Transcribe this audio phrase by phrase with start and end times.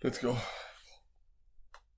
[0.00, 0.36] Let's go.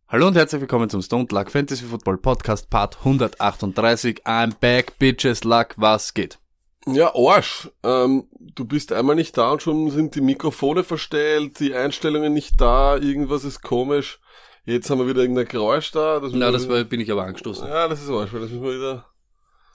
[0.08, 4.24] Hallo und herzlich willkommen zum Stone Luck Fantasy Football Podcast Part 138.
[4.24, 6.38] I'm back, bitches, Luck, was geht?
[6.86, 7.68] Ja, Arsch.
[7.82, 12.58] Ähm, du bist einmal nicht da und schon sind die Mikrofone verstellt, die Einstellungen nicht
[12.58, 14.18] da, irgendwas ist komisch.
[14.64, 16.20] Jetzt haben wir wieder irgendein Geräusch da.
[16.20, 17.68] Das Na, das war, bin ich aber angestoßen.
[17.68, 19.09] Ja, das ist Arsch, weil das müssen wir wieder...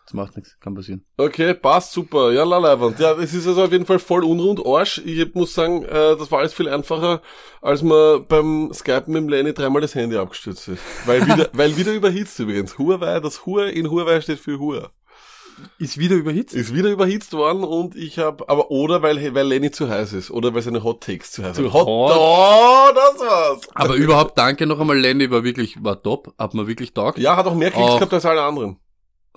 [0.06, 1.04] Das macht nichts, kann passieren.
[1.18, 2.32] Okay, passt, super.
[2.32, 3.00] Ja, Laleiband.
[3.00, 4.64] Ja, es ist also auf jeden Fall voll unrund.
[4.64, 5.02] Arsch.
[5.04, 7.24] Ich muss sagen, äh, das war alles viel einfacher,
[7.60, 10.84] als man beim Skypen mit dem Lenny dreimal das Handy abgestürzt ist.
[11.06, 12.78] Weil wieder, weil wieder überhitzt übrigens.
[12.78, 14.90] Huawei, das Huawei in Huawei steht für Huawei.
[15.80, 16.54] Ist wieder überhitzt?
[16.54, 20.30] Ist wieder überhitzt worden und ich habe, aber oder weil, weil Lenny zu heiß ist
[20.30, 21.72] oder weil seine Hot Takes zu heiß sind.
[21.72, 21.88] hot?
[21.88, 23.62] Oh, das war's.
[23.74, 27.18] Aber überhaupt danke noch einmal, Lenny war wirklich, war top, hat mir wirklich taugt.
[27.18, 28.78] Ja, hat auch mehr Klicks gehabt als alle anderen.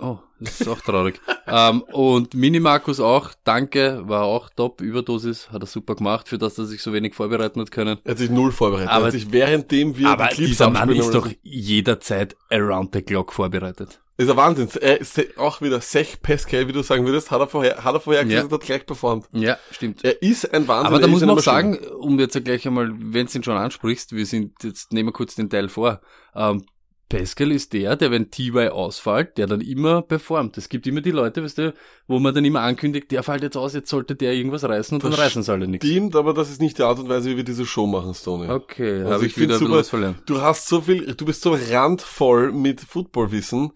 [0.01, 1.19] Oh, das ist auch traurig.
[1.47, 6.37] ähm, und Mini Markus auch, danke, war auch top, Überdosis, hat er super gemacht, für
[6.37, 7.99] das, dass er sich so wenig vorbereiten hat können.
[8.03, 8.89] Er hat sich null vorbereitet.
[8.89, 12.93] Aber- er hat sich währenddem wir Aber die Clips dieser Mann ist doch jederzeit around
[12.93, 13.99] the clock vorbereitet.
[14.17, 14.67] Ist ein Wahnsinn.
[14.81, 17.99] Er ist auch wieder Sech Pascal, wie du sagen würdest, hat er vorher, hat er
[18.01, 18.41] vorher Ja.
[18.41, 19.27] gesagt, hat gleich performt.
[19.31, 20.03] Ja, stimmt.
[20.03, 20.87] Er ist ein Wahnsinn.
[20.87, 21.75] Aber da muss man auch Maschine.
[21.75, 25.13] sagen, um jetzt gleich einmal, wenn du ihn schon ansprichst, wir sind, jetzt nehmen wir
[25.13, 26.01] kurz den Teil vor,
[26.35, 26.65] ähm,
[27.09, 30.57] Pascal ist der, der, wenn TY ausfällt, der dann immer performt.
[30.59, 31.73] Es gibt immer die Leute, weißt du,
[32.07, 35.03] wo man dann immer ankündigt, der fällt jetzt aus, jetzt sollte der irgendwas reißen und
[35.03, 35.87] Das dann reißen sie alle nichts.
[35.87, 38.47] Stimmt, aber das ist nicht die Art und Weise, wie wir diese Show machen, Stoney.
[38.49, 39.71] Okay, Also habe ich ich wieder super.
[39.77, 40.17] was verlernt.
[40.27, 43.71] Du hast so viel, du bist so randvoll mit Footballwissen.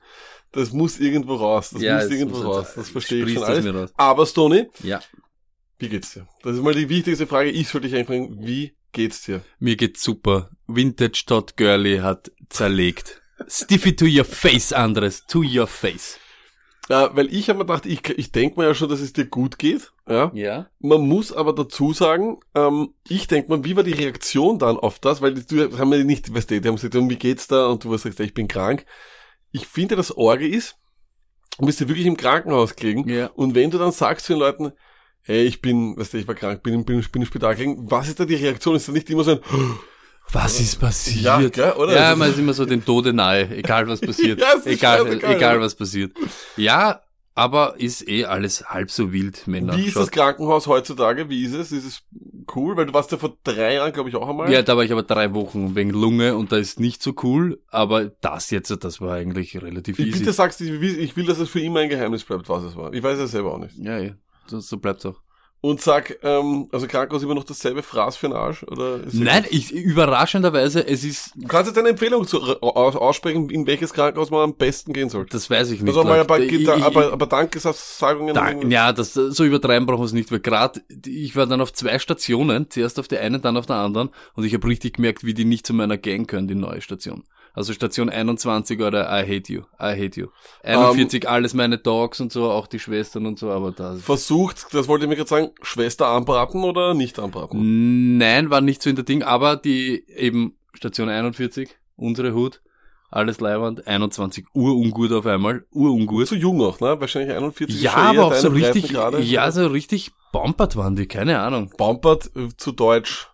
[0.51, 1.71] Das muss irgendwo raus.
[1.71, 2.67] Das Ja, muss irgendwo muss raus.
[2.75, 3.93] Das verstehe ich schon es alles.
[3.97, 5.01] Aber Stoney, Ja,
[5.79, 6.27] wie geht's dir?
[6.43, 7.49] Das ist mal die wichtigste Frage.
[7.49, 9.41] Ich sollte dich eigentlich fragen, wie geht's dir?
[9.57, 10.51] mir geht's super.
[10.67, 13.21] Vintage Todd Gurley hat zerlegt.
[13.47, 16.19] Stiffy to your face, Andres, to your face.
[16.89, 19.25] Äh, weil ich habe mir gedacht, ich, ich denke mir ja schon, dass es dir
[19.25, 19.93] gut geht.
[20.07, 20.31] Ja.
[20.33, 20.69] Ja?
[20.79, 24.99] Man muss aber dazu sagen, ähm, ich denke mal, wie war die Reaktion dann auf
[24.99, 25.21] das?
[25.21, 27.67] Weil die, die haben ja nicht, weißt du, die haben gesagt, wie geht's da?
[27.67, 28.85] Und du hast gesagt, ich bin krank.
[29.51, 30.75] Ich finde, das Orge ist,
[31.57, 33.07] du bist ja wirklich im Krankenhaus gelegen.
[33.07, 33.27] Ja.
[33.27, 34.73] Und wenn du dann sagst zu den Leuten,
[35.21, 38.09] hey, ich bin, weißt du, ich war krank, bin, bin, bin im Spital gelegen, was
[38.09, 38.75] ist da die Reaktion?
[38.75, 39.39] Ist da nicht immer so ein,
[40.31, 41.23] Was ist passiert?
[41.25, 41.93] Ja, gell, oder?
[41.95, 44.39] Ja, man ist- immer so dem Tode nahe, egal was passiert.
[44.41, 45.59] Ja, egal, egal ja.
[45.61, 46.11] was passiert.
[46.57, 47.01] Ja,
[47.35, 49.75] aber ist eh alles halb so wild, Männer.
[49.77, 51.29] wie ist Schaut- das Krankenhaus heutzutage?
[51.29, 51.71] Wie ist es?
[51.71, 52.01] Ist es
[52.55, 52.75] cool?
[52.77, 54.51] Weil du warst ja vor drei Jahren, glaube ich, auch einmal.
[54.51, 57.59] Ja, da war ich aber drei Wochen wegen Lunge und da ist nicht so cool,
[57.69, 60.19] aber das jetzt, das war eigentlich relativ ich easy.
[60.19, 62.75] bitte sagst, ich will, ich will, dass es für immer ein Geheimnis bleibt, was es
[62.75, 62.93] war.
[62.93, 63.77] Ich weiß es selber auch nicht.
[63.77, 64.11] Ja, ja,
[64.47, 65.19] so, so bleibt's auch.
[65.65, 68.63] Und sag, ähm, also Krankenhaus immer noch dasselbe Fraß für den Arsch?
[68.63, 73.49] Oder ist Nein, ich, überraschenderweise, es ist, Du kannst jetzt eine Empfehlung zu, aus, aussprechen,
[73.49, 75.31] in welches Krankenhaus man am besten gehen sollte.
[75.31, 75.87] das weiß ich nicht.
[75.95, 76.41] Also mal ein paar.
[76.41, 78.33] Ich- ich- aber, aber Dankesagungen.
[78.35, 81.71] Da, ja, das, so übertreiben brauchen wir es nicht, weil gerade ich war dann auf
[81.71, 85.23] zwei Stationen, zuerst auf der einen, dann auf der anderen und ich habe richtig gemerkt,
[85.23, 87.23] wie die nicht zu meiner Gang können, die neue Station.
[87.55, 90.27] Also Station 21 oder I hate you, I hate you.
[90.63, 93.95] 41, alles meine Dogs und so, auch die Schwestern und so, aber da...
[93.95, 98.17] Versucht, das wollte ich mir gerade sagen, Schwester anbraten oder nicht anbraten?
[98.17, 102.61] Nein, war nicht so in der Ding, aber die eben Station 41, unsere Hut,
[103.11, 106.27] alles Leihwand, 21, urungut auf einmal, urungut.
[106.27, 106.99] Zu jung auch, ne?
[106.99, 109.19] Wahrscheinlich 41 ist Ja, aber auch so richtig, Breitengrade.
[109.21, 111.71] ja, so richtig bombert waren die, keine Ahnung.
[111.77, 113.27] Bumpert äh, zu Deutsch.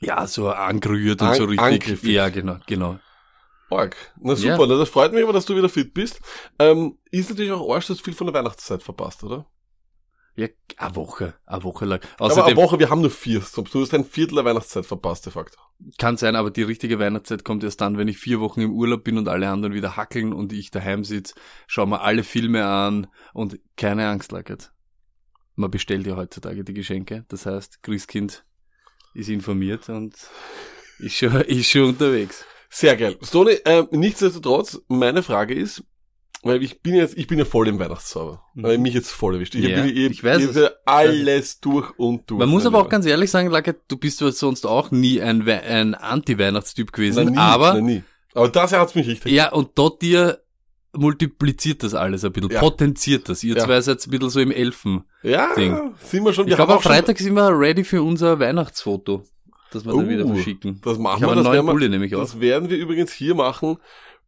[0.00, 1.60] Ja, so angerührt und An- so richtig.
[1.60, 2.10] angriffig.
[2.10, 2.98] Ja, genau, genau.
[3.78, 3.96] Arg.
[4.20, 4.66] Na super, Ja.
[4.66, 6.20] na, das freut mich aber, dass du wieder fit bist.
[6.58, 9.46] Ähm, ist natürlich auch Arsch, dass du viel von der Weihnachtszeit verpasst, oder?
[10.34, 12.00] Ja, eine Woche, eine Woche lang.
[12.16, 13.40] aber eine Außerdem Woche, wir haben nur vier.
[13.54, 15.58] Du hast ein Viertel der Weihnachtszeit verpasst, de facto.
[15.98, 19.04] kann sein, aber die richtige Weihnachtszeit kommt erst dann, wenn ich vier Wochen im Urlaub
[19.04, 21.34] bin und alle anderen wieder hackeln und ich daheim sitze,
[21.66, 24.72] schau mir alle Filme an und keine Angst, Lackert.
[25.54, 27.26] Man bestellt ja heutzutage die Geschenke.
[27.28, 28.42] Das heißt, Christkind
[29.12, 30.14] ist informiert und
[30.98, 32.46] ist schon, ist schon unterwegs.
[32.74, 33.16] Sehr geil.
[33.22, 35.84] Stoney, ähm, nichtsdestotrotz, meine Frage ist,
[36.42, 38.42] weil ich bin jetzt, ich bin ja voll im Weihnachtszauber.
[38.54, 38.62] Mhm.
[38.62, 39.54] Weil mich jetzt voll erwischt.
[39.54, 40.56] Ich, Ja, bin, ich, ich weiß ich es.
[40.56, 42.38] ja alles durch und durch.
[42.40, 45.44] Man muss aber auch ganz ehrlich sagen, Lackert, du bist zwar sonst auch nie ein,
[45.46, 48.02] We- ein Anti-Weihnachtstyp Na, gewesen, nie, aber na, nie.
[48.34, 49.30] Aber das hat's mich richtig.
[49.32, 50.40] Ja, und dort dir
[50.94, 52.60] multipliziert das alles ein bisschen, Ja.
[52.60, 53.42] potenziert das.
[53.44, 53.64] Ihr Ja.
[53.64, 55.04] zwei seid ein bisschen so im Elfen.
[55.22, 56.48] Ja, sind wir schon.
[56.48, 59.24] Ich glaube, am Freitag sind wir ready für unser Weihnachtsfoto,
[59.74, 60.80] das wir dann Uh, wieder verschicken.
[60.82, 61.34] Das machen Ich wir.
[61.34, 62.20] das neuen werden wir- nämlich auch.
[62.20, 63.78] Das werden wir übrigens hier machen.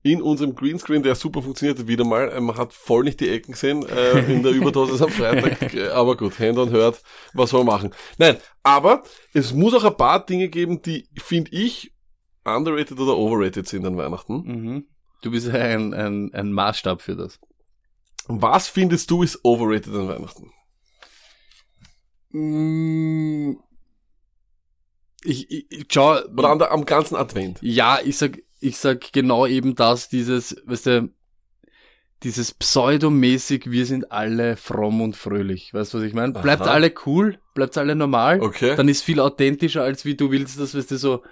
[0.02, 2.38] In unserem Greenscreen, der super funktioniert wieder mal.
[2.42, 5.72] Man hat voll nicht die Ecken gesehen äh, in der Überdosis am Freitag.
[5.72, 7.00] Äh, Aber gut, Hand on hört,
[7.32, 7.90] was soll man machen?
[8.18, 9.02] Nein, aber
[9.32, 11.90] es muss auch ein paar Dinge geben, die, finde ich,
[12.44, 14.42] underrated oder overrated sind an Weihnachten.
[14.44, 14.84] Mhm.
[15.22, 17.40] Du bist ein, ein, ein Maßstab für das.
[18.26, 20.50] Was findest du ist overrated an Weihnachten?
[25.24, 27.58] Ich, ich, ich schau, Oder an der, am ganzen Advent.
[27.60, 31.10] ja, ich sag, ich sag genau eben das, dieses, weißt du,
[32.22, 35.74] dieses pseudomäßig, wir sind alle fromm und fröhlich.
[35.74, 36.32] Weißt du, was ich meine?
[36.32, 36.70] Bleibt Aha.
[36.70, 38.40] alle cool, bleibt alle normal.
[38.40, 38.76] Okay.
[38.76, 41.22] Dann ist viel authentischer, als wie du willst, das, weißt du, so,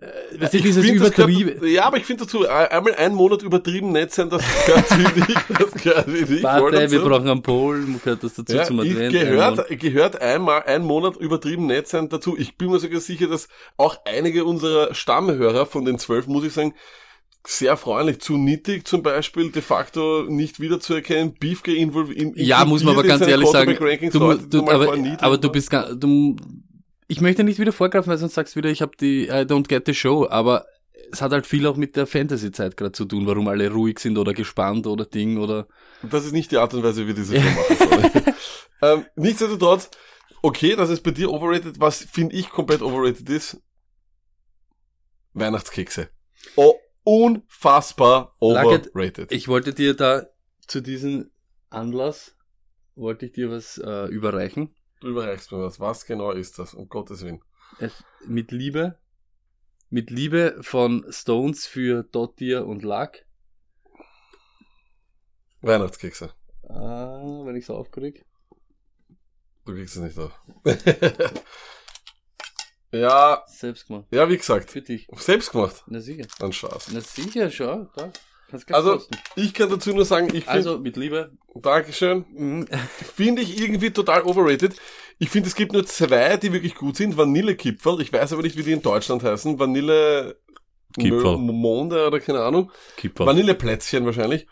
[0.00, 1.66] äh, du, Ich dieses das übertrieben.
[1.66, 5.26] Ja, aber ich finde dazu, ein- einmal einen Monat übertrieben nett sein, das gehört finde
[5.28, 9.12] ich, das gehört Warte, wir brauchen einen Polen, gehört das dazu ja, zum Advent.
[9.12, 12.36] gehört, gehört einmal ein Monat übertrieben nett sein dazu.
[12.38, 16.52] Ich bin mir sogar sicher, dass auch einige unserer Stammhörer von den zwölf, muss ich
[16.52, 16.74] sagen,
[17.46, 22.18] sehr freundlich zu Nittig zum Beispiel de facto nicht wiederzuerkennen, Beefke involviert.
[22.18, 23.76] In, Ja, muss man aber ganz ehrlich sagen,
[24.12, 25.52] du, du, aber, aber du waren.
[25.52, 26.36] bist du,
[27.10, 29.66] ich möchte nicht wieder vorgreifen, weil sonst sagst du wieder, ich habe die I don't
[29.66, 30.66] get the show, aber
[31.10, 34.16] es hat halt viel auch mit der Fantasy-Zeit gerade zu tun, warum alle ruhig sind
[34.16, 35.66] oder gespannt oder Ding oder
[36.08, 37.48] Das ist nicht die Art und Weise, wie diese Show
[38.00, 38.34] machen
[38.82, 39.90] ähm, nichtsdestotrotz,
[40.40, 41.80] okay, das ist bei dir overrated.
[41.80, 43.60] Was finde ich komplett overrated ist?
[45.32, 46.10] Weihnachtskekse.
[46.54, 49.32] Oh, unfassbar overrated.
[49.32, 50.26] Ich wollte dir da
[50.68, 51.32] zu diesem
[51.70, 52.36] Anlass,
[52.94, 54.74] wollte ich dir was äh, überreichen.
[55.00, 55.80] Du überreichst mir was.
[55.80, 56.74] Was genau ist das?
[56.74, 57.42] Um Gottes Willen.
[57.78, 58.98] Es, mit Liebe,
[59.88, 63.24] mit Liebe von Stones für Dottir und Lack.
[65.62, 66.32] Weihnachtskekse.
[66.68, 68.24] Ah, wenn ich so aufkrieg.
[69.64, 70.32] Du kriegst es nicht auf.
[72.92, 74.06] ja, Selbst gemacht.
[74.10, 74.70] ja, wie gesagt.
[74.70, 75.08] Für dich.
[75.16, 75.82] Selbst gemacht.
[75.86, 76.26] Na sicher.
[76.40, 76.90] Ein Spaß.
[76.92, 77.88] Na sicher, schon.
[77.96, 78.12] Da.
[78.72, 79.16] Also, kosten.
[79.36, 81.36] ich kann dazu nur sagen, ich finde, also mit Liebe.
[81.54, 82.24] Dankeschön.
[82.32, 82.66] Mhm.
[83.14, 84.76] Finde ich irgendwie total overrated.
[85.18, 87.16] Ich finde, es gibt nur zwei, die wirklich gut sind.
[87.16, 88.00] Vanillekipferl.
[88.00, 89.58] Ich weiß aber nicht, wie die in Deutschland heißen.
[89.58, 90.36] Vanille
[90.98, 91.36] Kipferl.
[91.38, 92.70] Monde oder keine Ahnung.
[92.96, 93.26] Kipper.
[93.26, 94.46] Vanilleplätzchen wahrscheinlich.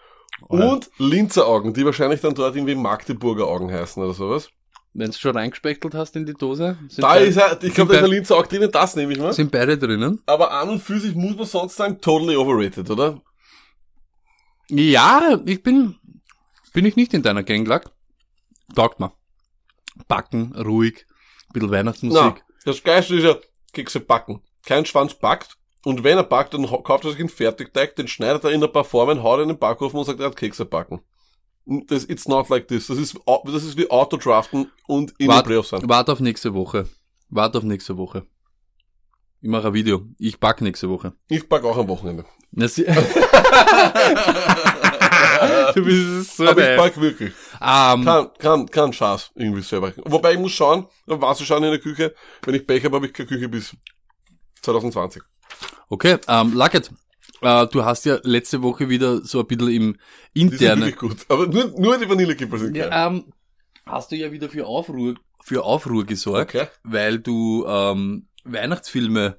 [0.49, 0.73] Oh ja.
[0.73, 4.51] Und Linzeraugen, die wahrscheinlich dann dort irgendwie Magdeburger Augen heißen oder sowas.
[4.94, 7.99] Wenn du schon reingespeckelt hast in die Dose, sind, Da ist er, ich glaube, da
[7.99, 9.33] ist bei- ein Linzer Auge drinnen, das nehme ich mal.
[9.33, 10.21] sind beide drinnen.
[10.27, 13.21] Aber an und für sich muss man sonst sagen, totally overrated, oder?
[14.71, 15.97] Ja, ich bin,
[16.79, 17.91] bin ich nicht in deiner Gang, Lack.
[18.77, 19.11] Taugt mir.
[20.07, 21.07] Backen, ruhig,
[21.53, 22.23] bisschen Weihnachtsmusik.
[22.23, 23.35] Na, das Geilste ist ja,
[23.73, 24.43] Kekse backen.
[24.65, 25.57] Kein Schwanz backt.
[25.83, 28.71] Und wenn er backt, dann kauft er sich einen Fertigteig, den schneidet er in ein
[28.71, 31.01] paar Formen, haut er in den Backofen und sagt, er hat Kekse backen.
[31.67, 32.87] Das, it's not like this.
[32.87, 35.83] Das ist, das ist wie Autodraften und in den Wart, Playoffs sein.
[35.85, 36.89] wart auf nächste Woche.
[37.29, 38.25] Wart auf nächste Woche.
[39.41, 40.07] Ich mache ein Video.
[40.17, 41.13] Ich back nächste Woche.
[41.29, 42.25] Ich back auch am Wochenende.
[45.75, 47.32] Du bist so Aber ich back wirklich.
[47.61, 49.93] Ähm, Kann, kann, kann Schaß irgendwie selber.
[50.05, 52.14] Wobei ich muss schauen, was schauen in der Küche.
[52.44, 53.75] Wenn ich Pech habe, habe ich keine Küche bis
[54.62, 55.23] 2020.
[55.88, 56.90] okay, ähm, Lacket,
[57.40, 59.96] äh, du hast ja letzte Woche wieder so ein bisschen im
[60.35, 60.94] Die sind internen...
[60.96, 61.19] gut.
[61.29, 62.88] Aber nur, nur die Vanillekipferl sind geil.
[62.91, 63.32] Ja, ähm,
[63.87, 65.14] hast du ja wieder für Aufruhr,
[65.44, 66.67] für Aufruhr gesorgt, Okay.
[66.82, 69.38] weil du ähm, Weihnachtsfilme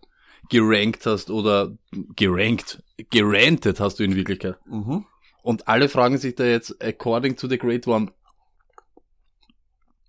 [0.50, 1.72] gerankt hast oder
[2.16, 2.82] gerankt,
[3.12, 4.56] gerantet hast du in Wirklichkeit.
[4.66, 5.06] Mhm.
[5.42, 8.12] Und alle fragen sich da jetzt, according to the Great One,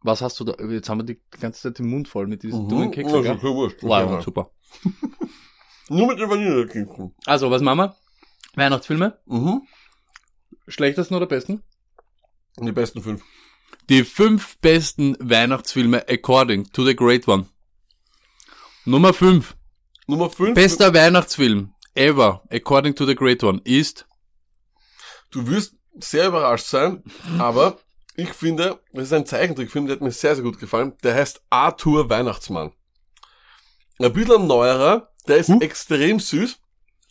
[0.03, 0.55] was hast du da?
[0.65, 2.93] Jetzt haben wir die ganze Zeit den Mund voll mit diesen dummen Mhm.
[2.93, 3.83] Keksen, Ja, wurscht.
[3.83, 4.23] Wow, Ja.
[4.23, 4.51] super.
[5.89, 7.11] Nur mit den Vanillekipferl.
[7.27, 7.97] Also, was machen wir?
[8.55, 9.19] Weihnachtsfilme?
[9.27, 9.63] Mhm.
[10.69, 11.63] Schlechtesten oder besten?
[12.59, 13.23] Die besten fünf.
[13.89, 17.47] Die fünf besten Weihnachtsfilme according to the Great One.
[18.85, 19.57] Nummer fünf.
[20.07, 20.55] Nummer fünf.
[20.55, 24.07] Bester Weihnachtsfilm ever, according to the Great One, ist
[25.31, 27.03] Du wirst sehr überrascht sein,
[27.39, 27.79] aber
[28.17, 30.93] ich finde, das ist ein Zeichentrickfilm, der hat mir sehr, sehr gut gefallen.
[31.03, 32.73] Der heißt Arthur Weihnachtsmann.
[33.99, 35.59] Ein bisschen neuerer, der ist Huh?
[35.61, 36.59] extrem süß,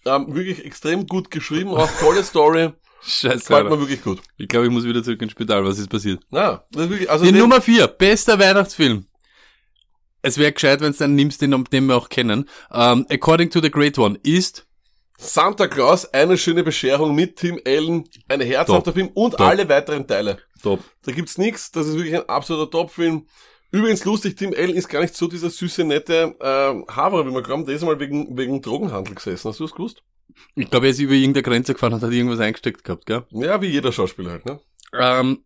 [0.05, 3.39] ähm, wirklich extrem gut geschrieben, auch tolle Story, Scheiße.
[3.39, 4.21] gefällt mir wirklich gut.
[4.37, 5.63] Ich glaube, ich muss wieder zurück ins Spital.
[5.63, 6.21] Was ist passiert?
[6.31, 9.05] Na, das ist wirklich, also Die Nummer vier, bester Weihnachtsfilm.
[10.21, 12.49] Es wäre gescheit, wenn du dann nimmst, den, den wir auch kennen.
[12.71, 14.65] Ähm, according to the Great One ist
[15.21, 18.93] Santa Claus, eine schöne Bescherung mit Tim Allen, ein herzhafter Top.
[18.93, 19.41] Film und Top.
[19.41, 20.37] alle weiteren Teile.
[20.63, 20.79] top.
[21.03, 23.27] Da gibt's nix, das ist wirklich ein absoluter Top-Film.
[23.71, 27.43] Übrigens lustig, Tim Allen ist gar nicht so dieser süße, nette äh, Haverer, wie man
[27.43, 27.67] glaubt.
[27.67, 29.49] Der ist mal wegen, wegen Drogenhandel gesessen.
[29.49, 30.01] Hast du das gewusst?
[30.55, 33.25] Ich glaube, er ist über irgendeine Grenze gefahren und hat irgendwas eingesteckt gehabt, gell?
[33.31, 34.61] Ja, wie jeder Schauspieler halt, ne?
[34.93, 35.43] Ähm,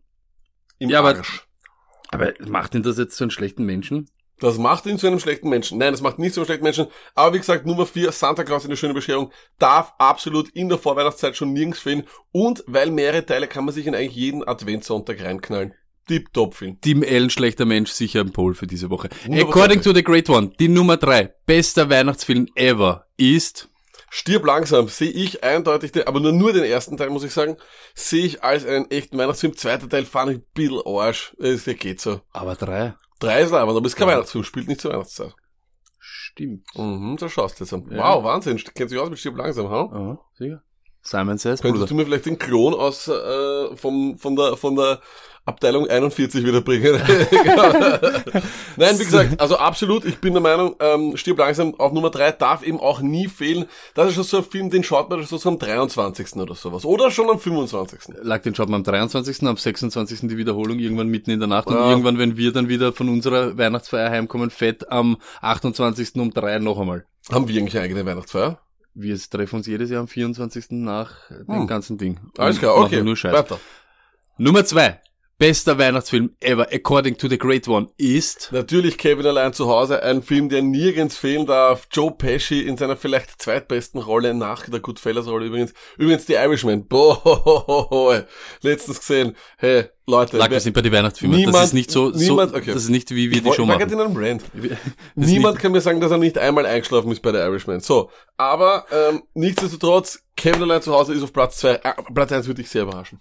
[0.78, 1.46] Im Ja, aber- Arsch.
[2.12, 4.08] aber macht ihn das jetzt zu einem schlechten Menschen?
[4.40, 5.78] Das macht ihn zu einem schlechten Menschen.
[5.78, 6.86] Nein, das macht nicht zu einem schlechten Menschen.
[7.14, 10.78] Aber wie gesagt, Nummer vier, Santa Claus in der schöne Bescherung, darf absolut in der
[10.78, 12.04] Vorweihnachtszeit schon nirgends fehlen.
[12.32, 15.74] Und weil mehrere Teile kann man sich in eigentlich jeden Adventssonntag reinknallen.
[16.08, 16.78] Tip-Top-Film.
[16.80, 19.08] Tim Allen, schlechter Mensch, sicher ein Pol für diese Woche.
[19.24, 19.48] Wunderbar.
[19.48, 23.70] According to the Great One, die Nummer drei, bester Weihnachtsfilm ever ist
[24.16, 27.56] Stirb langsam sehe ich eindeutig, den, aber nur, nur den ersten Teil, muss ich sagen,
[27.96, 29.56] sehe ich als einen echten Weihnachtsfilm.
[29.56, 31.34] Zweiter Teil fand ich ein bisschen Arsch.
[31.40, 32.20] Es geht so.
[32.32, 32.94] aber drei.
[33.18, 35.34] Drei ist aber, aber es ist kein Weihnachtsfilm, spielt nicht zur Weihnachtszeit.
[35.98, 36.66] Stimmt.
[36.76, 37.86] Mhm, so schaust du jetzt an.
[37.90, 38.16] Ja.
[38.16, 38.58] Wow, Wahnsinn.
[38.74, 39.88] Kennt sich aus mit Stirb langsam, ha?
[39.92, 40.62] Aha, sicher.
[41.02, 41.86] Simon Says, Könntest Bruder.
[41.88, 45.00] du mir vielleicht den Klon aus äh, vom, von, der, von der
[45.46, 47.00] Abteilung 41 wieder bringen?
[48.76, 52.32] Nein, wie gesagt, also absolut, ich bin der Meinung, ähm, Stirb langsam auf Nummer 3
[52.32, 53.66] darf eben auch nie fehlen.
[53.94, 56.36] Das ist schon so ein Film, den schaut man so am 23.
[56.36, 56.84] oder sowas.
[56.84, 58.14] Oder schon am 25.
[58.22, 60.20] Lag den schaut man am 23., am 26.
[60.28, 61.90] die Wiederholung, irgendwann mitten in der Nacht und Ja.
[61.90, 66.20] irgendwann, wenn wir dann wieder von unserer Weihnachtsfeier heimkommen, fett am 28.
[66.20, 67.04] um drei noch einmal.
[67.32, 68.60] Haben wir eigentlich eine eigene Weihnachtsfeier?
[68.94, 70.66] Wir treffen uns jedes Jahr am 24.
[70.70, 71.66] nach dem Hm.
[71.66, 72.20] ganzen Ding.
[72.38, 73.02] Alles Und klar, okay.
[73.02, 73.32] Nur Scheiß.
[73.32, 73.58] Weiter.
[74.38, 75.00] Nummer zwei.
[75.36, 80.22] Bester Weihnachtsfilm ever, according to the great one, ist Natürlich Kevin allein zu Hause, ein
[80.22, 81.88] Film, der nirgends fehlen darf.
[81.90, 85.74] Joe Pesci in seiner vielleicht zweitbesten Rolle nach der Goodfellas-Rolle übrigens.
[85.98, 86.86] Übrigens die Irishman.
[86.86, 88.24] Boah,
[88.62, 89.34] letztens gesehen.
[89.58, 90.38] Hey, Leute.
[90.38, 91.36] Wer- wir sind bei den Weihnachtsfilmen.
[91.36, 92.72] Niemand- das ist nicht so, niemand- so okay.
[92.72, 93.90] das ist nicht wie wir die schon machen.
[93.90, 94.44] in einem ist
[95.16, 97.80] Niemand kann mir sagen, dass er nicht einmal eingeschlafen ist bei der Irishman.
[97.80, 101.74] So, aber ähm, nichtsdestotrotz, Kevin allein zu Hause ist auf Platz zwei.
[101.82, 103.18] Äh, Platz eins würde ich sehr überraschen.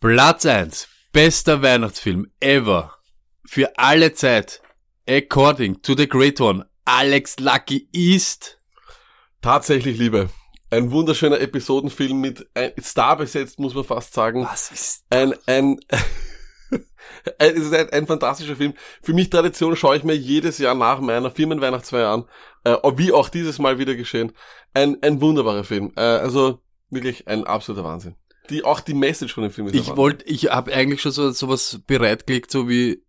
[0.00, 2.94] Platz eins, Bester Weihnachtsfilm ever.
[3.44, 4.62] Für alle Zeit.
[5.08, 6.66] According to the great one.
[6.84, 8.60] Alex Lucky ist.
[9.42, 10.30] Tatsächlich, Liebe.
[10.70, 14.44] Ein wunderschöner Episodenfilm mit ein Star besetzt, muss man fast sagen.
[14.44, 15.04] Was ist?
[15.10, 15.80] ein, ein,
[16.70, 18.74] ein, es ist ein, ein fantastischer Film.
[19.02, 22.24] Für mich Tradition schaue ich mir jedes Jahr nach meiner Firmenweihnachtsfeier an,
[22.62, 24.30] äh, wie auch dieses Mal wieder geschehen.
[24.74, 25.92] Ein, ein wunderbarer Film.
[25.96, 28.14] Äh, also wirklich ein absoluter Wahnsinn.
[28.50, 31.30] Die, auch die Message von dem Film ist Ich wollte, ich habe eigentlich schon so
[31.30, 33.02] sowas bereitgelegt, so wie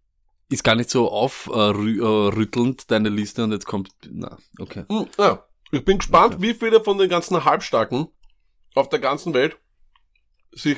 [0.50, 3.92] ist gar nicht so aufrüttelnd äh, deine Liste und jetzt kommt.
[4.10, 4.86] Na, okay.
[4.90, 5.46] Hm, ja.
[5.72, 8.08] Ich bin gespannt, wie viele von den ganzen Halbstarken
[8.74, 9.58] auf der ganzen Welt
[10.52, 10.78] sich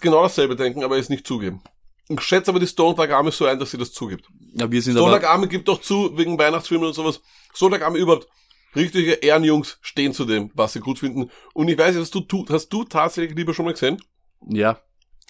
[0.00, 1.62] genau dasselbe denken, aber es nicht zugeben.
[2.08, 4.26] Ich schätze aber die Stone Dark Army so ein, dass sie das zugibt.
[4.54, 5.20] Ja, wir sind Stone aber.
[5.20, 7.20] Dark Army gibt doch zu, wegen Weihnachtsfilmen und sowas.
[7.54, 8.26] Stone Dark Army überhaupt.
[8.74, 11.30] Richtige Ehrenjungs stehen zu dem, was sie gut finden.
[11.54, 12.50] Und ich weiß, was du tust.
[12.50, 14.00] Hast du tatsächlich lieber schon mal gesehen?
[14.48, 14.80] Ja,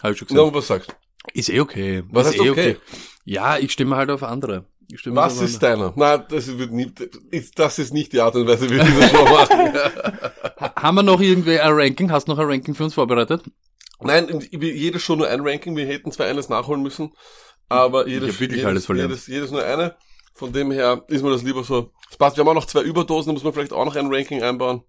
[0.03, 0.47] habe ich schon gesagt.
[0.47, 0.95] und was sagst
[1.33, 2.03] Ist eh okay.
[2.11, 2.77] Was ist heißt eh okay?
[3.25, 4.67] Ja, ich stimme halt auf andere.
[5.07, 5.93] Was ist deiner?
[5.97, 6.91] Na, das wird nie,
[7.31, 9.73] ist, das ist nicht die Art und Weise, wie wir das schon machen.
[10.61, 12.11] Ha- Haben wir noch irgendwie ein Ranking?
[12.11, 13.45] Hast du noch ein Ranking für uns vorbereitet?
[14.01, 15.75] Nein, jedes schon nur ein Ranking.
[15.77, 17.13] Wir hätten zwar eines nachholen müssen,
[17.69, 19.97] aber jedes, jedes, jedes, jedes nur eine.
[20.35, 21.93] Von dem her ist mir das lieber so.
[22.11, 22.37] Es passt.
[22.37, 24.83] Wir haben auch noch zwei Überdosen, da muss man vielleicht auch noch ein Ranking einbauen.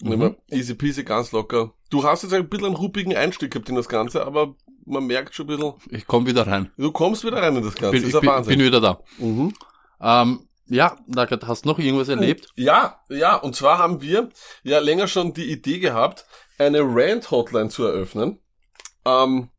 [0.00, 1.74] Wir easy peasy, ganz locker.
[1.90, 5.32] Du hast jetzt ein bisschen einen ruppigen Einstieg gehabt in das Ganze, aber man merkt
[5.34, 6.72] schon ein bisschen, Ich komme wieder rein.
[6.76, 7.92] du kommst wieder rein in das Ganze.
[7.92, 8.58] Bin, das ich ist bin, Wahnsinn.
[8.58, 9.00] bin wieder da.
[9.18, 9.54] mhm.
[10.00, 12.48] Ähm, ja, Dagat, hast du noch irgendwas erlebt?
[12.56, 14.30] Ja, ja, und zwar haben wir
[14.64, 16.24] ja länger schon die Idee gehabt,
[16.58, 18.40] eine Rant-Hotline zu eröffnen.
[19.04, 19.50] Ähm,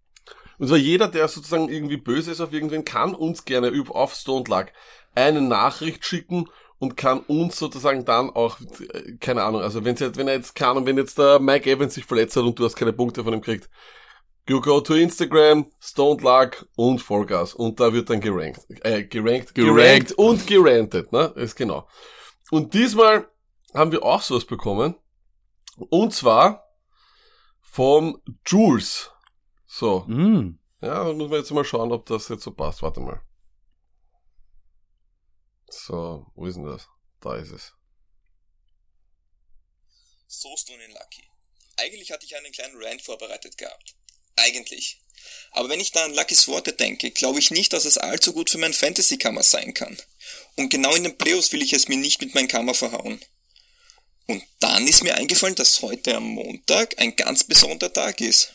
[0.58, 4.14] und zwar jeder, der sozusagen irgendwie böse ist auf irgendwen, kann uns gerne über- auf
[4.14, 4.68] Stone Luck
[5.16, 10.18] eine Nachricht schicken und kann uns sozusagen dann auch, äh, keine Ahnung, also wenn jetzt,
[10.18, 12.66] wenn er jetzt, keine Ahnung, wenn jetzt der Mike Evans sich verletzt hat und du
[12.66, 13.70] hast keine Punkte von ihm gekriegt,
[14.48, 19.56] you go to Instagram, Stone Luck und Vollgas und da wird dann gerankt, äh, gerankt,
[19.56, 19.56] Gerankt.
[19.56, 21.88] gerankt und gerantet, ne, ist genau.
[22.52, 23.28] Und diesmal
[23.74, 24.96] haben wir auch sowas bekommen.
[25.90, 26.64] Und zwar
[27.62, 29.12] vom Jules.
[29.66, 30.02] So.
[30.02, 30.60] Mm.
[30.82, 32.84] Ja, dann müssen wir jetzt mal schauen, ob das jetzt so passt.
[32.84, 33.22] Warte mal.
[35.76, 36.88] So, wo ist denn das?
[37.22, 37.74] Da ist es.
[40.28, 41.28] So Stone Lucky.
[41.78, 43.96] Eigentlich hatte ich einen kleinen Rant vorbereitet gehabt.
[44.36, 45.02] Eigentlich.
[45.52, 48.50] Aber wenn ich da an Luckys Worte denke, glaube ich nicht, dass es allzu gut
[48.50, 49.98] für mein Fantasy-Kammer sein kann.
[50.56, 53.24] Und genau in den Playoffs will ich es mir nicht mit meinem Kammer verhauen.
[54.28, 58.54] Und dann ist mir eingefallen, dass heute am Montag ein ganz besonderer Tag ist.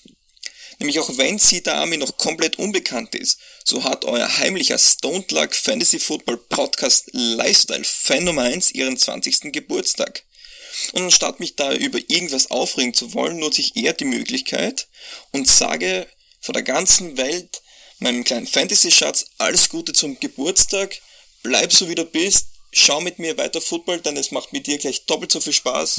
[0.79, 5.55] Nämlich auch wenn Sita Army noch komplett unbekannt ist, so hat euer heimlicher Stoned Luck
[5.55, 9.53] Fantasy Football Podcast Lifestyle Fan Nummer 1 ihren 20.
[9.53, 10.25] Geburtstag.
[10.93, 14.87] Und anstatt mich da über irgendwas aufregen zu wollen, nutze ich eher die Möglichkeit
[15.33, 16.07] und sage
[16.41, 17.61] vor der ganzen Welt
[17.99, 21.01] meinem kleinen Fantasy-Schatz alles Gute zum Geburtstag,
[21.43, 24.79] bleib so wie du bist, schau mit mir weiter Football, denn es macht mit dir
[24.79, 25.99] gleich doppelt so viel Spaß.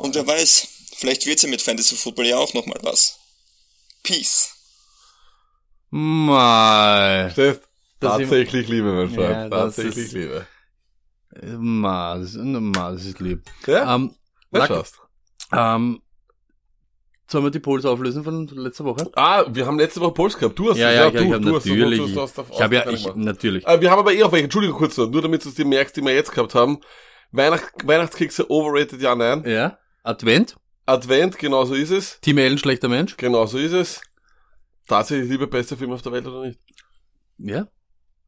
[0.00, 3.16] Und wer weiß, vielleicht wird's ja mit Fantasy Football ja auch nochmal was.
[4.02, 4.54] Peace.
[5.90, 7.30] Mal.
[7.32, 7.60] Steff,
[7.98, 9.30] Das tatsächlich Liebe, mein Freund.
[9.30, 10.46] Ja, das tatsächlich ist- Liebe.
[11.58, 13.42] Mal, das, mal, das ist lieb.
[13.66, 13.94] Ja?
[13.94, 14.14] Ähm,
[14.50, 15.00] Luck, schaust.
[15.52, 16.02] ähm,
[17.30, 19.08] sollen wir die Polls auflösen von letzter Woche?
[19.14, 20.58] Ah, wir haben letzte Woche Puls gehabt.
[20.58, 21.98] Du hast Ja, ja, ich, du, ich du hast natürlich.
[22.00, 23.66] du hast- du hast auf- ich habe ja, ich, natürlich.
[23.68, 25.64] Ah, wir haben aber eh auf welche, Entschuldigung kurz noch, nur damit du es dir
[25.64, 26.80] merkst, die wir jetzt gehabt haben.
[27.30, 29.44] Weihnacht, Weihnachtskekse overrated, ja, nein.
[29.48, 29.78] Ja.
[30.02, 30.56] Advent.
[30.86, 32.20] Advent, genau so ist es.
[32.20, 33.16] Team Ellen, schlechter Mensch.
[33.16, 34.00] Genau so ist es.
[34.88, 36.58] Tatsächlich lieber beste Film auf der Welt oder nicht?
[37.38, 37.68] Ja.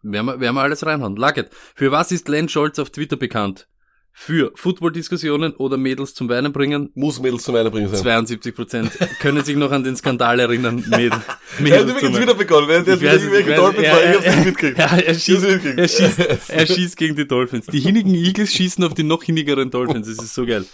[0.02, 1.16] Werden wir, werden wir alles reinhauen.
[1.16, 1.50] Lucket.
[1.75, 3.68] Für was ist Len Scholz auf Twitter bekannt?
[4.14, 6.90] Für Football-Diskussionen oder Mädels zum Weinen bringen?
[6.94, 7.99] Muss Mädels zum Weinen bringen sein.
[7.99, 10.76] 72 Prozent können sich noch an den Skandal erinnern.
[10.90, 12.68] Mäd Er hat Mädels übrigens wieder begonnen.
[12.68, 13.56] Er hat Ich weiß ich weiß.
[13.56, 14.78] Dolphins ja, hab's nicht mitgekriegt.
[14.78, 17.66] Ja, er schießt, er, schießt, er schießt gegen die Dolphins.
[17.66, 20.06] Die hinnigen Eagles schießen auf die noch hinnigeren Dolphins.
[20.09, 20.66] Das ist so geil.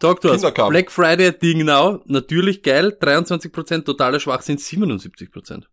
[0.00, 0.20] To us.
[0.20, 0.70] Kinderkram.
[0.70, 2.00] Black Friday Ding Now.
[2.06, 2.96] Natürlich geil.
[3.00, 3.84] 23%.
[3.84, 5.64] Totaler Schwachsinn 77%.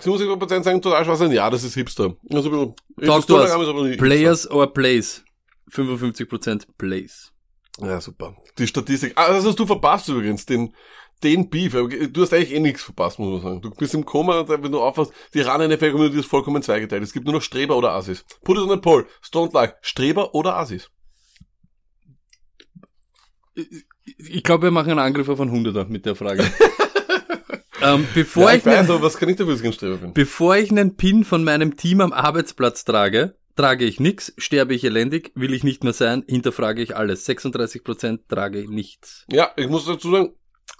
[0.00, 1.32] 77% sagen total Schwachsinn.
[1.32, 2.16] Ja, das ist Hipster.
[2.32, 5.24] Also, ist aber nicht Players or Plays.
[5.70, 7.32] 55% Plays.
[7.80, 8.36] Ja, super.
[8.58, 9.12] Die Statistik.
[9.16, 10.74] Ah, das hast du verpasst übrigens, den,
[11.22, 11.72] den Beef.
[11.72, 13.62] Du hast eigentlich eh nichts verpasst, muss man sagen.
[13.62, 17.02] Du bist im Koma, wenn du aufhörst, die Run-NFL-Community ist vollkommen zweigeteilt.
[17.02, 18.24] Es gibt nur noch Streber oder Assis.
[18.44, 19.06] Put it on a poll.
[19.22, 19.76] Stone like.
[19.80, 20.90] Streber oder Assis?
[24.06, 26.44] Ich glaube, wir machen einen Angriff auf einen Hunderter mit der Frage.
[27.82, 30.12] ähm, bevor, Ja, ich ich weiß, einen, was kann ich dafür, bin?
[30.14, 34.84] bevor ich einen Pin von meinem Team am Arbeitsplatz trage, trage ich nix, sterbe ich
[34.84, 37.28] elendig, will ich nicht mehr sein, hinterfrage ich alles.
[37.28, 39.24] 36% trage ich nichts.
[39.30, 40.34] Ja, ich muss dazu sagen,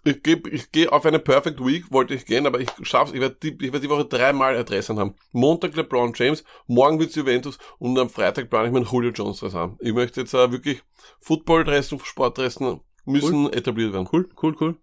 [0.04, 3.20] ich gehe ich geh auf eine Perfect Week, wollte ich gehen, aber ich schaff's, ich
[3.20, 5.14] werde die, ich werd die Woche dreimal Adressen haben.
[5.32, 9.54] Montag LeBron James, morgen wird's Juventus und am Freitag plane ich meinen Julio Jones Dress
[9.54, 9.78] haben.
[9.80, 10.82] Ich möchte jetzt äh, wirklich
[11.20, 14.08] Football-Dressen, Sportdressen müssen etabliert werden.
[14.12, 14.76] Cool, cool, cool.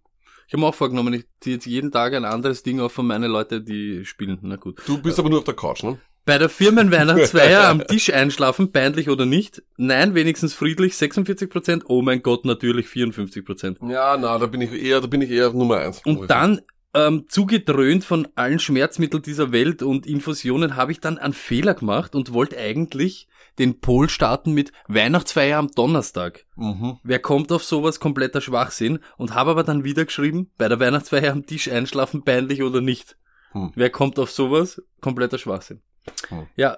[0.48, 3.08] Ich habe mir auch vorgenommen, ich ziehe jetzt jeden Tag ein anderes Ding auf von
[3.08, 4.40] meinen Leuten, die spielen.
[4.42, 4.82] Na gut.
[4.86, 5.98] Du bist aber nur auf der Couch, ne?
[6.32, 9.64] Bei der Firmenweihnachtsfeier am Tisch einschlafen, peinlich oder nicht?
[9.76, 11.82] Nein, wenigstens friedlich, 46%.
[11.90, 13.92] Oh mein Gott, natürlich 54%.
[13.92, 16.02] Ja, na, da bin ich eher, da bin ich eher Nummer eins.
[16.06, 16.62] Und dann,
[16.94, 22.16] ähm, zugedröhnt von allen Schmerzmitteln dieser Welt und Infusionen, habe ich dann einen Fehler gemacht
[22.16, 23.28] und wollte eigentlich
[23.60, 26.46] den Poll starten mit Weihnachtsfeier am Donnerstag.
[26.56, 26.98] Mhm.
[27.04, 28.00] Wer kommt auf sowas?
[28.00, 29.00] Kompletter Schwachsinn.
[29.18, 33.18] Und habe aber dann wieder geschrieben, bei der Weihnachtsfeier am Tisch einschlafen, peinlich oder nicht.
[33.52, 33.74] Hm.
[33.76, 34.82] Wer kommt auf sowas?
[35.02, 35.82] Kompletter Schwachsinn.
[36.30, 36.48] Hm.
[36.56, 36.78] Ja,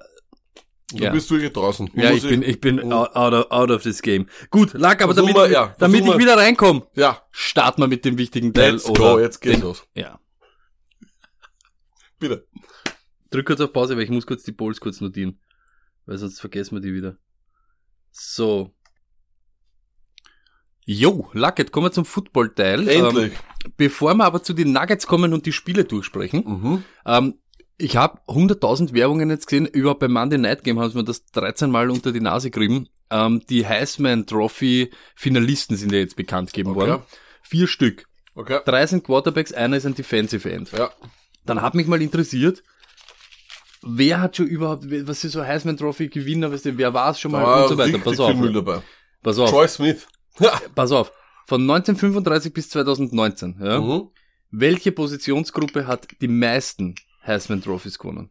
[0.92, 1.12] Du Ja.
[1.12, 1.90] bist wirklich draußen.
[1.96, 4.28] ja, Muss ich bin, ich bin out, out, of, out of this game.
[4.52, 6.20] Gut, lag aber Versuch damit, mal, ich- ja, damit ich mal.
[6.20, 6.86] wieder reinkomme.
[6.96, 8.74] Ja, Starten wir mit dem wichtigen Teil.
[8.74, 9.88] let's oder go, jetzt geht's den, los.
[9.96, 10.20] Ja.
[12.20, 12.48] Bitte.
[13.32, 15.40] Drück kurz auf Pause, weil ich muss kurz die Polls kurz notieren.
[16.06, 17.18] Weil sonst vergessen wir die wieder.
[18.12, 18.76] So.
[20.86, 22.88] Jo, Lucket, kommen wir zum Football-Teil.
[22.88, 23.34] Endlich.
[23.34, 26.84] Ähm, bevor wir aber zu den Nuggets kommen und die Spiele durchsprechen, Mhm.
[27.06, 27.40] ähm,
[27.84, 31.26] ich habe 100.000 Werbungen jetzt gesehen, überhaupt beim Monday Night Game haben sie mir das
[31.26, 32.88] 13 Mal unter die Nase gerieben.
[33.10, 36.80] Ähm, die Heisman Trophy Finalisten sind ja jetzt bekannt gegeben Okay.
[36.80, 37.04] worden.
[37.42, 38.08] Vier Stück.
[38.36, 38.60] Okay.
[38.66, 40.72] Drei sind Quarterbacks, einer ist ein Defensive End.
[40.72, 40.92] Ja.
[41.46, 42.64] Dann hat mich mal interessiert,
[43.82, 47.20] wer hat schon überhaupt, was ist so Heisman Trophy Gewinner, weißt du, wer war es
[47.20, 48.00] schon mal Da und so weiter.
[48.00, 48.82] Pass auf, Müll dabei.
[49.22, 50.08] pass auf, Troy Smith.
[50.76, 51.12] pass auf.
[51.48, 53.80] Von 1935 bis 2019, ja.
[53.82, 54.10] Mhm.
[54.52, 58.30] Welche Positionsgruppe hat die meisten Heisman Trophies gewonnen?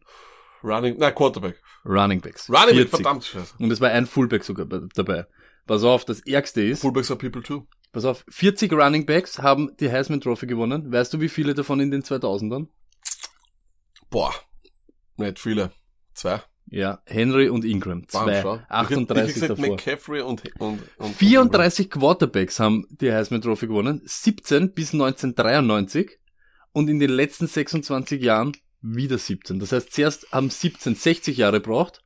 [0.63, 1.61] Running, na, Quarterback.
[1.85, 2.49] Running Backs.
[2.49, 2.89] Running Back, 40.
[2.91, 3.55] verdammt scheiße.
[3.59, 5.25] Und es war ein Fullback sogar bei- dabei.
[5.65, 7.65] Pass auf, das Ärgste ist, Fullbacks are people too.
[7.91, 10.91] pass auf, 40 Running Backs haben die Heisman Trophy gewonnen.
[10.91, 12.67] Weißt du, wie viele davon in den 2000ern?
[14.09, 14.33] Boah.
[15.17, 15.71] Nicht viele.
[16.13, 16.41] Zwei.
[16.67, 18.01] Ja, Henry und Ingram.
[18.11, 18.39] Bam, Zwei.
[18.39, 19.67] Ich 38 hätte gesagt, davor.
[19.75, 26.19] McCaffrey und, und, und 34 Quarterbacks haben die Heisman Trophy gewonnen, 17 bis 1993
[26.71, 29.59] und in den letzten 26 Jahren wieder 17.
[29.59, 32.01] Das heißt, zuerst haben 17 60 Jahre braucht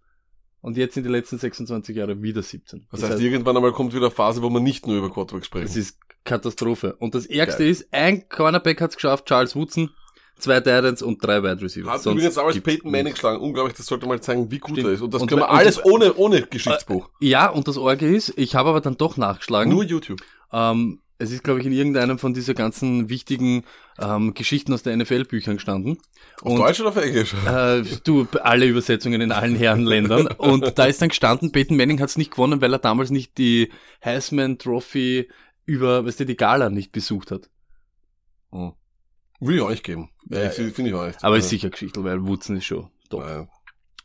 [0.62, 2.88] und jetzt in den letzten 26 Jahren wieder 17.
[2.92, 5.66] Das heißt, irgendwann einmal kommt wieder eine Phase, wo man nicht nur über Quarterback sprechen.
[5.68, 6.96] das ist Katastrophe.
[7.00, 7.72] Und das Ärgste Geil.
[7.72, 9.90] ist, ein Cornerback hat es geschafft, Charles Woodson,
[10.38, 11.90] zwei Titans und drei Wide Receiver.
[11.92, 13.42] Hat übrigens damals gibt's Peyton Manning geschlagen.
[13.42, 14.88] Unglaublich, das sollte mal zeigen, wie gut Stimmt.
[14.88, 15.02] er ist.
[15.02, 17.10] Und das Und können wir alles das- ohne, ohne Geschichtsbuch.
[17.22, 19.72] Ja, und das Orge ist, ich habe aber dann doch nachgeschlagen.
[19.72, 20.20] Nur YouTube.
[20.52, 23.64] Ähm, es ist, glaube ich, in irgendeinem von dieser ganzen wichtigen
[24.00, 25.98] ähm, Geschichten aus der NFL-Büchern gestanden.
[26.42, 27.34] Auf Und Deutsch oder auf Englisch?
[27.48, 30.28] äh, du, alle Übersetzungen in allen Herrenländern.
[30.28, 33.38] Und da ist dann gestanden, Peyton Manning hat es nicht gewonnen, weil er damals nicht
[33.38, 33.72] die
[34.06, 35.30] Heisman Trophy
[35.66, 37.50] über, weißt du, die Gala nicht besucht hat.
[38.52, 38.74] Hm.
[39.40, 40.10] Will ich nicht geben.
[40.30, 41.24] Ja, Ja, Finde ich auch nicht.
[41.24, 43.22] Aber ist sicher Geschichte, weil Woodson ist schon top.
[43.22, 43.48] Ja.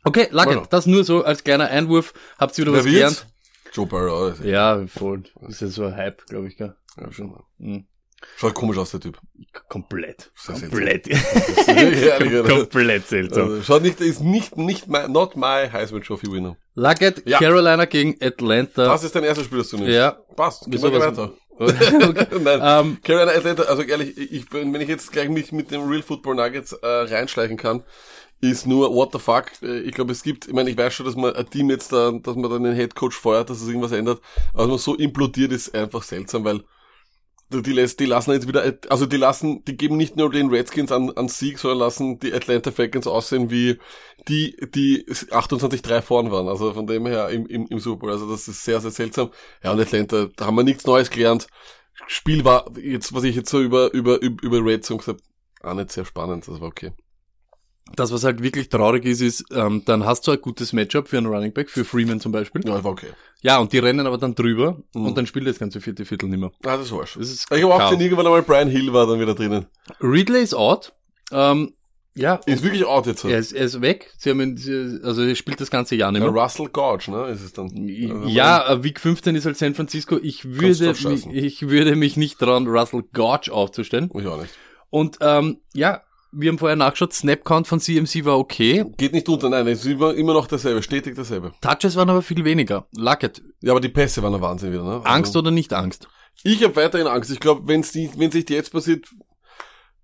[0.03, 2.13] Okay, Luckett, das nur so als kleiner Einwurf.
[2.37, 2.93] Habt ihr wieder was wird's?
[2.95, 3.27] gelernt?
[3.71, 4.31] Joe Burrow.
[4.31, 5.23] also- Ja, voll.
[5.41, 6.75] Das ist ja so ein Hype, glaube ich, gell?
[6.99, 7.33] Ja, schon.
[7.57, 7.85] Mhm.
[8.37, 9.19] Schaut komisch aus, der Typ.
[9.67, 10.31] Komplett.
[10.45, 11.07] Komplett.
[11.67, 12.43] Oder?
[12.43, 13.43] Komplett seltsam.
[13.49, 16.55] Also, schaut nicht, ist nicht, nicht my, not my Heisman Trophy Winner.
[16.75, 17.39] Luckett, Ja.
[17.39, 18.85] Carolina gegen Atlanta.
[18.85, 19.91] Das ist dein erstes Spiel, das du nimmst.
[19.93, 20.11] Ja.
[20.35, 20.69] Passt.
[20.71, 21.33] Gehen wir weiter.
[21.59, 22.27] okay.
[22.41, 22.59] Nein.
[22.63, 26.35] Ähm, Carolina Atlanta, also ehrlich, ich, wenn ich jetzt gleich mich mit dem Real Football
[26.35, 27.83] Nuggets äh, reinschleichen kann,
[28.41, 29.51] ist nur what the fuck.
[29.61, 31.91] Äh, Ich glaube, es gibt, ich meine, ich weiß schon, dass man ein Team jetzt
[31.91, 34.21] da, dass man dann den Head Coach feuert, dass es irgendwas ändert,
[34.53, 36.61] aber dass man so implodiert ist einfach seltsam, weil
[37.49, 40.91] die, lässt, die lassen jetzt wieder, also die lassen, die geben nicht nur den Redskins
[40.91, 43.79] an, an Sieg, sondern lassen die Atlanta Falcons aussehen wie
[44.27, 46.47] die, die 28-3 vorn waren.
[46.47, 48.11] Also von dem her im, im, im Super Bowl.
[48.11, 49.31] Also das ist sehr, sehr seltsam.
[49.63, 51.47] Ja, und Atlanta, da haben wir nichts Neues gelernt.
[52.07, 55.21] Spiel war jetzt, was ich jetzt so über, über, über Red Songs gesagt
[55.63, 56.47] auch nicht sehr spannend.
[56.47, 56.91] Das war okay.
[57.95, 61.17] Das, was halt wirklich traurig ist, ist, ähm, dann hast du ein gutes Matchup für
[61.17, 62.61] einen Running Back, für Freeman zum Beispiel.
[62.65, 63.09] Ja, war okay.
[63.41, 65.05] Ja, und die rennen aber dann drüber Mhm.
[65.07, 66.51] und dann spielt das ganze vierte Viertel nicht mehr.
[66.65, 67.15] Ah, das war's.
[67.17, 69.65] Das ist Ich habe auch gesehen, irgendwann einmal Brian Hill war dann wieder drinnen.
[70.01, 70.93] Ridley ist out.
[71.31, 71.73] Ähm,
[72.15, 73.25] ja, Ist wirklich out jetzt.
[73.25, 74.11] er ist, er ist weg.
[74.17, 76.41] Sie haben ihn, also er spielt das ganze Jahr nicht Ja, mehr.
[76.43, 77.65] Russell Gouge, ne, ist es dann.
[77.65, 80.17] Also, Ja, äh, Week 15 ist halt San Francisco.
[80.21, 84.09] Ich würde, mich, ich würde mich nicht trauen, Russell Gouge aufzustellen.
[84.17, 84.53] Ich auch nicht.
[84.91, 86.01] Und ähm, ja,
[86.33, 88.85] wir haben vorher nachgeschaut, Snapcount von CMC war okay.
[88.97, 91.53] Geht nicht unter, nein, es ist immer, noch dasselbe, stetig dasselbe.
[91.61, 92.87] Touches waren aber viel weniger.
[92.95, 94.95] Lucket, Ja, aber die Pässe waren ein Wahnsinn wieder, ne?
[94.95, 96.07] Also, Angst oder nicht Angst?
[96.43, 97.31] Ich habe weiterhin Angst.
[97.31, 99.07] Ich glaube, wenn es nicht, wenn sich jetzt passiert,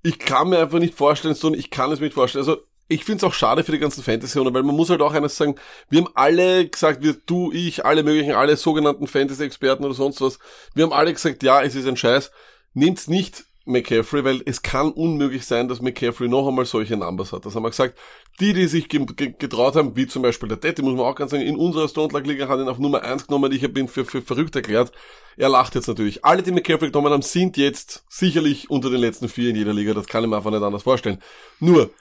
[0.04, 2.46] ich kann mir einfach nicht vorstellen, sondern ich kann es mir nicht vorstellen.
[2.46, 5.14] Also ich finde es auch schade für die ganzen Fantasy-Owner, weil man muss halt auch
[5.14, 5.56] eines sagen,
[5.90, 10.40] wir haben alle gesagt, wir, du, ich, alle möglichen, alle sogenannten Fantasy-Experten oder sonst was,
[10.74, 12.32] wir haben alle gesagt, ja, es ist ein Scheiß,
[12.74, 17.46] nehmt's nicht McCaffrey, weil es kann unmöglich sein, dass McCaffrey noch einmal solche Numbers hat.
[17.46, 17.98] Das haben wir gesagt.
[18.40, 21.16] Die, die sich ge ge getraut haben, wie zum Beispiel der Detti, muss man auch
[21.16, 23.80] ganz sagen, in unserer Stone Luck Liga hat ihn auf Nummer 1 genommen, ich habe
[23.80, 24.92] ihn für, für verrückt erklärt.
[25.38, 26.26] Er lacht jetzt natürlich.
[26.26, 29.94] Alle, die McCaffrey genommen haben, sind jetzt sicherlich unter den letzten vier in jeder Liga.
[29.94, 31.20] Das kann ich mir einfach nicht anders vorstellen.
[31.60, 31.92] Nur,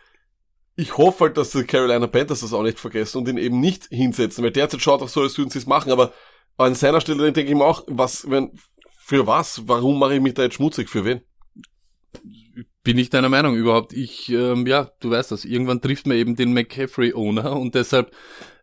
[0.74, 3.86] ich hoffe halt, dass die Carolina Panthers das auch nicht vergessen und ihn eben nicht
[3.90, 6.12] hinsetzen, weil derzeit schaut auch so, als würden sie es machen, aber
[6.56, 8.52] an seiner Stelle denke ich mir auch, was, wenn,
[9.08, 9.66] für was?
[9.66, 10.90] Warum mache ich mich da jetzt schmutzig?
[10.90, 11.22] Für wen?
[12.84, 13.92] Bin ich deiner Meinung überhaupt?
[13.92, 15.44] Ich, ähm, ja, du weißt das.
[15.44, 18.10] Irgendwann trifft man eben den McCaffrey-Owner und deshalb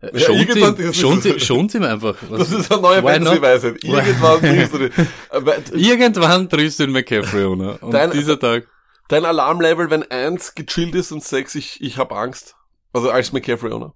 [0.01, 2.15] äh, Ja, schont, ihm, schont, ihm- schont ihm einfach.
[2.29, 3.01] Was- Das ist eine neue?
[3.03, 3.83] Fantasy-Weisheit.
[3.83, 4.91] Irgendwann triffst du den.
[5.73, 7.83] Irgendwann triffst du den McCaffrey-Owner.
[7.83, 8.67] Und Dein- dieser Tag.
[9.09, 12.55] Dein Alarmlevel, wenn eins gechillt ist und sechs, ich, ich hab Angst.
[12.93, 13.93] Also als McCaffrey-Owner.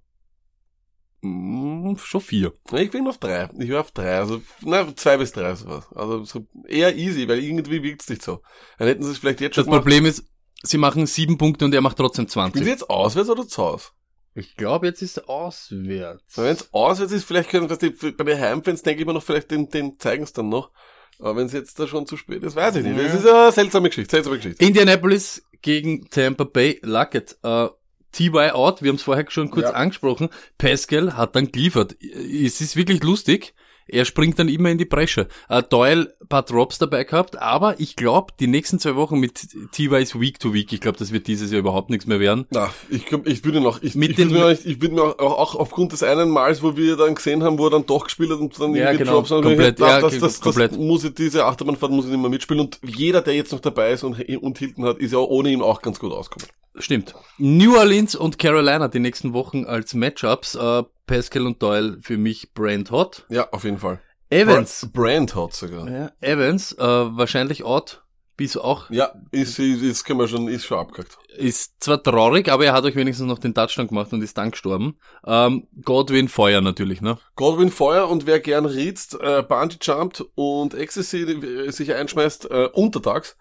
[1.21, 2.53] Mm, schon vier.
[2.73, 3.49] Ich bin auf drei.
[3.59, 4.17] Ich war auf drei.
[4.17, 5.85] Also, na, zwei bis drei sowas.
[5.93, 8.41] Also so eher easy, weil irgendwie wirkt's nicht so.
[8.77, 10.23] Dann hätten sie es vielleicht jetzt schon Das Problem ist,
[10.63, 12.63] sie machen sieben Punkte und er macht trotzdem Spielen 20.
[12.63, 13.87] sie jetzt auswärts oder zu Hause?
[14.35, 16.37] Ich glaube, jetzt ist auswärts.
[16.37, 19.23] Wenn es auswärts ist, vielleicht können das die, bei den Heimfans, denke ich mir noch,
[19.23, 20.71] vielleicht den, den zeigen es dann noch.
[21.19, 22.97] Aber wenn es jetzt da schon zu spät ist, weiß ich nicht.
[22.97, 24.63] Das ist eine seltsame Geschichte, seltsame Geschichte.
[24.63, 27.37] Indianapolis gegen Tampa Bay Lucket.
[27.43, 27.67] Äh,
[28.11, 29.73] TY out, wir haben es vorher schon kurz Ja.
[29.73, 30.29] angesprochen.
[30.57, 31.95] Pascal hat dann geliefert.
[32.01, 33.53] Es ist wirklich lustig.
[33.89, 35.27] Er springt dann immer in die Bresche.
[35.49, 39.47] Äh, Doyle ein paar Drops dabei gehabt, aber ich glaube, die nächsten zwei Wochen mit
[39.71, 40.71] TY ist Week to Week.
[40.71, 42.45] Ich glaube, das wird dieses Jahr überhaupt nichts mehr werden.
[42.51, 45.03] Na, ich glaub, ich würde noch, ich, Mit ich würde mir noch ich würde mir
[45.03, 48.05] auch, auch aufgrund des einen Mals, wo wir dann gesehen haben, wo er dann doch
[48.05, 50.41] gespielt hat und dann Ja, irgendwie genau, Drops haben, komplett, das, ja, das, das, das
[50.41, 50.77] komplett.
[50.77, 53.91] muss ich, diese Achterbahnfahrt muss ich nicht mehr mitspielen und jeder, der jetzt noch dabei
[53.91, 56.49] ist und, und Hilton hat, ist ja ohne ihn auch ganz gut ausgekommen.
[56.77, 57.13] Stimmt.
[57.37, 60.55] New Orleans und Carolina die nächsten Wochen als Matchups.
[60.55, 63.25] Äh, Pascal und Doyle für mich Brand Hot.
[63.29, 63.99] Ja, auf jeden Fall.
[64.29, 64.87] Evans.
[64.93, 65.89] Brand hat sogar.
[65.89, 68.03] Ja, Evans, äh, wahrscheinlich out.
[68.37, 71.17] Bis auch Ja, ist, ist, ist, kann man schon, ist schon abgehakt.
[71.35, 74.51] Ist zwar traurig, aber er hat euch wenigstens noch den Touchdown gemacht und ist dann
[74.51, 74.97] gestorben.
[75.25, 77.17] Ähm, Godwin Feuer natürlich, ne?
[77.35, 82.69] Godwin Feuer und wer gern ritzt, äh, Bungee jumpt und Ecstasy äh, sich einschmeißt, äh,
[82.71, 83.35] untertags,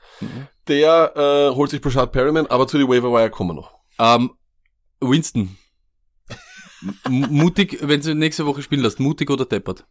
[0.66, 3.74] der äh, holt sich Brashad Perryman, aber zu die Waiver Wire kommen wir noch.
[4.00, 4.30] Ähm,
[5.00, 5.56] Winston.
[7.08, 9.84] Mutig, wenn du nächste Woche spielen lässt, mutig oder deppert?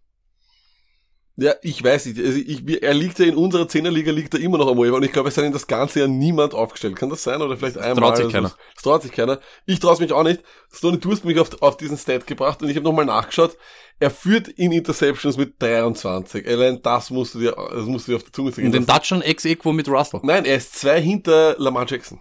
[1.39, 2.19] Ja, ich weiß nicht.
[2.19, 5.03] Also ich, er liegt ja in unserer Zehnerliga, liegt er immer noch am Waiver und
[5.03, 6.95] ich glaube, es hat ihn das ganze Jahr niemand aufgestellt.
[6.95, 7.43] Kann das sein?
[7.43, 8.05] Oder vielleicht einmal?
[8.05, 8.55] traut sich keiner.
[8.73, 9.39] Das traut sich keiner.
[9.67, 10.41] Ich traue mich auch nicht.
[10.73, 13.55] Stoney, du hast mich auf, auf diesen Stat gebracht und ich habe nochmal nachgeschaut.
[13.99, 16.47] Er führt in Interceptions mit 23.
[16.47, 18.71] Allein das musst du dir, das musst du dir auf die Zunge Und sagen.
[18.71, 20.21] den Touchdown ex-equo mit Russell.
[20.23, 22.19] Nein, er ist zwei hinter Lamar Jackson.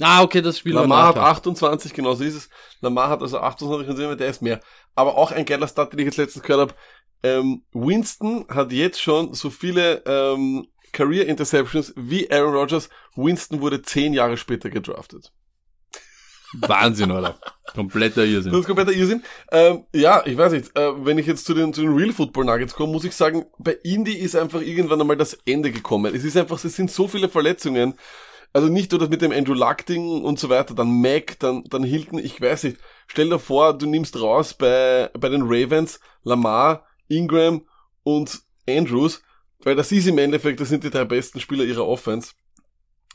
[0.00, 1.28] Ah, okay, das Spiel Lamar hat nachher.
[1.30, 2.48] 28, genau so ist es.
[2.80, 4.60] Lamar hat also 28 und der ist mehr.
[4.94, 6.74] Aber auch ein geiler Stat, den ich jetzt letztens gehört habe.
[7.24, 12.88] Ähm, Winston hat jetzt schon so viele ähm, Career Interceptions wie Aaron Rodgers.
[13.16, 15.32] Winston wurde zehn Jahre später gedraftet.
[16.54, 17.38] Wahnsinn, oder?
[17.74, 18.54] Kompletter Das Irrsinn.
[18.54, 19.22] ist kompletter Irrsinn.
[19.52, 20.74] Ähm, ja, ich weiß nicht.
[20.76, 23.44] Äh, wenn ich jetzt zu den, zu den Real Football Nuggets komme, muss ich sagen,
[23.58, 26.14] bei Indy ist einfach irgendwann einmal das Ende gekommen.
[26.14, 27.94] Es ist einfach, es sind so viele Verletzungen.
[28.58, 31.62] Also nicht nur das mit dem Andrew Luck Ding und so weiter, dann Mac, dann,
[31.70, 32.78] dann Hilton, ich weiß nicht.
[33.06, 37.64] Stell dir vor, du nimmst raus bei, bei den Ravens Lamar, Ingram
[38.02, 39.22] und Andrews,
[39.60, 42.32] weil das ist im Endeffekt, das sind die drei besten Spieler ihrer Offense.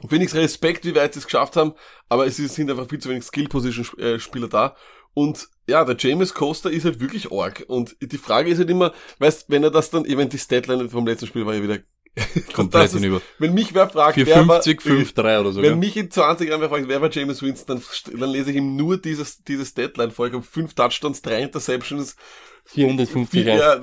[0.08, 1.74] Phoenix Respekt, wie weit sie es geschafft haben,
[2.08, 4.78] aber es sind einfach viel zu wenig Skill-Position-Spieler da.
[5.14, 7.66] Und ja, der James Coaster ist halt wirklich arg.
[7.68, 10.88] Und die Frage ist halt immer, weißt, wenn er das dann, ich meine, die Statline
[10.88, 11.80] vom letzten Spiel war ja wieder
[12.54, 13.22] Komplett ist- hinüber.
[13.40, 15.62] Wenn mich wer fragt, wer war, 450, 5-3 oder so.
[15.62, 18.58] wenn mich in 20 Jahren wer fragt, wer war James Winston, dann, dann lese ich
[18.58, 20.28] ihm nur dieses, dieses Deadline vor.
[20.28, 22.16] Ich habe fünf Touchdowns, drei Interceptions,
[22.66, 23.82] 450 vier, ja,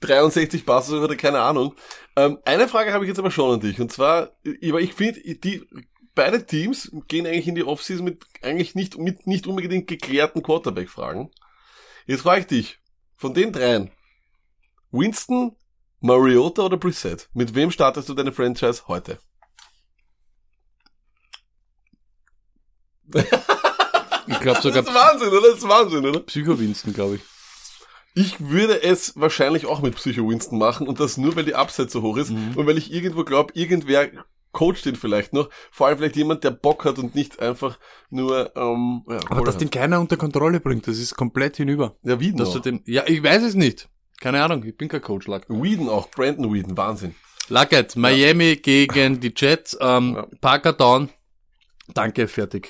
[0.00, 1.74] 63 Passes oder keine Ahnung.
[2.16, 3.80] Ähm, eine Frage habe ich jetzt aber schon an dich.
[3.80, 4.30] Und zwar,
[4.64, 5.62] aber ich finde, die,
[6.14, 11.30] beide Teams gehen eigentlich in die Offseason mit eigentlich nicht, mit nicht unbedingt geklärten Quarterback-Fragen.
[12.06, 12.78] Jetzt frage ich dich,
[13.16, 13.90] von den dreien,
[14.90, 15.56] Winston,
[16.02, 19.18] Mariota oder Brissett, mit wem startest du deine Franchise heute?
[24.26, 25.48] Ich glaube sogar Das ist Wahnsinn, oder?
[25.48, 26.20] Das ist Wahnsinn, oder?
[26.20, 27.22] Psycho-Winston, glaube ich.
[28.14, 31.88] Ich würde es wahrscheinlich auch mit Psycho Winston machen und das nur, weil die Upside
[31.88, 32.56] so hoch ist Mhm.
[32.56, 34.10] und weil ich irgendwo glaube, irgendwer
[34.52, 35.48] coacht den vielleicht noch.
[35.70, 37.78] Vor allem vielleicht jemand, der Bock hat und nicht einfach
[38.10, 41.96] nur, ähm, ja, Aber dass den keiner unter Kontrolle bringt, das ist komplett hinüber.
[42.02, 42.54] ja, Whedon Dass auch.
[42.54, 43.88] du den, ja, ich weiß es nicht.
[44.22, 45.42] Keine Ahnung, ich bin kein Coach, Luck.
[45.48, 47.16] Whedon auch, Brandon Whedon, Wahnsinn.
[47.48, 50.26] Luckett, Miami gegen die Jets, ähm, Ja.
[50.40, 51.08] Parker down.
[51.92, 52.68] Danke, fertig.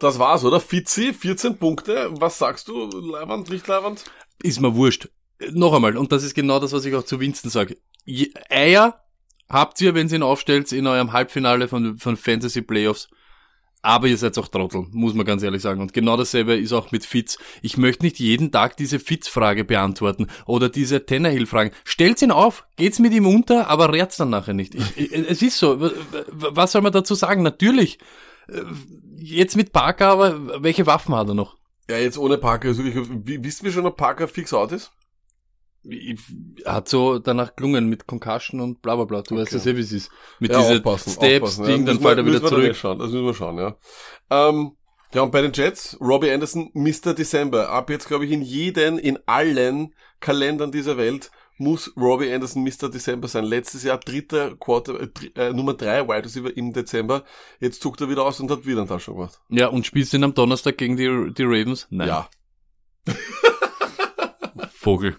[0.00, 0.58] Das war's, oder?
[0.58, 2.08] Fitzi, 14 Punkte.
[2.14, 2.86] Was sagst du?
[2.86, 4.04] Leiband, nicht Leiband?
[4.42, 5.08] Ist mir wurscht.
[5.52, 7.76] Noch einmal, und das ist genau das, was ich auch zu Winston sage.
[8.48, 9.00] Eier
[9.48, 13.08] habt ihr, wenn ihr ihn aufstellt, in eurem Halbfinale von, von Fantasy Playoffs.
[13.82, 15.80] Aber ihr seid auch Trottel, muss man ganz ehrlich sagen.
[15.80, 17.38] Und genau dasselbe ist auch mit Fitz.
[17.62, 21.70] Ich möchte nicht jeden Tag diese Fitz-Frage beantworten oder diese Tannehill-Fragen.
[21.84, 24.74] Stellt ihn auf, geht's mit ihm unter, aber rärt's dann nachher nicht.
[24.74, 25.90] Ich, es ist so.
[26.30, 27.42] Was soll man dazu sagen?
[27.42, 27.98] Natürlich.
[28.48, 28.60] äh,
[29.22, 31.56] Jetzt mit Parker, aber welche Waffen hat er noch?
[31.90, 32.68] Ja, jetzt ohne Parker.
[32.68, 34.92] Also ich, wissen wir schon, ob Parker fix out ist?
[36.66, 39.22] Hat so danach gelungen mit Concussion und bla bla bla.
[39.22, 39.56] Du weißt Okay.
[39.56, 40.10] das eh, wie es ist.
[40.38, 41.86] Mit Ja, diese aufpassen, Steps, aufpassen, Ding, ja.
[41.92, 42.76] dann fällt er wieder zurück.
[42.76, 42.98] Schauen.
[42.98, 43.76] Das müssen wir schauen, ja.
[44.30, 44.72] Ähm,
[45.12, 47.14] ja, und bei den Jets, Robbie Anderson, Mr.
[47.14, 47.70] December.
[47.70, 52.88] Ab jetzt, glaube ich, in jeden, in allen Kalendern dieser Welt muss Robbie Anderson Mr.
[52.90, 53.44] December sein.
[53.44, 55.08] Letztes Jahr dritter Quarter, äh,
[55.48, 57.24] äh, Nummer drei Wide Receiver im Dezember.
[57.58, 59.40] Jetzt zuckt er wieder aus und hat wieder einen Touchdown gemacht.
[59.48, 61.86] Ja, und spielst du ihn am Donnerstag gegen die, die Ravens?
[61.90, 62.08] Nein.
[62.08, 62.28] Ja.
[64.80, 65.16] Vogel.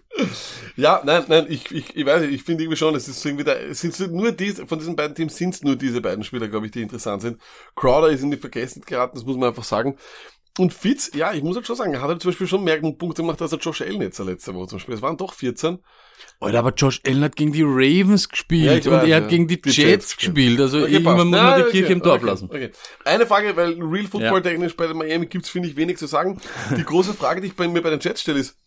[0.75, 3.43] Ja, nein, nein, ich, ich, ich weiß nicht, ich finde irgendwie schon, es ist irgendwie
[3.43, 6.47] da, es sind nur diese, von diesen beiden Teams sind es nur diese beiden Spieler,
[6.47, 7.39] glaube ich, die interessant sind.
[7.75, 9.97] Crowder ist in die Vergessenheit geraten, das muss man einfach sagen.
[10.57, 12.81] Und Fitz, ja, ich muss halt schon sagen, er hat halt zum Beispiel schon mehr
[12.81, 14.95] Punkte gemacht als der Josh Allen jetzt letzte Woche zum Beispiel.
[14.95, 15.77] Es waren doch 14.
[16.39, 19.23] Alter, aber Josh Allen hat gegen die Ravens gespielt Ja, ich und weiß, er hat
[19.23, 19.29] ja.
[19.29, 20.59] gegen die, Die Jets, Jets gespielt.
[20.59, 22.45] Also Okay, irgendwann muss man die okay, Kirche im Dorf okay, lassen.
[22.45, 22.71] Okay.
[23.05, 26.41] Eine Frage, weil Real Football technisch bei den Miami gibt's finde ich wenig zu sagen.
[26.75, 28.57] Die große Frage, die ich bei mir bei den Jets stelle, ist,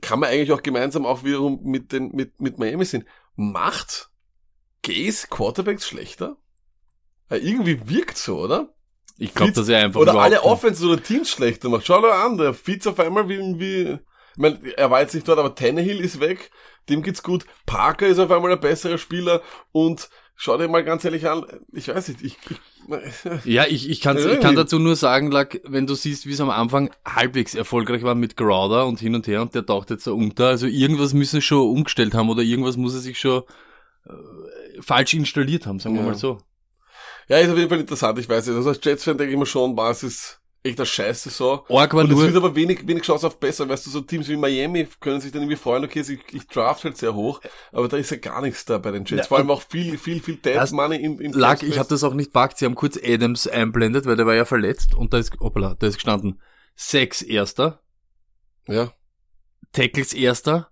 [0.00, 3.08] kann man eigentlich auch gemeinsam auch wiederum mit den mit mit Miami sehen?
[3.36, 4.10] Macht
[4.82, 6.36] Gaze Quarterbacks schlechter?
[7.30, 8.74] Ja, irgendwie wirkt so, oder?
[9.16, 11.86] Ich glaube, dass er einfach Oder alle Offenses oder Teams schlechter macht.
[11.86, 13.98] Schau dir an, der Fitz auf einmal wie, wie ich
[14.36, 16.50] mein, er war jetzt nicht dort, aber Tannehill ist weg,
[16.88, 17.46] dem geht's gut.
[17.66, 21.88] Parker ist auf einmal ein besserer Spieler und schau dir mal ganz ehrlich an, ich
[21.88, 22.60] weiß nicht, ich, ich
[23.44, 26.40] Ja, ich, ich, kann's, ich kann dazu nur sagen, Lack, wenn du siehst, wie es
[26.40, 30.04] am Anfang halbwegs erfolgreich war mit Crowder und hin und her und der taucht jetzt
[30.04, 30.48] so unter.
[30.48, 33.42] Also irgendwas müssen sie schon umgestellt haben oder irgendwas muss er sich schon
[34.06, 36.08] äh, falsch installiert haben, sagen wir Ja.
[36.08, 36.38] mal so.
[37.28, 38.56] Ja, ist auf jeden Fall interessant, ich weiß nicht.
[38.56, 41.64] Also als Jets-Fan denke ich mir schon, war es ist echt eine Scheiße so.
[41.68, 43.68] Org war Und es wird aber wenig, wenig Chance auf besser.
[43.68, 46.84] Weißt du, so Teams wie Miami können sich dann irgendwie freuen, okay, ich, ich draft
[46.84, 49.24] halt sehr hoch, aber da ist ja gar nichts da bei den Jets.
[49.24, 51.88] Ja, Vor allem auch viel, viel, viel Dead Das Money in, in Lag, ich habe
[51.88, 52.58] das auch nicht packt.
[52.58, 55.86] Sie haben kurz Adams einblendet, weil der war ja verletzt und da ist, hoppala, da
[55.86, 56.40] ist gestanden
[56.74, 57.80] sechs Erster,
[58.66, 58.92] Ja.
[59.72, 60.70] Tackles Erster,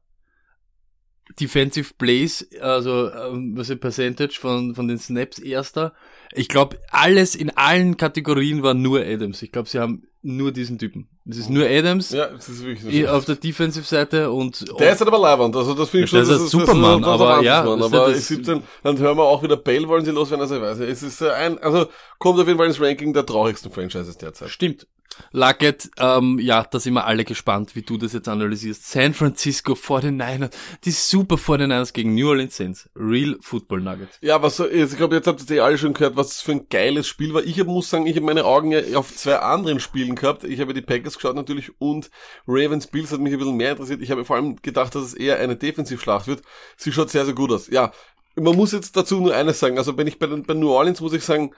[1.38, 5.92] Defensive Plays, also ähm, was ist Percentage von, von den Snaps Erster.
[6.34, 9.42] Ich glaube, alles in allen Kategorien war nur Adams.
[9.42, 11.08] Ich glaube, sie haben nur diesen Typen.
[11.28, 13.08] Es ist nur Adams Ja, das ist wirklich so.
[13.10, 16.34] auf der Defensive-Seite und Der ist halt aber leibend, also das finde ich Der schon,
[16.34, 19.86] ist ein Superman, aber ja, das- aber das- 17, dann hören wir auch wieder Bale
[19.88, 21.86] wollen sie loswerden, also ich weiß nicht, es ist äh, ein, also
[22.18, 24.50] kommt auf jeden Fall ins Ranking der traurigsten Franchises derzeit.
[24.50, 24.86] Stimmt.
[25.32, 28.90] Luckett, ähm, ja, da sind wir alle gespannt, wie du das jetzt analysierst.
[28.90, 30.50] San Francisco 49ers,
[30.84, 32.88] die super 49ers gegen New Orleans Saints.
[32.94, 34.08] Real Football Nugget.
[34.20, 37.06] Ja, was ich glaube, jetzt habt ihr eh alle schon gehört, was für ein geiles
[37.06, 37.42] Spiel war.
[37.44, 40.44] Ich muss sagen, ich habe meine Augen ja auf zwei anderen Spielen gehabt.
[40.44, 42.10] Ich habe die Packers geschaut natürlich und
[42.46, 44.02] Ravens Bills hat mich ein bisschen mehr interessiert.
[44.02, 46.42] Ich habe vor allem gedacht, dass es eher eine Defensivschlacht wird.
[46.76, 47.68] Sie schaut sehr, sehr gut aus.
[47.68, 47.92] Ja,
[48.36, 49.78] man muss jetzt dazu nur eines sagen.
[49.78, 51.54] Also wenn ich bei, den, bei New Orleans muss ich sagen,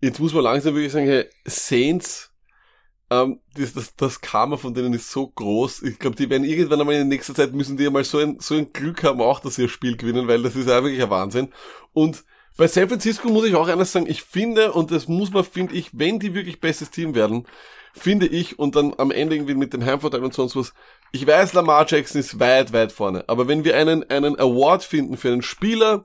[0.00, 2.32] jetzt muss man langsam wirklich sagen, hey, Saints,
[3.10, 5.82] ähm, das, das, das Karma von denen ist so groß.
[5.82, 8.54] Ich glaube, die werden irgendwann einmal in nächster Zeit müssen die einmal so ein, so
[8.54, 11.10] ein Glück haben, auch, dass sie ihr Spiel gewinnen, weil das ist ja wirklich ein
[11.10, 11.52] Wahnsinn.
[11.92, 12.24] Und
[12.56, 15.74] bei San Francisco muss ich auch eines sagen, ich finde, und das muss man, finde
[15.74, 17.46] ich, wenn die wirklich bestes Team werden,
[17.94, 20.74] finde ich, und dann am Ende irgendwie mit dem Heimvorteil und sonst was,
[21.12, 25.16] ich weiß, Lamar Jackson ist weit, weit vorne, aber wenn wir einen, einen Award finden
[25.16, 26.04] für einen Spieler,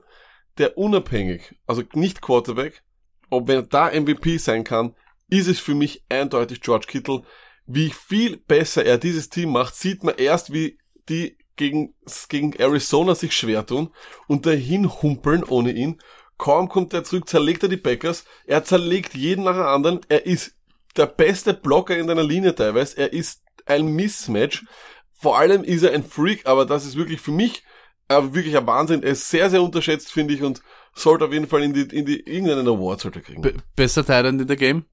[0.58, 2.82] der unabhängig, also nicht Quarterback,
[3.30, 4.94] ob er da MVP sein kann,
[5.28, 7.22] ist es für mich eindeutig George Kittle.
[7.66, 11.94] Wie viel besser er dieses Team macht, sieht man erst, wie die gegen,
[12.28, 13.90] gegen Arizona sich schwer tun
[14.26, 16.00] und dahin humpeln ohne ihn.
[16.36, 18.24] Kaum kommt er zurück, zerlegt er die Packers.
[18.46, 20.00] Er zerlegt jeden nach dem anderen.
[20.08, 20.56] Er ist
[20.96, 22.98] der beste Blocker in deiner Linie teilweise.
[22.98, 24.64] Er ist ein Mismatch.
[25.12, 27.62] Vor allem ist er ein Freak, aber das ist wirklich für mich
[28.08, 29.02] äh, wirklich ein Wahnsinn.
[29.02, 30.60] Er ist sehr, sehr unterschätzt, finde ich, und
[30.94, 33.42] sollte auf jeden Fall in die, in die irgendeinen Award sollte kriegen.
[33.42, 34.84] Be besser Thailand in der Game?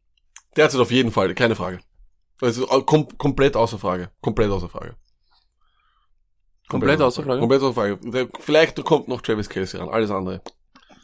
[0.55, 1.79] Derzeit auf jeden Fall, keine Frage.
[2.41, 4.09] Also kom komplett außer Frage.
[4.21, 4.95] Komplett außer Frage.
[6.67, 7.39] Komplett außer Frage?
[7.39, 7.97] Komplett außer Frage.
[8.09, 10.41] Der, vielleicht kommt noch Travis Kelsey ran, alles andere.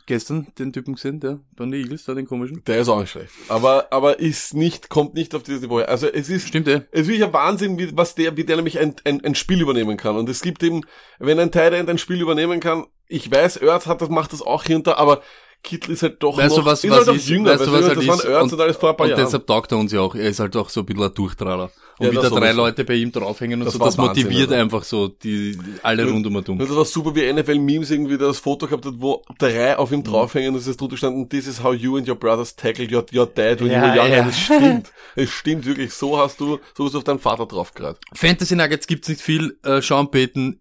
[0.06, 2.64] Gestern den Typen gesehen, der von den Eagles, da den komischen.
[2.64, 3.30] Der ist auch nicht schlecht.
[3.50, 5.80] Aber, aber ist nicht, kommt nicht auf dieses Niveau.
[5.80, 8.80] Also es ist, Stimmt, es ist wirklich ein Wahnsinn, wie, was der, wie der nämlich
[8.80, 10.16] ein, ein, ein Spiel übernehmen kann.
[10.16, 10.82] Und es gibt eben,
[11.20, 14.42] wenn ein Tight End ein Spiel übernehmen kann, ich weiß, Ertz hat das, macht das
[14.42, 15.22] auch hinter, aber
[15.64, 17.72] Kittel ist halt doch Weißt noch, du, was, ist was halt ist, jünger, weißt du,
[17.74, 18.08] was halt das ist?
[18.10, 19.24] waren Ertz und, alles vor ein paar und Jahren.
[19.26, 20.16] deshalb taugt er uns ja auch.
[20.16, 21.72] Er ist halt auch so ein bisschen ein Durchtraler.
[22.00, 22.58] Und Ja, wieder drei sowieso.
[22.58, 24.62] Leute bei ihm draufhängen und Das so, das Wahnsinn, motiviert Alter.
[24.62, 26.60] einfach so die, alle rund um und um.
[26.60, 29.92] Und das war super, wie NFL Memes irgendwie das Foto gehabt hat, wo drei auf
[29.92, 32.92] ihm draufhängen und es ist drunter gestanden, this is how you and your brothers tackled
[32.94, 34.12] your, your dad when Ja, you were young.
[34.14, 34.22] ja.
[34.24, 34.92] Und es stimmt.
[35.16, 35.92] Es stimmt wirklich.
[35.94, 37.98] So hast du, so hast du auf deinen Vater drauf gerade.
[38.14, 39.58] Fantasy Nuggets gibt's nicht viel.
[39.64, 40.60] Äh, Sean Payton,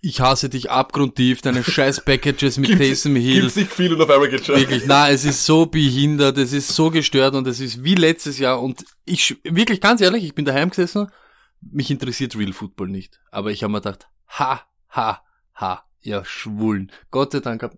[0.00, 3.42] ich hasse dich abgrundtief, deine scheiß Packages mit Taysom Hill.
[3.42, 4.56] Gibt's nicht viel und auf einmal geht's schon.
[4.56, 8.38] Wirklich, na, es ist so behindert, es ist so gestört und es ist wie letztes
[8.38, 11.08] Jahr und ich, wirklich ganz ehrlich, ich bin daheim gesessen,
[11.60, 13.20] mich interessiert Real Football nicht.
[13.30, 15.22] Aber ich habe mir gedacht, ha, ha,
[15.54, 16.92] ha, ihr Schwulen.
[17.10, 17.76] Gott sei Dank habt,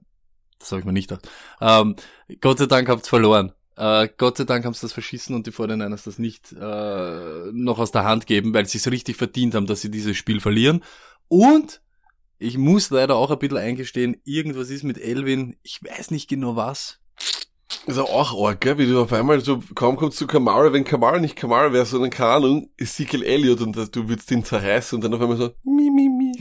[0.59, 1.29] das habe ich mir nicht gedacht,
[1.61, 1.97] ähm,
[2.41, 3.53] Gott sei Dank habt's verloren.
[3.77, 7.79] Äh, Gott sei Dank haben sie das verschissen und die 49ers das nicht äh, noch
[7.79, 10.83] aus der Hand geben, weil sie es richtig verdient haben, dass sie dieses Spiel verlieren.
[11.29, 11.81] Und
[12.39, 16.57] ich muss leider auch ein bisschen eingestehen, irgendwas ist mit Elvin, ich weiß nicht genau
[16.57, 17.01] was.
[17.87, 18.79] Ist auch arg, gell?
[18.79, 22.11] Wie du auf einmal so, kaum kommst zu Kamara, wenn Kamara nicht Kamara wäre, sondern
[22.11, 25.91] keine Ahnung, Ezekiel Elliott und du würdest ihn zerreißen und dann auf einmal so, mi,
[25.91, 26.33] mi, mi.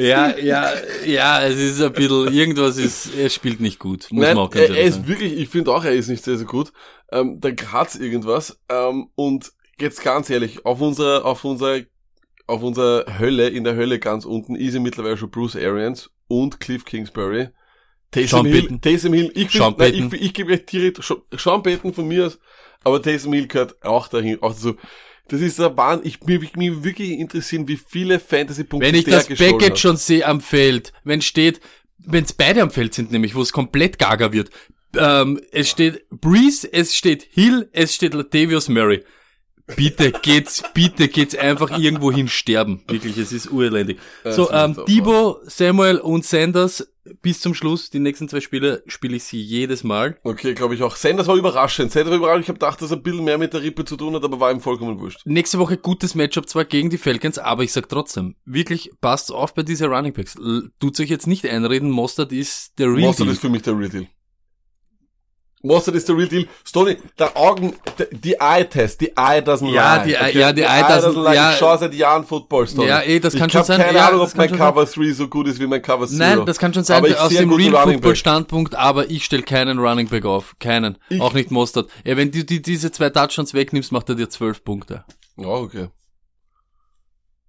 [0.00, 0.70] Ja, ja,
[1.06, 4.50] ja, es ist ein bisschen, irgendwas ist, er spielt nicht gut, muss Nein, man auch
[4.50, 5.08] ganz er, er ehrlich ist sagen.
[5.08, 6.72] wirklich, ich finde auch, er ist nicht sehr, sehr gut.
[7.10, 8.58] Ähm, da hat's irgendwas.
[8.68, 11.80] Ähm, und jetzt ganz ehrlich, auf unserer, auf unserer,
[12.46, 16.60] auf unserer Hölle, in der Hölle ganz unten, ist ja mittlerweile schon Bruce Arians und
[16.60, 17.48] Cliff Kingsbury.
[18.10, 18.78] Taysom Hill.
[18.80, 22.38] Taysom Hill, ich Sean finde, ich, ich gebe euch direkt Sean- Payton von mir aus,
[22.84, 24.76] aber Taysom Hill gehört auch dahin, auch so.
[25.28, 29.28] Das ist der Wahn, ich, mich, mich wirklich interessieren, wie viele Fantasy-Punkte Wenn ich das
[29.28, 31.60] Package schon sehe am Feld, wenn steht,
[31.98, 34.50] wenn es beide am Feld sind, nämlich, wo es komplett gaga wird,
[34.96, 39.04] ähm, es steht Breeze, es steht Hill, es steht Latavius Murray.
[39.76, 42.82] Bitte geht's, bitte geht's einfach irgendwo hin sterben.
[42.88, 43.98] Wirklich, es ist urelendig.
[44.24, 46.88] Ja, So, ähm, Debo, Samuel und Sanders
[47.20, 47.90] bis zum Schluss.
[47.90, 50.18] Die nächsten zwei Spiele spiele ich sie jedes Mal.
[50.22, 50.94] Okay, glaube ich auch.
[50.96, 51.90] Sanders war überraschend.
[51.92, 52.44] Sanders war überraschend.
[52.44, 54.38] Ich habe gedacht, dass er ein bisschen mehr mit der Rippe zu tun hat, aber
[54.40, 55.20] war ihm vollkommen wurscht.
[55.24, 59.54] Nächste Woche gutes Matchup zwar gegen die Falcons, aber ich sag trotzdem, wirklich passt auf
[59.54, 60.36] bei dieser Running Backs.
[60.36, 63.34] L- Tut's euch jetzt nicht einreden, Mostert ist der Real Mostert Deal.
[63.34, 64.06] ist für mich der Real Deal.
[65.64, 66.46] Mostert ist der Real Deal.
[66.64, 67.74] Stoney, der Augen,
[68.10, 70.04] die Eye-Test, die Eye doesn't Ja, lie.
[70.06, 71.34] die Eye- ja, die Eye doesn't- lie.
[71.36, 71.52] ja.
[71.52, 72.88] Ich schaue seit Jahren Football, Stoney.
[72.88, 73.80] Ja, eh, das kann ich schon hab sein.
[73.80, 74.58] keine Ja, Ahnung, das ob kann mein schon.
[74.58, 76.16] Cover 3 so gut ist wie mein Cover 0.
[76.16, 78.18] Nein, das kann schon sein Aber ich aus dem einen guten Real Running Football Back.
[78.18, 80.56] Standpunkt, aber ich stelle keinen Running Back auf.
[80.58, 80.98] Keinen.
[81.08, 81.88] Ich- auch nicht Mostert.
[82.04, 85.04] Ja, wenn du die, diese zwei Touchdowns wegnimmst, macht er dir zwölf Punkte.
[85.36, 85.88] Ja, okay.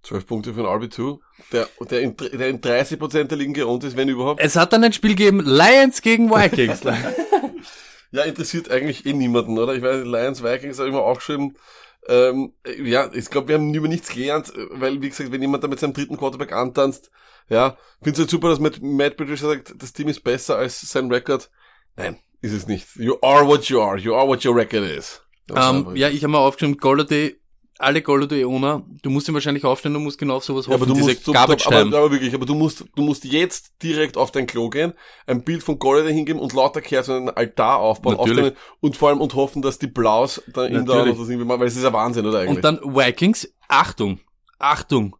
[0.04, 1.18] 12 Punkte für einen RB2,
[1.50, 4.38] der, der, in, der in 30% der Ligen geohnt ist, wenn überhaupt.
[4.40, 6.82] Es hat dann ein Spiel gegeben, Lions gegen Vikings.
[8.14, 9.74] Ja, interessiert eigentlich eh niemanden, oder?
[9.74, 11.58] Ich weiß, Lions, Vikings habe ich mir aufgeschrieben.
[12.06, 15.68] Ähm, ja, ich glaube, wir haben über nichts gelernt, weil, wie gesagt, wenn jemand da
[15.68, 17.10] mit seinem dritten Quarterback antanzt,
[17.48, 21.10] ja, find's halt super, dass Matt, Matt Patricia sagt, das Team ist besser als sein
[21.10, 21.50] Rekord.
[21.96, 22.86] Nein, ist es nicht.
[22.94, 23.98] You are what you are.
[23.98, 25.20] You are what your record is.
[25.48, 27.40] Ist ähm, ja, ich habe mal aufgeschrieben, Golladay,
[27.78, 30.90] alle Golladay-Owner, du musst ihn wahrscheinlich aufstellen, du musst genau auf sowas Ja, aber hoffen,
[30.90, 34.30] du diese musst, so, aber, aber wirklich, aber du musst, du musst jetzt direkt auf
[34.30, 34.92] dein Klo gehen,
[35.26, 39.20] ein Bild von Golladay hingeben und lauter Kerzen einen Altar aufbauen, aufstellen und vor allem
[39.20, 41.92] und hoffen, dass die Blaus da in der das irgendwie machen, weil es ist ja
[41.92, 42.56] Wahnsinn, oder eigentlich?
[42.56, 44.20] Und dann Vikings, Achtung,
[44.58, 45.16] Achtung,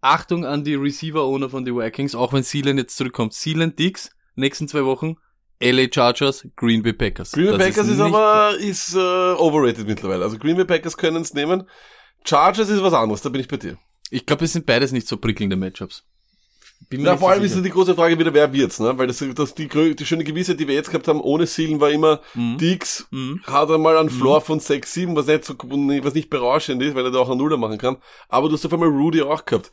[0.00, 3.34] Achtung an die Receiver-Owner von den Vikings, auch wenn Sealand jetzt zurückkommt.
[3.34, 5.16] Sealand Dix, nächsten zwei Wochen,
[5.62, 7.32] LA Chargers, Green Bay Packers.
[7.32, 10.24] Green Bay Das Packers ist, nicht- aber ist äh, overrated mittlerweile.
[10.24, 11.64] Also Green Bay Packers können es nehmen.
[12.24, 13.76] Chargers ist was anderes, da bin ich bei dir.
[14.10, 16.04] Ich glaube, es sind beides nicht so prickelnde Matchups.
[16.88, 17.60] Bin Na, vor so allem ist sicher.
[17.62, 18.96] ja die große Frage wieder, wer wird's, ne?
[18.96, 21.90] Weil das, das die, die schöne Gewissheit, die wir jetzt gehabt haben, ohne Seelen war
[21.90, 22.56] immer, Mhm.
[22.56, 23.42] Dix Mhm.
[23.44, 27.04] hat einmal einen Floor von 6, 7, was nicht so, was nicht berauschend ist, weil
[27.04, 27.98] er da auch einen Nuller machen kann.
[28.30, 29.70] Aber du hast auf einmal Rudy auch gehabt.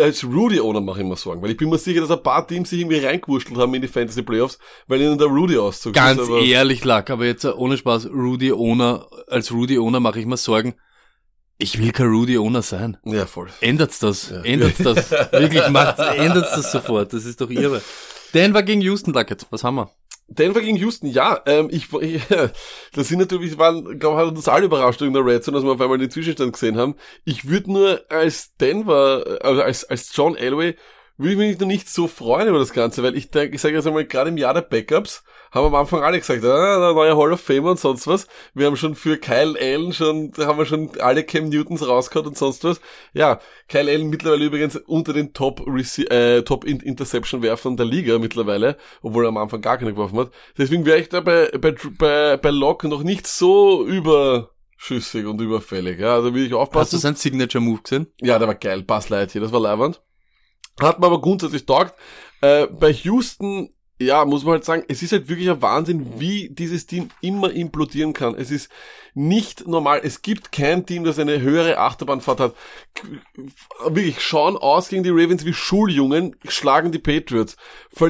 [0.00, 2.70] Als Rudy-Owner mache ich mir Sorgen, weil ich bin mir sicher, dass ein paar Teams
[2.70, 6.28] sich irgendwie reingewurschtelt haben in die Fantasy Playoffs, weil ihnen der Rudy-Auszug Ganz ist.
[6.28, 10.74] ehrlich, Lack, aber jetzt ohne Spaß, Rudy Owner, als Rudy Owner mache ich mir Sorgen.
[11.58, 12.96] Ich will kein Rudy Owner sein.
[13.04, 13.48] Ja, voll.
[13.60, 14.30] Ändert's das?
[14.30, 15.10] Ändert's das?
[15.32, 17.12] Wirklich, macht's, ändert's das sofort.
[17.12, 17.82] Das ist doch irre.
[18.34, 19.46] Denver gegen Houston, Luckett.
[19.50, 19.90] Was haben wir?
[20.34, 22.22] Denver gegen Houston, ja, ähm, ich, ich
[22.92, 25.80] das sind natürlich, waren, glaube uns alle überrascht in der Red Zone, dass wir auf
[25.80, 26.94] einmal den Zwischenstand gesehen haben.
[27.24, 30.76] Ich würde nur als Denver, also als, als John Elway,
[31.18, 33.74] würde ich mich noch nicht so freuen über das Ganze, weil ich denke, ich sage
[33.74, 37.14] jetzt einmal, gerade im Jahr der Backups haben am Anfang alle gesagt, ah, der neue
[37.16, 38.26] Hall of Famer und sonst was.
[38.54, 42.28] Wir haben schon für Kyle Allen schon, da haben wir schon alle Cam Newtons rausgehauen
[42.28, 42.80] und sonst was.
[43.12, 43.38] Ja,
[43.68, 48.18] Kyle Allen mittlerweile übrigens unter den Top, Rece äh, Top In- Interception Werfern der Liga
[48.18, 50.30] mittlerweile, obwohl er am Anfang gar keine geworfen hat.
[50.56, 55.98] Deswegen wäre ich da bei, bei, bei, bei Locke noch nicht so überschüssig und überfällig.
[56.00, 56.98] Ja, da will ich Hast du aufpassen.
[56.98, 58.06] seinen Signature Move gesehen?
[58.22, 58.82] Ja, der war geil.
[58.82, 60.00] Buzz Lightyear, das war leiwand.
[60.80, 61.94] Hat mir aber grundsätzlich taugt.
[62.40, 63.70] Äh, bei Houston,
[64.00, 67.52] ja, muss man halt sagen, es ist halt wirklich ein Wahnsinn, wie dieses Team immer
[67.52, 68.34] implodieren kann.
[68.34, 68.70] Es ist
[69.14, 70.00] nicht normal.
[70.02, 72.54] Es gibt kein Team, das eine höhere Achterbahnfahrt hat.
[73.86, 77.56] Wirklich, schauen aus gegen die Ravens wie Schuljungen, schlagen die Patriots.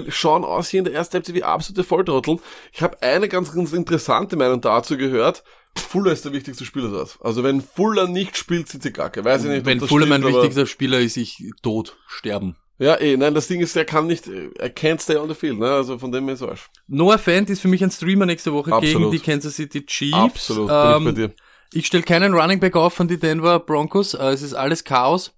[0.08, 2.40] Schauen aus hier in der ersten Halbzeit wie absolute Volltrotteln.
[2.72, 5.42] Ich habe eine ganz, ganz interessante Meinung dazu gehört.
[5.76, 7.18] Fuller ist der wichtigste Spieler dort.
[7.20, 9.24] Also wenn Fuller nicht spielt, sind sie Gacke.
[9.24, 12.56] Weiß ich nicht, Wenn das Fuller mein wichtigster Spieler ist, ich tot, sterben.
[12.78, 15.58] Ja, eh, nein, das Ding ist, er kann nicht, er can't stay on the field,
[15.58, 16.68] ne, also von dem her ist Arsch.
[16.88, 19.10] Noah Fant ist für mich ein Streamer nächste Woche Absolut.
[19.10, 20.14] gegen die Kansas City Chiefs.
[20.16, 21.34] Absolut, bin Ähm, ich bei dir.
[21.74, 24.14] ich stelle keinen Running Back auf von die Denver Broncos.
[24.14, 25.32] Äh, es ist alles Chaos.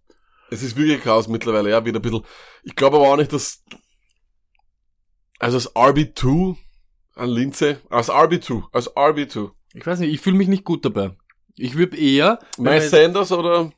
[0.50, 2.24] Es ist wirklich Chaos mittlerweile, ja, wieder ein bisschen.
[2.62, 3.62] Ich glaube aber auch nicht, dass,
[5.38, 6.56] also als RB2
[7.16, 9.50] an Lindsay, als RB2, als RB2.
[9.74, 11.10] Ich weiß nicht, ich fühle mich nicht gut dabei.
[11.56, 13.70] Ich würde eher Miles Sanders oder,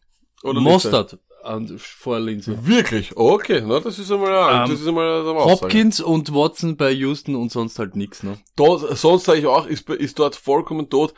[0.42, 2.56] oder Mostert an, vor Lindsay.
[2.62, 3.16] Wirklich?
[3.16, 5.62] Okay, na, das ist einmal, ja, Ähm, das ist einmal eine Aussage.
[5.62, 8.38] Hopkins und Watson bei Houston und sonst halt nix, ne?
[8.56, 11.14] Dort, sonst sage ich auch, ist, ist dort vollkommen tot.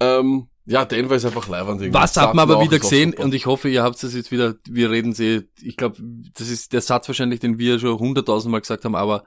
[0.00, 1.80] Ähm, ja, Denver ist einfach leibend.
[1.80, 1.94] irgendwie.
[1.94, 4.90] Was hat man aber wieder gesehen und ich hoffe, ihr habt das jetzt wieder, wir
[4.90, 5.96] reden sie, ich glaube,
[6.34, 9.24] das ist der Satz wahrscheinlich, den wir schon hunderttausendmal gesagt haben, aber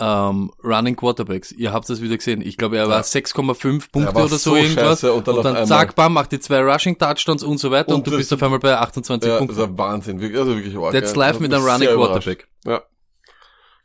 [0.00, 2.40] ähm, Running Quarterbacks, ihr habt das wieder gesehen.
[2.42, 3.02] Ich glaube, er war Ja.
[3.02, 5.04] 6,5 Punkte war oder so, so irgendwas.
[5.04, 7.96] und dann auf einmal- zack, bam, macht die zwei Rushing Touchdowns und so weiter und,
[7.96, 9.74] Und du bist auf einmal bei 28 Ja, das ist Punkten.
[9.74, 10.20] ein Wahnsinn.
[10.20, 10.92] Wirklich, also wirklich arg.
[10.92, 11.18] That's ja.
[11.18, 12.24] life mit einem Running überrascht.
[12.24, 12.48] Quarterback.
[12.64, 12.82] Ja.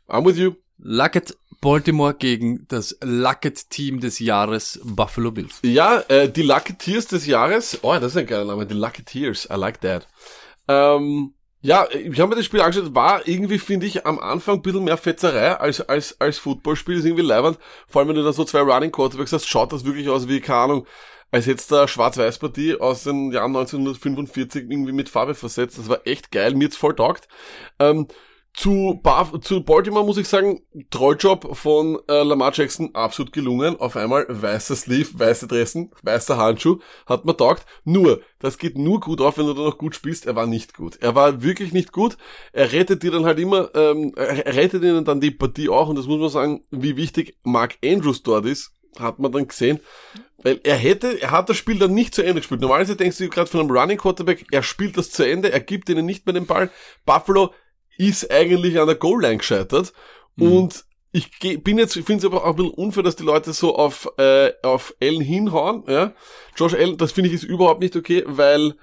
[0.08, 0.52] I'm with you.
[0.78, 5.58] Luckett Baltimore gegen das Luckett Team des Jahres Buffalo Bills.
[5.62, 7.78] Ja, äh, die Lucketeers des Jahres.
[7.82, 8.66] Oh, das ist ein geiler Name.
[8.66, 9.48] Die Lucketeers.
[9.50, 10.06] I like that.
[10.68, 11.32] Ähm,
[11.66, 12.94] ja, ich habe mir das Spiel angeschaut.
[12.94, 16.96] War irgendwie, finde ich, am Anfang ein bisschen mehr Fetzerei als, als, als Footballspiel.
[16.96, 17.58] Ist irgendwie leibend.
[17.88, 20.40] Vor allem, wenn du da so zwei Running Quarterbacks hast, schaut das wirklich aus wie,
[20.40, 20.86] keine Ahnung,
[21.32, 25.76] als jetzt da Schwarz-Weiß-Partie aus den Jahren 1945 irgendwie mit Farbe versetzt.
[25.76, 26.54] Das war echt geil.
[26.54, 27.26] Mir jetzt voll taugt.
[27.80, 28.06] Ähm,
[28.56, 33.78] zu, Buff zu Baltimore muss ich sagen, Trolljob von äh, Lamar Jackson absolut gelungen.
[33.78, 37.66] Auf einmal weißer Sleeve, weiße Dressen, weißer Handschuh, hat man taugt.
[37.84, 40.26] Nur, das geht nur gut auf, wenn du da noch gut spielst.
[40.26, 40.96] Er war nicht gut.
[41.02, 42.16] Er war wirklich nicht gut.
[42.52, 45.88] Er rettet dir dann halt immer, ähm, er rettet ihnen dann die Partie auch.
[45.88, 49.80] Und das muss man sagen, wie wichtig Mark Andrews dort ist, hat man dann gesehen.
[50.42, 52.62] Weil er hätte, er hat das Spiel dann nicht zu Ende gespielt.
[52.62, 55.90] Normalerweise denkst du gerade von einem Running Quarterback, er spielt das zu Ende, er gibt
[55.90, 56.70] ihnen nicht mehr den Ball.
[57.04, 57.52] Buffalo
[57.98, 59.92] ist eigentlich an der Goal-Line gescheitert.
[60.38, 61.30] Und ich
[61.62, 64.08] bin jetzt, ich finde es aber auch ein bisschen unfair, dass die Leute so auf,
[64.18, 65.84] äh, auf Allen hinhauen.
[65.88, 66.12] Ja?
[66.56, 68.74] Josh Allen, das finde ich ist überhaupt nicht okay, weil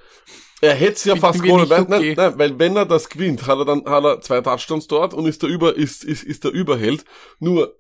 [0.62, 1.72] er hätte es ja Finden fast gewonnen.
[1.72, 1.86] okay.
[1.88, 5.14] nein, nein, weil wenn er das gewinnt, hat er dann hat er zwei Touchdowns dort
[5.14, 7.04] und ist der über ist ist ist der Überheld.
[7.40, 7.76] Nur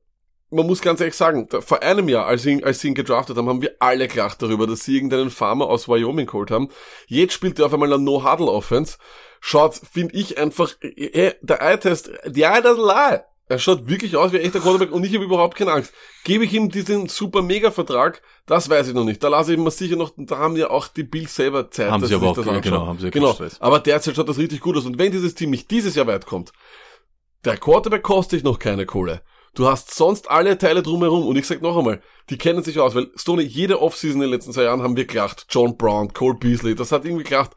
[0.54, 3.38] man muss ganz ehrlich sagen, vor einem Jahr, als sie, ihn, als sie ihn gedraftet
[3.38, 6.70] haben, haben wir alle gelacht darüber, dass sie irgendeinen Farmer aus Wyoming geholt haben.
[7.08, 8.98] Jetzt spielt er auf einmal eine No-Huddle-Offense.
[9.42, 13.22] Schaut, finde ich einfach, äh, der Eye-Test, the eye doesn't lie.
[13.50, 15.92] Er schaut wirklich aus wie ein echter Quarterback und ich habe überhaupt keine Angst.
[16.24, 18.22] Gebe ich ihm diesen super Mega-Vertrag?
[18.46, 19.22] Das weiß ich noch nicht.
[19.22, 21.92] Da lasse ich mir sicher noch, da haben ja auch die Bills selber Zeit.
[21.92, 22.62] Haben sie aber auch, das anschauen.
[22.62, 23.34] genau, haben sie ja Genau.
[23.34, 23.60] Stress.
[23.60, 24.86] Aber derzeit schaut das richtig gut aus.
[24.86, 26.54] Und wenn dieses Team nicht dieses Jahr weit kommt,
[27.44, 29.22] der Quarterback kostet noch keine Kohle.
[29.56, 31.28] Du hast sonst alle Teile drumherum.
[31.28, 34.32] Und ich sag noch einmal, die kennen sich aus, weil Stoney, jede Offseason in den
[34.32, 35.46] letzten zwei Jahren haben wir gelacht.
[35.50, 37.52] John Brown, Cole Beasley, das hat irgendwie gelacht.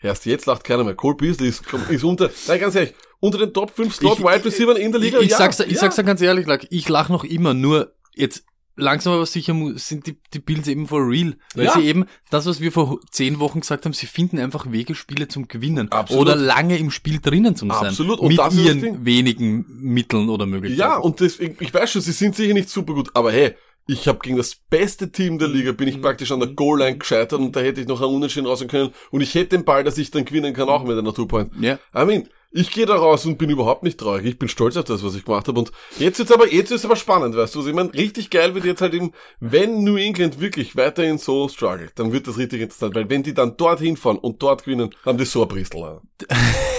[0.00, 0.94] Erst jetzt lacht keiner mehr.
[0.94, 4.78] Cole Beasley ist, ist unter, nein, ganz ehrlich, unter den Top 5 Slot Wide Receivers
[4.78, 5.18] in der Liga.
[5.18, 5.80] Ich, ich ja, sag's, ich ja.
[5.80, 8.44] sag's dann ganz ehrlich, ich lach noch immer, nur jetzt
[8.80, 11.36] langsam aber sicher sind die, die Bills eben for real.
[11.54, 11.72] Weil Ja.
[11.74, 15.28] sie eben, das was wir vor zehn Wochen gesagt haben, sie finden einfach Wege, Spiele
[15.28, 15.90] zum Gewinnen.
[15.92, 16.22] Absolut.
[16.22, 17.88] Oder lange im Spiel drinnen zu sein.
[17.88, 18.18] Absolut.
[18.18, 20.80] Und Mit ihren wenigen Mitteln oder Möglichkeiten.
[20.80, 23.54] Ja, und das, ich, weiß schon, sie sind sicher nicht super gut, aber hey,
[23.86, 27.40] ich habe gegen das beste Team der Liga, bin ich praktisch an der Goal-Line gescheitert
[27.40, 29.98] und da hätte ich noch einen Unentschieden rausgehen können und ich hätte den Ball, dass
[29.98, 31.52] ich dann gewinnen kann, auch mit einer Two-Point.
[31.60, 31.74] Ja.
[31.96, 34.26] I mean, Ich gehe da raus und bin überhaupt nicht traurig.
[34.26, 35.60] Ich bin stolz auf das, was ich gemacht habe.
[35.60, 35.70] Und
[36.00, 37.60] jetzt ist aber, jetzt ist aber spannend, weißt du?
[37.60, 41.48] Also ich meine, richtig geil wird jetzt halt eben, wenn New England wirklich weiterhin so
[41.48, 44.90] struggelt, dann wird das richtig interessant, weil wenn die dann dorthin fahren und dort gewinnen,
[45.06, 46.00] haben die so ein Bristol.
[46.28, 46.32] Machen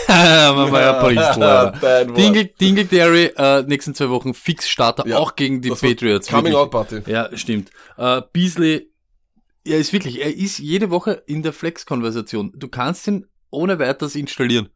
[0.74, 1.41] wir ja Bristol.
[2.11, 2.17] Wort.
[2.17, 6.28] Dingle, Dingletary, äh, nächsten zwei Wochen fix Starter, Ja, auch gegen die Patriots.
[6.28, 6.57] Coming wirklich.
[6.57, 7.01] Out Party.
[7.09, 7.69] Ja, stimmt.
[7.97, 8.91] Äh, Beasley,
[9.63, 12.51] er ist wirklich, er ist jede Woche in der Flex-Konversation.
[12.57, 14.67] Du kannst ihn ohne weiteres installieren.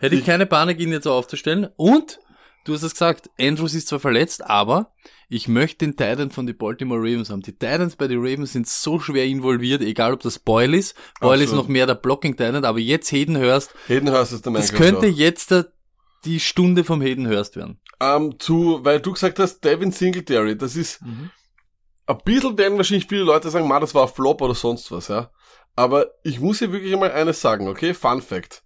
[0.00, 1.68] Hätte ich Ich- keine Panik, ihn jetzt aufzustellen.
[1.76, 2.18] Und,
[2.64, 4.92] du hast es gesagt, Andrews ist zwar verletzt, aber
[5.28, 7.42] ich möchte den Titan von den Baltimore Ravens haben.
[7.42, 10.96] Die Titans bei den Ravens sind so schwer involviert, egal ob das Boyle ist.
[11.20, 14.72] Boyle ist noch mehr der Blocking-Titan, aber jetzt Hayden Hurst, Hayden Hurst ist der das
[14.72, 15.66] Minecraft könnte jetzt der,
[16.24, 17.78] die Stunde vom Hayden Hurst werden.
[18.00, 21.00] Ähm, zu, weil du gesagt hast, Devin Singletary, das ist,
[22.06, 25.08] ein bisschen werden wahrscheinlich viele Leute sagen, ma, das war ein Flop oder sonst was,
[25.08, 25.30] ja.
[25.76, 27.94] Aber ich muss hier wirklich einmal eines sagen, okay?
[27.94, 28.62] Fun Fact.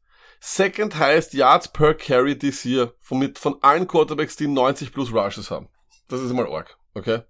[0.47, 5.11] Second highest Yards per Carry this year von, mit, von allen Quarterbacks, die 90 plus
[5.11, 5.69] Rushes haben.
[6.09, 7.23] Das ist mal arg, okay?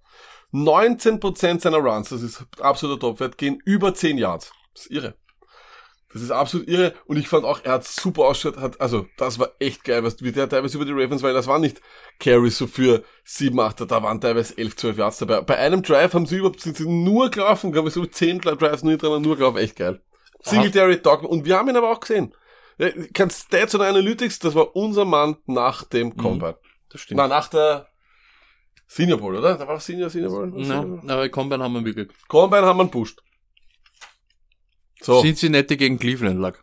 [0.52, 4.52] 19% seiner Runs, das ist absoluter Topwert, gehen über 10 Yards.
[4.74, 5.14] Das ist irre.
[6.12, 6.92] Das ist absolut irre.
[7.06, 10.20] Und ich fand auch, er hat super ausgeschaut, hat, also, das war echt geil, was,
[10.20, 11.80] wie der teilweise über die Ravens, weil das waren nicht
[12.18, 15.40] Carries so für 7, 8, da waren teilweise 11, 12 Yards dabei.
[15.42, 18.82] Bei einem Drive haben sie überhaupt, sind sie nur gelaufen, glaube ich, so 10 Drives
[18.82, 20.02] nur hintereinander, nur gelaufen, echt geil.
[20.42, 22.34] Singletary, Dog, und wir haben ihn aber auch gesehen.
[22.78, 26.56] Ja, Kein Stats oder Analytics, das war unser Mann nach dem Combine.
[26.90, 27.18] Das stimmt.
[27.18, 27.88] Na, nach der
[28.86, 29.56] Senior Bowl, oder?
[29.56, 30.52] Da war Senior, Senior Bowl?
[30.54, 32.08] Na, aber Combine haben wir wirklich.
[32.28, 33.20] Combine haben wir pusht.
[35.00, 35.20] So.
[35.20, 36.58] Cincinnati gegen Cleveland lag.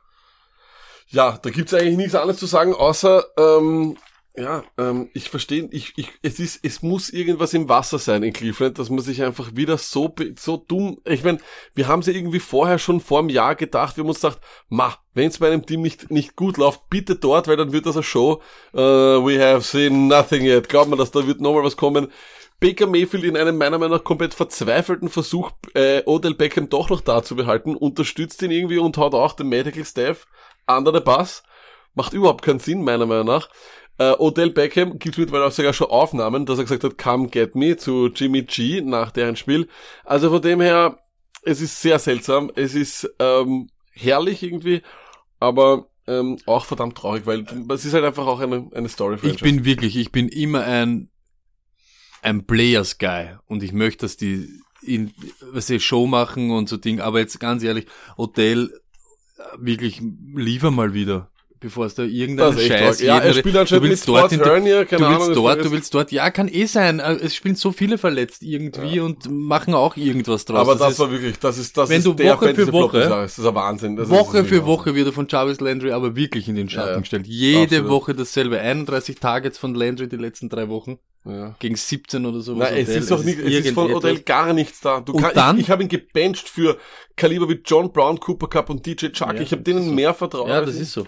[1.07, 3.97] Ja, da gibt's eigentlich nichts anderes zu sagen, außer, ähm,
[4.35, 8.31] ja, ähm, ich verstehe, ich, ich, es ist, es muss irgendwas im Wasser sein in
[8.31, 11.39] Cleveland, dass man sich einfach wieder so, so dumm, ich meine,
[11.73, 14.95] wir haben sie irgendwie vorher schon vor einem Jahr gedacht, wir haben uns gedacht, ma,
[15.13, 17.97] wenn es bei einem Team nicht, nicht gut läuft, bitte dort, weil dann wird das
[17.97, 18.41] eine Show,
[18.73, 22.07] äh, we have seen nothing yet, glaubt man, dass da wird nochmal was kommen.
[22.61, 27.01] Baker Mayfield in einem meiner Meinung nach komplett verzweifelten Versuch, äh, Odell Beckham doch noch
[27.01, 30.27] da zu behalten, unterstützt ihn irgendwie und haut auch den Medical Staff
[30.67, 31.43] under the bus.
[31.93, 33.49] Macht überhaupt keinen Sinn, meiner Meinung nach.
[34.01, 37.53] Äh, Odell Beckham gibt mittlerweile auch sogar schon Aufnahmen, dass er gesagt hat, come get
[37.53, 39.67] me zu Jimmy G nach deren Spiel.
[40.03, 40.97] Also von dem her,
[41.43, 44.81] es ist sehr seltsam, es ist ähm, herrlich irgendwie,
[45.39, 49.19] aber ähm, auch verdammt traurig, weil es ist halt einfach auch eine, eine Story.
[49.21, 51.11] Ich bin wirklich, ich bin immer ein,
[52.23, 54.49] ein Players Guy und ich möchte, dass die
[54.81, 55.13] in,
[55.51, 57.85] was sie Show machen und so Ding, aber jetzt ganz ehrlich,
[58.17, 58.81] Hotel,
[59.37, 60.01] äh, wirklich,
[60.33, 61.29] liefer mal wieder.
[61.61, 63.01] Bevor es da irgendeinen Das ist Scheiß.
[63.01, 65.57] Ja, er spielt du anscheinend willst mit dort Hernia, keine du Ahnung, willst das dort,
[65.59, 66.99] ist- du willst dort, ja, kann eh sein.
[66.99, 70.57] Äh, Es spielen so viele verletzt irgendwie und machen auch irgendwas draus.
[70.67, 73.07] aber das, ist- war wirklich, das ist, das Wenn ist du der Woche für Woche-.
[73.07, 73.95] Das ist ein Wahnsinn.
[73.95, 76.87] Das Woche ist für Woche wird er von Jarvis Landry aber wirklich in den Schatten
[76.87, 76.99] Ja, ja.
[76.99, 77.27] gestellt.
[77.27, 77.89] Jede Absolut.
[77.89, 78.59] Woche dasselbe.
[78.59, 80.97] 31 Targets von Landry die letzten drei Wochen.
[81.25, 81.55] Ja.
[81.59, 82.55] Gegen 17 oder so.
[82.55, 83.93] Nein, es ist doch nicht, es ist von.
[83.93, 84.99] Odell gar nichts da.
[85.01, 86.77] Du Und kann, dann- ich, ich habe ihn gebencht für
[87.15, 89.35] Kaliber wie John Brown, Cooper Cup und DJ Chuck.
[89.35, 90.49] Ja, ich habe das denen ist mehr Vertrauen.
[90.49, 91.05] Ja, das ist so.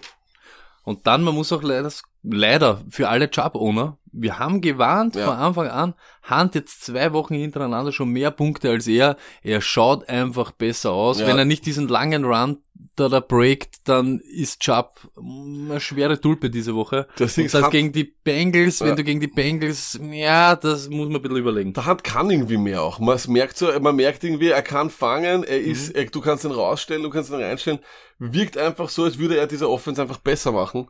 [0.83, 1.91] Und dann, man muss auch leider,
[2.23, 5.25] leider für alle Job-Owner, wir haben gewarnt Ja.
[5.25, 5.93] von Anfang an,
[6.29, 9.17] Hunt jetzt zwei Wochen hintereinander schon mehr Punkte als er.
[9.41, 11.19] Er schaut einfach besser aus.
[11.19, 11.27] Ja.
[11.27, 12.59] Wenn er nicht diesen langen Run
[12.95, 17.07] da, da breakt, dann ist Chubb eine schwere Tulpe diese Woche.
[17.17, 18.87] Das ist, das gegen die Bengals, Ja.
[18.87, 21.73] wenn du gegen die Bengals, ja, das muss man ein bisschen überlegen.
[21.73, 22.99] Der Hand kann irgendwie mehr auch.
[22.99, 25.45] Man merkt so, man merkt irgendwie, er kann fangen, Mhm.
[25.47, 27.79] er ist, er, du kannst ihn rausstellen, du kannst ihn reinstellen.
[28.19, 30.87] Wirkt einfach so, als würde er diese Offense einfach besser machen.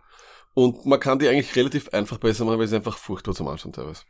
[0.54, 3.74] Und man kann die eigentlich relativ einfach besser machen, weil sie einfach furchtbar zum Anschauen
[3.74, 4.04] teilweise.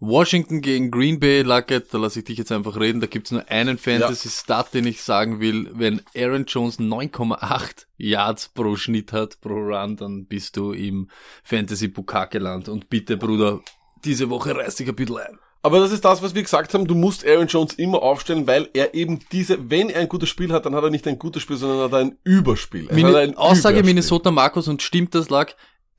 [0.00, 3.00] Washington gegen Green Bay, Luckett, da lasse ich dich jetzt einfach reden.
[3.00, 5.70] Da gibt's nur einen Fantasy-Stat, den ich sagen will.
[5.74, 11.10] Wenn Aaron Jones 9,8 Yards pro Schnitt hat, pro Run, dann bist du im
[11.44, 12.70] Fantasy-Bukake-Land.
[12.70, 13.60] Und bitte, Bruder,
[14.04, 15.38] diese Woche reiß dich ein bisschen ein.
[15.62, 18.70] Aber das ist das, was wir gesagt haben, du musst Aaron Jones immer aufstellen, weil
[18.72, 21.42] er eben diese, wenn er ein gutes Spiel hat, dann hat er nicht ein gutes
[21.42, 22.88] Spiel, sondern hat er ein Überspiel.
[22.88, 23.94] Er Mini ein Aussage Überspiel.
[23.94, 25.52] Minnesota Markus und stimmt das lag?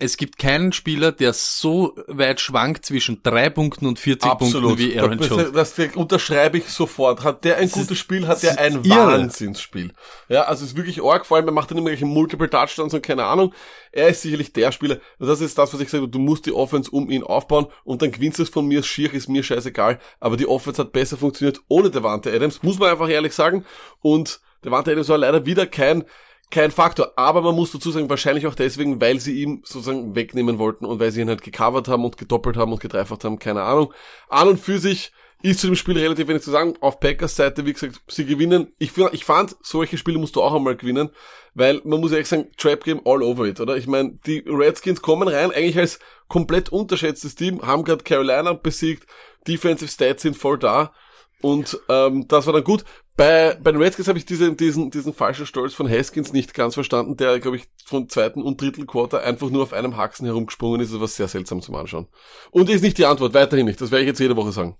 [0.03, 4.99] Es gibt keinen Spieler, der so weit schwankt zwischen drei Punkten und 40 Punkten wie
[4.99, 5.51] Aaron das, Jones.
[5.51, 7.23] Das, das unterschreibe ich sofort.
[7.23, 8.83] Hat der ein Das ist- gutes Spiel, hat der ist ein.
[8.89, 9.93] Wahnsinnsspiel.
[10.27, 12.93] Ja, also es ist wirklich arg, vor allem er macht dann immer irgendwelche Multiple Touchdowns
[12.95, 13.53] und keine Ahnung.
[13.91, 14.97] Er ist sicherlich der Spieler.
[15.19, 18.11] Das ist das, was ich sage, du musst die Offense um ihn aufbauen und dann
[18.11, 19.99] gewinnst du es von mir, schier ist mir scheißegal.
[20.19, 23.65] Aber die Offense hat besser funktioniert ohne Devante Adams, muss man einfach ehrlich sagen.
[23.99, 26.05] Und Devante Adams war leider wieder kein
[26.51, 30.59] kein Faktor, aber man muss dazu sagen, wahrscheinlich auch deswegen, weil sie ihn sozusagen wegnehmen
[30.59, 33.63] wollten und weil sie ihn halt gecovert haben und gedoppelt haben und gedreifacht haben, keine
[33.63, 33.93] Ahnung.
[34.29, 35.11] An und für sich,
[35.43, 36.75] ist zu dem Spiel relativ wenig zu sagen.
[36.81, 38.73] Auf Packers Seite, wie gesagt, sie gewinnen.
[38.77, 41.09] Ich, ich fand, solche Spiele musst du auch einmal gewinnen,
[41.53, 43.75] weil man muss ehrlich sagen, Trap Game all over it, oder?
[43.75, 49.07] Ich meine, die Redskins kommen rein, eigentlich als komplett unterschätztes Team, haben gerade Carolina besiegt,
[49.47, 50.93] Defensive Stats sind voll da
[51.41, 52.85] und ähm, das war dann gut.
[53.21, 56.73] Bei, bei den Redskins habe ich diesen, diesen, diesen falschen Stolz von Haskins nicht ganz
[56.73, 60.81] verstanden, der, glaube ich, von zweiten und dritten Quarter einfach nur auf einem Haxen herumgesprungen
[60.81, 60.91] ist.
[60.91, 62.07] Das war sehr seltsam zum Anschauen.
[62.49, 63.79] Und ist nicht die Antwort, weiterhin nicht.
[63.79, 64.75] Das werde ich jetzt jede Woche sagen.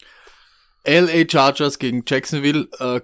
[0.84, 3.02] LA Chargers gegen Jacksonville, äh,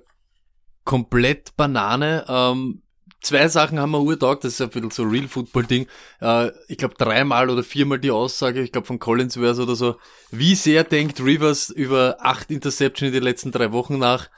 [0.85, 2.25] komplett Banane.
[2.27, 2.81] Ähm,
[3.21, 5.85] zwei Sachen haben wir urtaugt, das ist ein bisschen so Real Football-Ding.
[6.19, 9.97] Äh, ich glaube dreimal oder viermal die Aussage, ich glaube von Collins wäre oder so.
[10.31, 14.29] Wie sehr denkt Rivers über acht Interception in den letzten drei Wochen nach?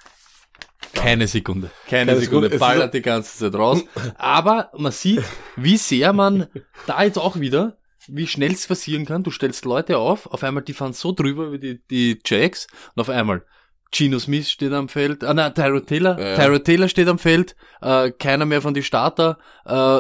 [0.93, 1.69] Keine Sekunde.
[1.89, 2.49] Keine, Keine Sekunde.
[2.49, 2.59] Sekunde.
[2.59, 3.83] Ballert die ganze Zeit raus.
[4.17, 5.23] Aber man sieht,
[5.55, 6.47] wie sehr man
[6.87, 9.23] da jetzt auch wieder, wie schnell es passieren kann.
[9.23, 13.01] Du stellst Leute auf, auf einmal die fahren so drüber wie die, die Jacks und
[13.01, 13.43] auf einmal
[13.91, 16.35] Gino Smith steht am Feld, ah nein, Tyro Taylor, Ja.
[16.35, 19.99] Tyro Taylor steht am Feld, äh, keiner mehr von die Starter, äh,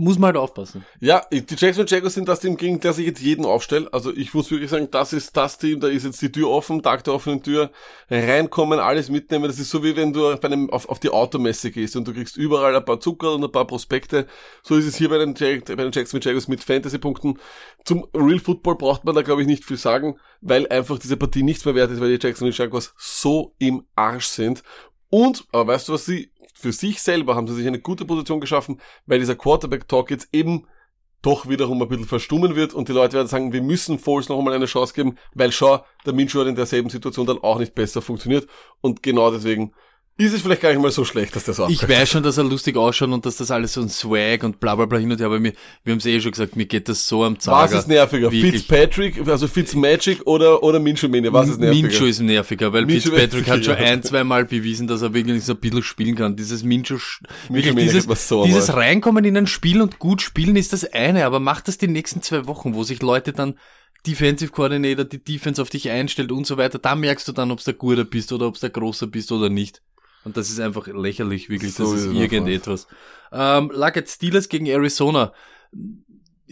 [0.00, 0.86] muss man halt aufpassen.
[0.98, 3.92] Ja, die Jackson Jaguars sind das Team, gegen das ich jetzt jeden aufstelle.
[3.92, 6.82] Also ich muss wirklich sagen, das ist das Team, da ist jetzt die Tür offen,
[6.82, 7.70] Tag der offenen Tür,
[8.08, 9.44] reinkommen, alles mitnehmen.
[9.44, 12.14] Das ist so wie wenn du bei einem, auf, auf die Automesse gehst und du
[12.14, 14.26] kriegst überall ein paar Zucker und ein paar Prospekte.
[14.62, 17.38] So ist es hier bei den, Jag bei den Jackson Jaguars mit Fantasy-Punkten.
[17.84, 21.42] Zum Real Football braucht man da glaube ich nicht viel sagen, weil einfach diese Partie
[21.42, 24.62] nichts mehr wert ist, weil die Jackson Jaguars so im Arsch sind.
[25.10, 26.30] Und, aber weißt du, was sie
[26.60, 30.66] für sich selber haben sie sich eine gute Position geschaffen, weil dieser Quarterback-Talk jetzt eben
[31.22, 34.38] doch wiederum ein bisschen verstummen wird und die Leute werden sagen, wir müssen Foles noch
[34.38, 37.74] einmal eine Chance geben, weil schau, der Minshew hat in derselben Situation dann auch nicht
[37.74, 38.46] besser funktioniert
[38.80, 39.74] und genau deswegen
[40.16, 42.36] ist es vielleicht gar nicht mal so schlecht, dass der so Ich weiß schon, dass
[42.36, 45.10] er lustig ausschaut und dass das alles so ein Swag und bla bla bla hin
[45.10, 45.52] und her, aber mir,
[45.82, 47.74] wir haben es eh schon gesagt, mir geht das so am Zager.
[47.74, 48.30] Was ist nerviger?
[48.30, 48.52] Wirklich.
[48.52, 51.32] Fitzpatrick, also Fitzmagic oder, oder Minshew Mania?
[51.32, 51.88] Was ist nerviger?
[51.88, 55.42] Minshew ist nerviger, weil Minshew Fitzpatrick hat schon ein, zwei Mal bewiesen, dass er wirklich
[55.44, 56.36] so ein bisschen spielen kann.
[56.36, 57.00] Dieses wirklich
[57.48, 58.74] Mania dieses, so dieses.
[58.74, 62.20] Reinkommen in ein Spiel und gut spielen ist das eine, aber macht das die nächsten
[62.22, 63.54] zwei Wochen, wo sich Leute dann
[64.06, 67.58] Defensive Coordinator, die Defense auf dich einstellt und so weiter, da merkst du dann, ob
[67.58, 69.82] du der Guter bist oder ob du der Großer bist oder nicht.
[70.24, 71.74] Und das ist einfach lächerlich, wirklich.
[71.74, 72.86] So das ist irgendetwas.
[73.32, 75.32] Ähm, lag jetzt Steelers gegen Arizona.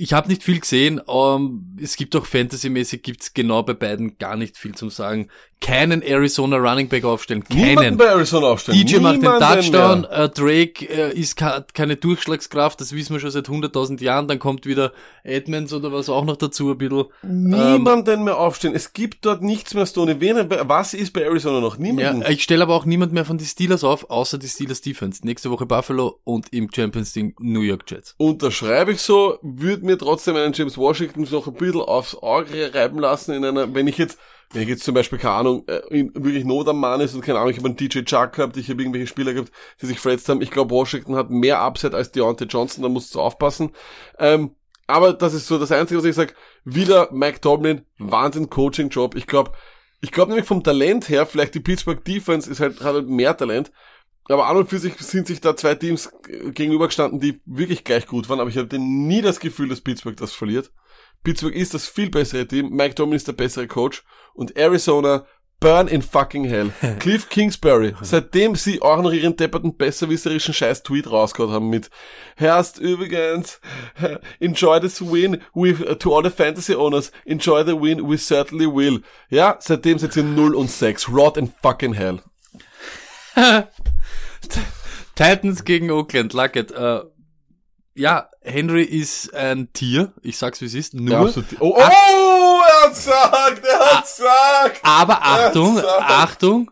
[0.00, 1.00] Ich habe nicht viel gesehen.
[1.08, 5.28] Ähm, es gibt auch Fantasy-mäßig gibt's genau bei beiden gar nicht viel zum sagen.
[5.60, 7.42] Keinen Arizona Running Back aufstellen.
[7.48, 7.96] Niemanden Keinen.
[7.96, 8.78] bei Arizona aufstellen.
[8.78, 13.20] DJ macht den Niemanden Touchdown, äh, Drake äh, ist hat keine Durchschlagskraft, das wissen wir
[13.20, 14.92] schon seit 100.000 Jahren, dann kommt wieder
[15.24, 17.06] Edmonds oder was auch noch dazu ein bisschen.
[17.22, 18.76] Niemanden mehr aufstellen.
[18.76, 20.20] Es gibt dort nichts mehr, Stoney.
[20.20, 21.76] Wen, was ist bei Arizona noch?
[21.76, 22.22] Niemanden.
[22.22, 25.26] Ja, ich stelle aber auch niemand mehr von den Steelers auf, außer die Steelers Defense.
[25.26, 28.14] Nächste Woche Buffalo und im Champions League New York Jets.
[28.16, 32.98] Unterschreibe ich so, würde mir trotzdem einen James Washington noch ein bisschen aufs Auge reiben
[32.98, 34.18] lassen in einer, wenn ich jetzt,
[34.52, 37.22] wenn ich jetzt zum Beispiel, keine Ahnung, äh, in, wirklich Not am Mann ist und
[37.22, 39.98] keine Ahnung, ich habe einen DJ Chuck gehabt, ich habe irgendwelche Spieler gehabt, die sich
[39.98, 40.40] verletzt haben.
[40.40, 43.72] Ich glaube, Washington hat mehr Upside als Deontay Johnson, da musst du aufpassen.
[44.18, 44.54] Ähm,
[44.86, 46.34] aber das ist so das Einzige, was ich sage.
[46.64, 49.16] Wieder Mike Tomlin, Wahnsinn Coaching-Job.
[49.16, 49.52] Ich glaube,
[50.00, 53.36] ich glaube nämlich vom Talent her, vielleicht die Pittsburgh Defense ist halt, hat halt mehr
[53.36, 53.70] Talent.
[54.28, 58.28] Aber an und für sich sind sich da zwei Teams gegenübergestanden, die wirklich gleich gut
[58.28, 60.70] waren, aber ich hatte nie das Gefühl, dass Pittsburgh das verliert.
[61.24, 64.04] Pittsburgh ist das viel bessere Team, Mike Tomlin ist der bessere Coach
[64.34, 65.26] und Arizona
[65.60, 66.72] burn in fucking hell.
[67.00, 71.90] Cliff Kingsbury, seitdem sie auch noch ihren depperten besserwisserischen Scheiß-Tweet rausgehauen haben mit
[72.36, 73.60] Herst übrigens,
[74.40, 79.02] enjoy this win with, to all the fantasy owners, enjoy the win, we certainly will.
[79.30, 82.20] Ja, seitdem sind sie 0 und 6, rot in fucking hell.
[85.14, 86.70] Titans gegen Oakland, Luckett.
[86.70, 87.00] Äh,
[87.94, 91.10] ja, Henry ist ein Tier, ich sag's wie es ist, nur.
[91.12, 91.48] Ja, absolut.
[91.60, 94.80] Oh, oh, er hat's gesagt, er hat's gesagt.
[94.84, 95.82] Aber Achtung.
[95.84, 96.70] Achtung,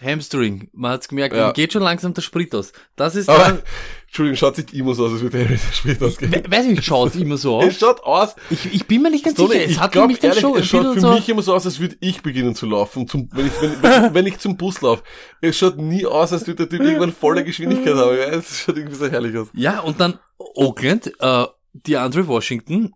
[0.00, 1.50] Hamstring, man hat's gemerkt, Ja.
[1.52, 2.72] geht schon langsam der Sprit aus.
[2.94, 3.62] Das ist dann,
[4.08, 6.32] Entschuldigung, schaut nicht immer so aus, als würde Harry Spiel ausgehen.
[6.32, 7.64] we- weiß nicht, schaut immer so aus.
[7.68, 10.22] Es schaut aus, Ich, ich bin mir nicht ganz Toni, sicher, es hat glaub, mich
[10.24, 12.66] ehrlich, schon es schaut für so, mich immer so aus, als würde ich beginnen zu
[12.66, 15.02] laufen, zum, wenn, ich, wenn, wenn, wenn ich zum Bus laufe.
[15.42, 18.16] Es schaut nie aus, als würde der Typ irgendwann volle Geschwindigkeit haben.
[18.16, 19.48] Es schaut irgendwie so herrlich aus.
[19.52, 21.44] ja, und dann Oakland, äh,
[21.74, 22.92] die Andre Washington,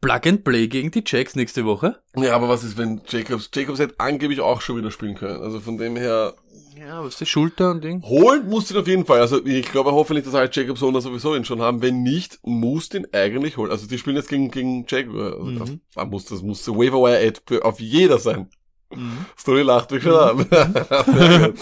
[0.00, 2.00] Plug and Play gegen die Jacks nächste Woche.
[2.16, 5.40] Ja, aber was ist, wenn Jacobs, Jacobs hätte angeblich auch schon wieder spielen können.
[5.42, 6.34] Also von dem her,
[6.76, 8.02] Ja, was ist die Schulter und Ding?
[8.02, 9.20] holen musst du ihn auf jeden Fall.
[9.20, 11.82] Also ich glaube hoffentlich, dass halt Jacobs Owner sowieso ihn schon haben.
[11.82, 13.70] Wenn nicht, musst du ihn eigentlich holen.
[13.70, 15.34] Also die spielen jetzt gegen, gegen Jaguar.
[15.34, 15.58] Also Mhm.
[15.60, 18.50] das, man muss, das muss Waiver Wire Ad auf jeder sein.
[18.92, 19.18] Mhm.
[19.38, 20.46] Story lacht mich schon.
[20.50, 21.58] Sehr gut.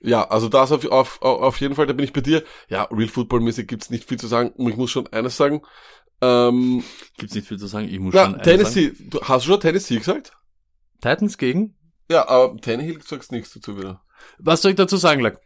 [0.00, 2.44] Ja, also das auf, auf, auf jeden Fall, da bin ich bei dir.
[2.68, 4.50] Ja, Real Football mäßig gibt's nicht viel zu sagen.
[4.50, 5.62] Und ich muss schon eines sagen.
[6.20, 6.82] Ähm,
[7.16, 8.58] Gibt's nicht viel zu sagen, ich muss na, schon eines sagen.
[8.58, 10.32] Tennessee, du, hast du schon Tennessee gesagt?
[11.00, 11.76] Titans gegen?
[12.10, 14.02] Ja, aber Tannehill sagst nichts dazu wieder.
[14.38, 15.40] Was soll ich dazu sagen, Lack?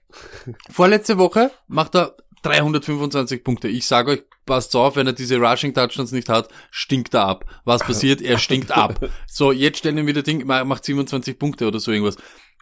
[0.71, 3.69] Vorletzte Woche macht er 325 Punkte.
[3.69, 7.45] Ich sage euch, passt auf, wenn er diese Rushing Touchdowns nicht hat, stinkt er ab.
[7.65, 8.21] Was passiert?
[8.21, 9.09] Er stinkt ab.
[9.27, 12.17] So, jetzt stellen wir wieder Ding, macht 27 Punkte oder so irgendwas.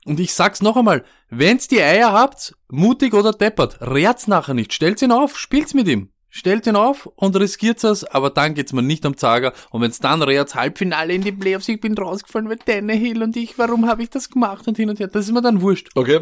[0.05, 4.73] Und ich sag's noch einmal, wenn's die Eier habt, mutig oder deppert, rehrt's nachher nicht,
[4.73, 6.11] stellt's ihn auf, spielt's mit ihm.
[6.33, 9.53] Stellt ihn auf und riskiert es, aber dann geht's mir nicht am Zager.
[9.70, 13.59] Und wenn's dann rehrt's Halbfinale in die Playoffs, ich bin rausgefallen, weil Tannehill und ich,
[13.59, 15.89] warum habe ich das gemacht und hin und her, das ist mir dann wurscht.
[15.97, 16.20] Okay.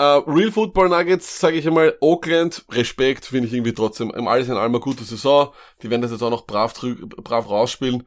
[0.00, 4.46] Uh, Real Football Nuggets, sage ich einmal, Oakland, Respekt, finde ich irgendwie trotzdem, im alles
[4.46, 5.52] in allem eine gute Saison.
[5.82, 6.74] Die werden das jetzt auch noch brav,
[7.24, 8.04] brav rausspielen.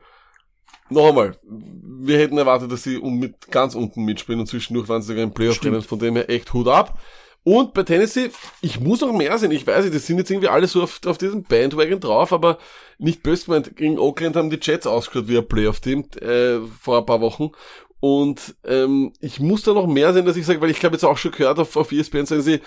[0.89, 5.01] Noch einmal, wir hätten erwartet, dass sie um mit, ganz unten mitspielen und zwischendurch waren
[5.01, 6.97] sie sogar im Playoff drinnen, von dem her echt Hut ab.
[7.43, 8.29] Und bei Tennessee,
[8.61, 9.51] ich muss noch mehr sehen.
[9.51, 12.59] Ich weiß nicht, das sind jetzt irgendwie alle so auf, auf diesem Bandwagon drauf, aber
[12.99, 13.75] nicht böse gemeint.
[13.75, 17.51] Gegen Oakland haben die Jets ausgeschaut wie ein Playoff-Team äh, vor ein paar Wochen.
[17.99, 21.03] Und ähm, ich muss da noch mehr sehen, dass ich sage, weil ich glaube jetzt
[21.03, 22.59] auch schon gehört auf, auf ESPN sagen sie,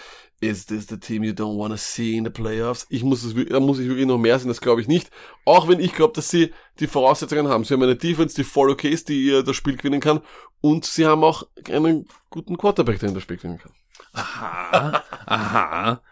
[0.48, 2.86] is this the team you don't want to see in the playoffs?
[2.90, 5.10] Ich muss es, da muss ich wirklich noch mehr sehen, das glaube ich nicht.
[5.44, 7.64] Auch wenn ich glaube, dass sie die Voraussetzungen haben.
[7.64, 10.20] Sie haben eine Defense, die voll okay ist, die ihr das Spiel gewinnen kann.
[10.60, 13.72] Und sie haben auch einen guten Quarterback, der in das Spiel gewinnen kann.
[14.12, 16.02] Aha, aha.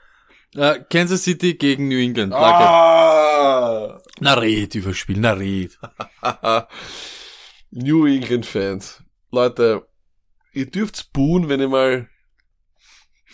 [0.54, 2.34] Uh, Kansas City gegen New England.
[2.34, 4.02] Ah!
[4.20, 5.78] Na red über Spiel, na red.
[7.70, 9.02] New England Fans.
[9.30, 9.88] Leute,
[10.52, 12.08] ihr dürft buhen, wenn ihr mal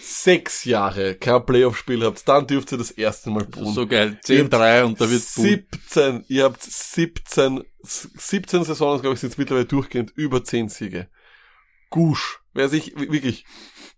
[0.00, 3.74] sechs Jahre kein Playoff-Spiel habt, dann dürft ihr das erste Mal buhen.
[3.74, 4.18] So geil.
[4.24, 5.44] 10-3 und da wird buhen.
[5.44, 11.08] 17, ihr habt 17, 17 Saisons, glaube ich, sind mittlerweile durchgehend über 10 Siege.
[11.90, 12.40] Gusch.
[12.54, 13.44] Wer sich, wirklich,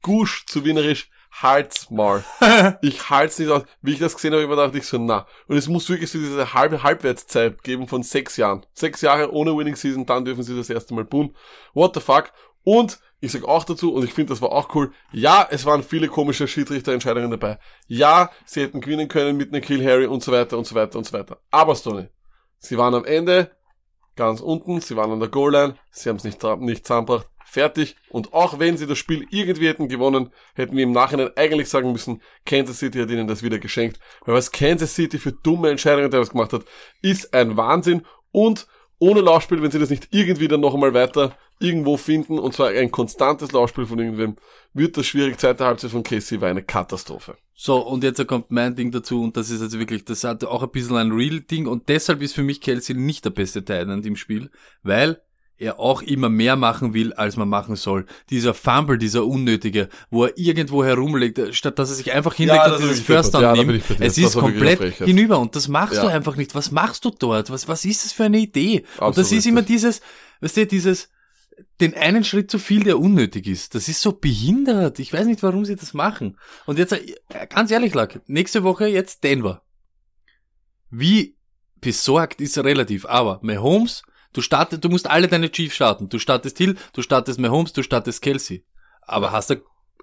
[0.03, 2.25] Gusch zu Wienerisch, halt's mal.
[2.83, 3.63] ich halt's nicht aus.
[3.83, 5.27] Wie ich das gesehen habe, immer dachte ich so, na.
[5.47, 8.67] Und es muss wirklich so diese halbe Halbwertszeit geben von sechs Jahren.
[8.75, 11.35] Sechs Jahre ohne Winning Season, dann dürfen sie das erste Mal boom.
[11.75, 12.33] What the fuck?
[12.63, 15.83] Und ich sag auch dazu, und ich finde, das war auch cool, ja, es waren
[15.83, 17.59] viele komische Schiedsrichterentscheidungen dabei.
[17.87, 20.99] Ja, sie hätten gewinnen können mit einem Kill Harry und so weiter und so weiter
[20.99, 21.39] und so weiter.
[21.51, 22.09] Aber Stoney,
[22.59, 23.51] sie waren am Ende
[24.17, 27.97] ganz unten, sie waren an der Goal-Line, sie haben es nicht, nicht zusammengebracht, fertig.
[28.09, 31.93] Und auch wenn sie das Spiel irgendwie hätten gewonnen, hätten wir im Nachhinein eigentlich sagen
[31.93, 33.99] müssen, Kansas City hat ihnen das wieder geschenkt.
[34.25, 36.65] Weil was Kansas City für dumme Entscheidungen teilweise gemacht hat,
[37.03, 38.07] ist ein Wahnsinn.
[38.33, 38.67] Und
[39.01, 42.69] ohne Laufspiel, wenn sie das nicht irgendwie dann noch einmal weiter irgendwo finden, und zwar
[42.69, 44.37] ein konstantes Laufspiel von irgendwem,
[44.73, 45.39] wird das schwierig.
[45.39, 47.37] Zweite Halbzeit von Casey war eine Katastrophe.
[47.55, 50.63] So, und jetzt kommt mein Ding dazu, und das ist also wirklich, das hat auch
[50.63, 54.17] ein bisschen ein Real-Ding, und deshalb ist für mich Kelsey nicht der beste Teil im
[54.17, 54.51] Spiel,
[54.83, 55.21] weil
[55.61, 58.07] er auch immer mehr machen will, als man machen soll.
[58.31, 62.75] Dieser Fumble, dieser unnötige, wo er irgendwo herumlegt, statt dass er sich einfach hinlegt ja,
[62.75, 63.85] und dieses First Down ja, nimmt.
[64.01, 66.03] Es ist komplett hinüber und das machst ja.
[66.03, 66.55] du einfach nicht.
[66.55, 67.51] Was machst du dort?
[67.51, 68.85] Was, was ist das für eine Idee?
[68.95, 70.01] Absolut und das ist immer dieses,
[70.41, 71.11] weißt du, dieses,
[71.79, 73.75] den einen Schritt zu viel, der unnötig ist.
[73.75, 74.99] Das ist so behindert.
[74.99, 76.39] Ich weiß nicht, warum sie das machen.
[76.65, 77.17] Und jetzt, äh,
[77.51, 79.63] ganz ehrlich, Lack, nächste Woche jetzt Denver.
[80.91, 81.37] Wie
[81.83, 84.03] besorgt ist er relativ, aber Mahomes
[84.33, 86.09] Du startest, du musst alle deine Chiefs starten.
[86.09, 88.65] Du startest Hill, du startest Mahomes, du startest Kelsey.
[89.03, 89.57] Aber hast du,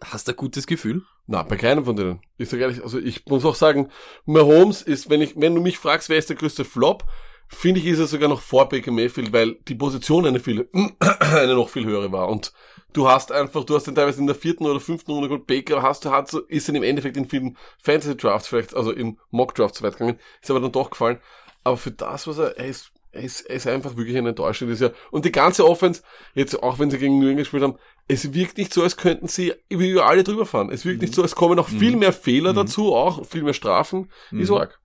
[0.04, 1.04] hast du ein gutes Gefühl?
[1.28, 2.22] Na, bei keinem von denen.
[2.38, 3.90] Ich sag ehrlich, also ich muss auch sagen,
[4.26, 7.06] Mahomes ist, wenn ich, wenn du mich fragst, wer ist der größte Flop,
[7.48, 10.70] finde ich, ist er sogar noch vor Baker Mayfield, weil die Position eine viel,
[11.20, 12.28] eine noch viel höhere war.
[12.28, 12.52] Und
[12.92, 15.82] du hast einfach, du hast den teilweise in der vierten oder fünften Runde geholt, Baker
[15.82, 19.20] hast du, hat so, ist dann im Endeffekt in vielen Fantasy Drafts vielleicht, also in
[19.32, 21.20] Mock Drafts weit gegangen, ist aber dann doch gefallen.
[21.64, 24.92] Aber für das, was er, er ist er ist, einfach wirklich eine Enttäuschung dieses Jahr.
[25.12, 26.02] Und die ganze Offense,
[26.36, 27.78] jetzt auch wenn sie gegen New England gespielt haben,
[28.08, 30.70] es wirkt nicht so, als könnten sie über alle drüber fahren.
[30.70, 31.06] Es wirkt mhm.
[31.06, 32.00] nicht so, als kommen noch viel mhm.
[32.00, 32.58] mehr Fehler mhm.
[32.58, 34.10] dazu, auch viel mehr Strafen.
[34.32, 34.40] Mhm.
[34.42, 34.80] Ist arg.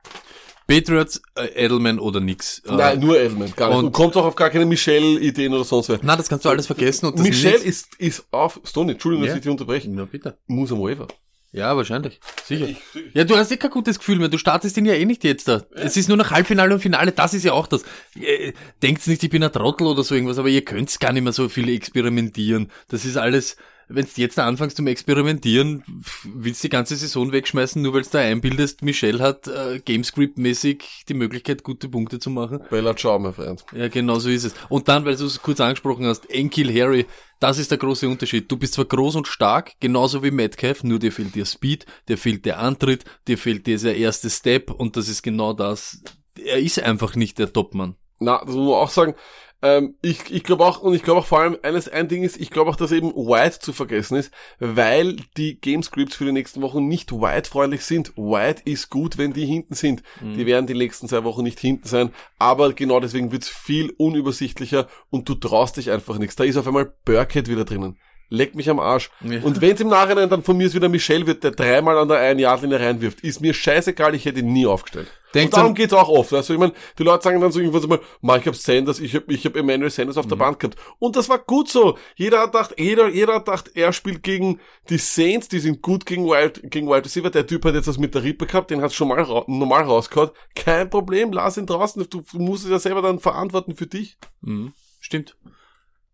[0.67, 2.61] Patriots, äh, Edelman oder nix.
[2.61, 3.79] Äh, Nein, nur Edelman, gar nicht.
[3.79, 6.03] Und, und kommt auch auf gar keine Michelle-Ideen oder sonst was.
[6.03, 7.07] Nein, das kannst du alles vergessen.
[7.07, 9.91] Und das Michelle ist, ist auf, Stoney, Entschuldigung, dass ich dich unterbreche.
[9.91, 10.39] Na, bitte.
[10.47, 11.09] Muss am Over.
[11.55, 12.19] Ja, wahrscheinlich.
[12.45, 12.69] Sicher.
[13.13, 14.29] Ja, du hast eh kein gutes Gefühl mehr.
[14.29, 15.59] Du startest ihn ja eh nicht jetzt da.
[15.77, 15.83] Ja.
[15.83, 17.13] Es ist nur noch Halbfinale und Finale.
[17.13, 17.83] Das ist ja auch das.
[18.19, 21.23] Äh, denkt nicht, ich bin ein Trottel oder so irgendwas, aber ihr könnt gar nicht
[21.23, 22.71] mehr so viel experimentieren.
[22.89, 23.59] Das ist alles,
[23.95, 25.83] wenn du jetzt anfängst zum Experimentieren,
[26.25, 31.05] willst du die ganze Saison wegschmeißen, nur weil du da einbildest, Michelle hat äh, Gamescript-mäßig
[31.09, 32.61] die Möglichkeit, gute Punkte zu machen.
[32.71, 33.65] Bella ciao, mein Freund.
[33.75, 34.55] Ja, genau so ist es.
[34.69, 37.07] Und dann, weil du es kurz angesprochen hast, Enkil Harry,
[37.41, 38.51] das ist der große Unterschied.
[38.51, 42.17] Du bist zwar groß und stark, genauso wie Metcalf, nur dir fehlt dir Speed, dir
[42.17, 46.03] fehlt der Antritt, dir fehlt dieser erste Step und das ist genau das.
[46.39, 47.97] Er ist einfach nicht der Topmann.
[48.21, 49.15] Na, das muss man auch sagen.
[49.63, 52.41] Ähm, ich ich glaube auch, und ich glaube auch vor allem, eines, ein Ding ist,
[52.41, 56.33] ich glaube auch, dass eben White zu vergessen ist, weil die Game Scripts für die
[56.33, 58.13] nächsten Wochen nicht White-freundlich sind.
[58.17, 60.03] White ist gut, wenn die hinten sind.
[60.21, 60.35] Mhm.
[60.35, 64.89] Die werden die nächsten zwei Wochen nicht hinten sein, aber genau deswegen wird's viel unübersichtlicher
[65.11, 66.37] und du traust dich einfach nichts.
[66.37, 67.99] Da ist auf einmal Burkhead wieder drinnen.
[68.33, 69.11] Leck mich am Arsch.
[69.21, 69.43] Ja.
[69.43, 72.17] Und wenn's im Nachhinein dann von mir ist wieder Michel wird, der dreimal an der
[72.19, 75.09] einen Yardlinie reinwirft, ist mir scheißegal, ich hätte ihn nie aufgestellt.
[75.35, 76.33] Denkt und darum geht's auch oft.
[76.33, 79.15] Also ich meine, die Leute sagen dann so irgendwas mal, "Ma, ich hab Sanders, ich
[79.15, 80.21] hab, ich hab Emmanuel Sanders Mhm.
[80.21, 80.79] auf der Bank gehabt.
[80.99, 81.97] Und das war gut so.
[82.17, 86.07] Jeder hat gedacht, jeder, jeder hat gedacht, er spielt gegen die Saints, die sind gut
[86.07, 87.31] gegen Wild, gegen Wild Receiver.
[87.31, 89.85] Der Typ hat jetzt was mit der Rippe gehabt, den hat's schon mal ra normal
[89.85, 90.31] rausgehauen.
[90.55, 92.07] Kein Problem, lass ihn draußen.
[92.11, 94.17] Du, du musst es ja selber dann verantworten für dich.
[94.43, 94.73] Mhm.
[95.01, 95.37] Stimmt.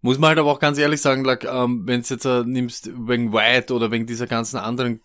[0.00, 2.90] Muss man halt aber auch ganz ehrlich sagen, like, ähm, wenn du jetzt äh, nimmst
[2.94, 5.00] wegen White oder wegen dieser ganzen anderen,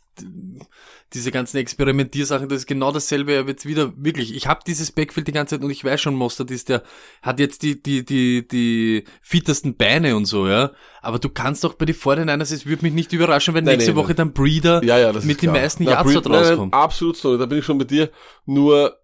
[1.13, 4.35] diese ganzen Experimentiersachen, das ist genau dasselbe jetzt wieder, wirklich.
[4.35, 6.83] Ich habe dieses Backfield die ganze Zeit und ich weiß schon, Mostert ist der,
[7.23, 10.71] hat jetzt die, die, die, die fittesten Beine und so, ja.
[11.01, 13.91] Aber du kannst doch bei den Fortinanders, es würde mich nicht überraschen, wenn Nein, nächste
[13.91, 16.73] nein, Woche dann Breeder Ja, ja, mit den meisten Yards dort nein, nein, rauskommt.
[16.73, 18.11] Absolut so, da bin ich schon bei dir.
[18.45, 18.95] Nur,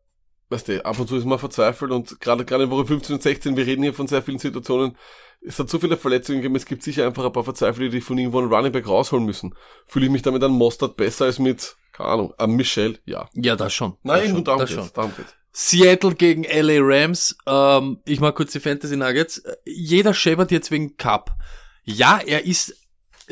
[0.49, 3.23] weißt du, ab und zu ist man verzweifelt und gerade gerade in Woche 15 und
[3.23, 4.95] 16, wir reden hier von sehr vielen Situationen,
[5.41, 8.17] es hat so viele Verletzungen gegeben, es gibt sicher einfach ein paar Verzweifelte, die von
[8.17, 9.55] irgendwo einen Running Back rausholen müssen.
[9.85, 12.99] Fühle ich mich damit an Mostert besser als mit, keine Ahnung, am Michel?
[13.05, 13.29] Ja.
[13.33, 13.95] Ja, das schon.
[14.03, 14.93] Nein, das schon, darum das geht's, schon.
[14.93, 15.35] darum geht's.
[15.51, 17.35] Seattle gegen LA Rams.
[17.45, 19.41] Ähm, ich mag kurz die Fantasy Nuggets.
[19.65, 21.35] Jeder scheppert jetzt wegen Cup.
[21.83, 22.75] Ja, er ist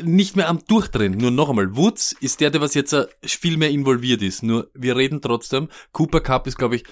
[0.00, 1.12] nicht mehr am Durchdrehen.
[1.12, 4.42] Nur noch einmal, Woods ist der, der was jetzt äh, viel mehr involviert ist.
[4.42, 5.68] Nur wir reden trotzdem.
[5.92, 6.84] Cooper Cup ist, glaube ich,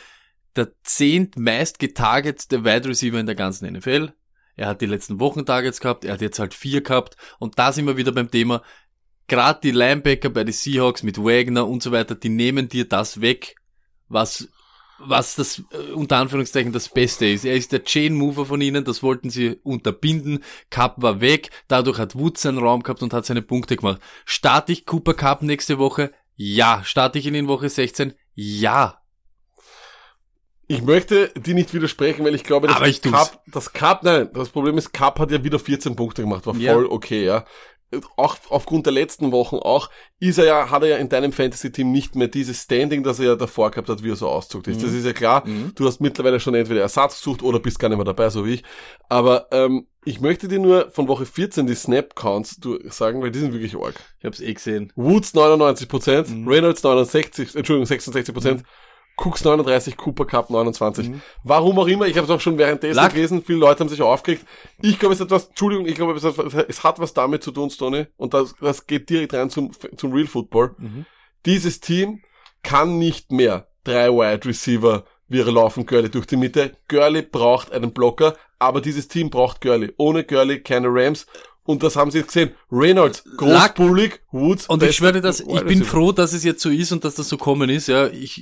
[0.54, 4.12] der zehntmeist getargetete Wide Receiver in der ganzen NFL.
[4.56, 7.16] Er hat die letzten Wochen Targets gehabt, er hat jetzt halt vier gehabt.
[7.38, 8.62] Und da sind wir wieder beim Thema.
[9.28, 13.20] Gerade die Linebacker bei den Seahawks mit Wagner und so weiter, die nehmen dir das
[13.20, 13.56] weg,
[14.08, 14.48] was
[14.98, 17.44] was das äh, unter Anführungszeichen das Beste ist.
[17.44, 20.42] Er ist der Chain Mover von ihnen, das wollten sie unterbinden.
[20.70, 24.00] Cup war weg, dadurch hat Woods seinen Raum gehabt und hat seine Punkte gemacht.
[24.24, 26.12] Starte ich Cooper Cup nächste Woche?
[26.34, 26.82] Ja.
[26.84, 28.14] Starte ich ihn in Woche 16?
[28.34, 29.02] Ja.
[30.68, 33.00] Ich möchte die nicht widersprechen, weil ich glaube, dass Aber ich.
[33.02, 36.56] Cup, das Cup, nein, das Problem ist, Cup hat ja wieder 14 Punkte gemacht, war
[36.56, 36.72] Ja.
[36.74, 37.44] voll okay, ja.
[38.16, 41.92] Auch aufgrund der letzten Wochen auch, ist er ja, hat er ja in deinem Fantasy-Team
[41.92, 44.82] nicht mehr dieses Standing, das er ja davor gehabt hat, wie er so auszuckt ist.
[44.82, 45.44] Das ist ja klar.
[45.76, 48.54] Du hast mittlerweile schon entweder Ersatz gesucht oder bist gar nicht mehr dabei, so wie
[48.54, 48.64] ich.
[49.08, 52.58] Aber ähm, ich möchte dir nur von Woche 14 die Snap-Counts
[52.90, 53.94] sagen, weil die sind wirklich arg.
[54.18, 54.92] Ich hab's eh gesehen.
[54.96, 56.48] Woods 99%, Mhm.
[56.48, 58.62] Reynolds 69, Entschuldigung, 66%,
[59.16, 61.08] Cooks 39, Cooper Cup 29.
[61.08, 61.22] Mhm.
[61.42, 63.14] Warum auch immer, ich habe es auch schon währenddessen Lack.
[63.14, 64.44] gelesen, viele Leute haben sich aufgeregt.
[64.82, 66.36] Ich glaube, es hat was, Entschuldigung, ich glaube, es hat,
[66.68, 70.12] es hat was damit zu tun, Stoney, und das, das geht direkt rein zum, zum
[70.12, 70.74] Real Football.
[70.78, 71.06] Mhm.
[71.46, 72.22] Dieses Team
[72.62, 76.76] kann nicht mehr drei Wide Receiver wir laufen Gurley durch die Mitte.
[76.88, 79.92] Gurley braucht einen Blocker, aber dieses Team braucht Gurley.
[79.96, 81.26] Ohne Gurley keine Rams.
[81.66, 82.52] Und das haben sie jetzt gesehen.
[82.70, 84.68] Reynolds, großbullig, Woods.
[84.68, 87.16] Und ich bester schwöre das, ich bin froh, dass es jetzt so ist und dass
[87.16, 87.88] das so kommen ist.
[87.88, 88.38] Ja, ich,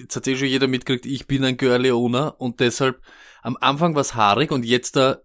[0.00, 3.00] jetzt hat eh schon jeder mitgekriegt, ich bin ein Girl-Owner und deshalb
[3.42, 5.18] am Anfang war's haarig und jetzt da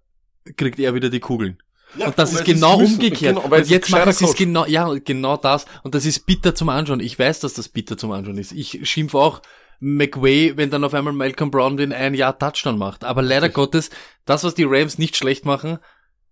[0.56, 1.58] kriegt er wieder die Kugeln.
[1.98, 3.36] Ja, und das ist genau es umgekehrt.
[3.38, 4.38] Genau, und jetzt machen sie es Coach.
[4.38, 5.66] genau, ja, genau das.
[5.84, 7.00] Und das ist bitter zum Anschauen.
[7.00, 8.52] Ich weiß, dass das bitter zum Anschauen ist.
[8.52, 9.42] Ich schimpf auch
[9.80, 13.04] McWay, wenn dann auf einmal Malcolm Brown den ein Jahr Touchdown macht.
[13.04, 13.90] Aber leider Gottes,
[14.26, 15.80] das, was die Rams nicht schlecht machen,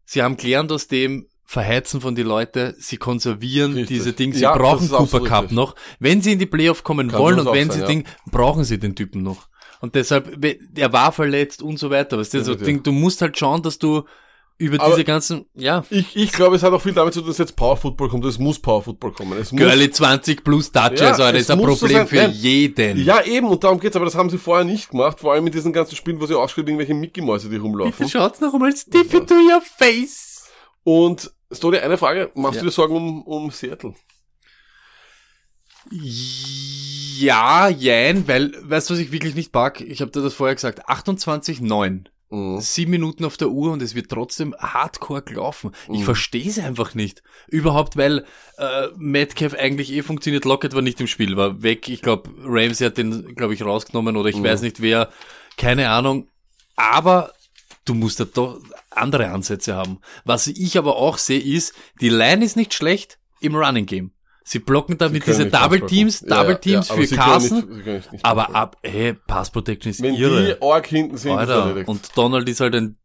[0.07, 3.97] sie haben gelernt aus dem Verheizen von die Leute, sie konservieren Richtig.
[3.99, 5.55] diese Dinge, sie Ja, brauchen Cooper Cup richtig.
[5.55, 5.75] noch.
[5.99, 7.87] Wenn sie in die Playoff kommen Kann wollen und wenn sein, sie ja.
[7.87, 9.47] Ding, brauchen sie den Typen noch.
[9.79, 10.43] Und deshalb,
[10.75, 12.17] er war verletzt und so weiter.
[12.17, 12.65] Weißt du, so Definitiv.
[12.65, 14.03] Ding, du musst halt schauen, dass du
[14.59, 17.29] über Aber- diese ganzen, ja, Ich, ich glaube, es hat auch viel damit zu tun,
[17.29, 18.25] dass jetzt Power Football kommt.
[18.25, 19.37] Es muss Power Football kommen.
[19.39, 22.07] Es muss, Girlie 20 plus Touches, Ja, Alter, es ist ein Problem sein.
[22.07, 22.31] für Nein.
[22.31, 23.03] jeden.
[23.05, 25.53] Ja, eben, und darum geht's, aber das haben sie vorher nicht gemacht, vor allem in
[25.53, 27.93] diesen ganzen Spielen, wo sie ausgespielt irgendwelche Mickey-Mäuse, die rumlaufen.
[27.97, 30.49] Bitte schaut's noch einmal stiff into your face.
[30.83, 32.61] Und Story, eine Frage, machst Ja.
[32.61, 33.93] du dir Sorgen um, um Seattle?
[37.19, 39.81] Ja, jein, weil, weißt du, was ich wirklich nicht mag?
[39.81, 42.05] Ich habe dir das vorher gesagt, 28,9.
[42.29, 42.59] Mhm.
[42.59, 45.71] Sieben Minuten auf der Uhr und es wird trotzdem hardcore gelaufen.
[45.91, 46.03] Ich Mhm.
[46.03, 47.23] verstehe es einfach nicht.
[47.47, 48.25] Überhaupt, weil
[48.57, 50.43] äh, Metcalf eigentlich eh funktioniert.
[50.45, 51.87] Lockett war nicht im Spiel, war weg.
[51.87, 54.43] Ich glaube, Ramsey hat den, glaube ich, rausgenommen oder ich Mhm.
[54.43, 55.09] weiß nicht wer.
[55.57, 56.27] Keine Ahnung.
[56.75, 57.31] Aber
[57.85, 58.59] du musst da doch
[58.89, 59.99] andere Ansätze haben.
[60.25, 64.11] Was ich aber auch sehe, ist, die Line ist nicht schlecht im Running Game.
[64.49, 66.21] Sie blocken da Sie diese Double Teams.
[66.21, 67.57] Ja, Double ja, Teams ja, aber für Carson.
[67.69, 70.55] nicht- nicht- nicht aber ab, hey, Pass Protection ist Wenn irre.
[70.55, 72.97] die arg hinten sind, Alter, und Donald ist halt ein,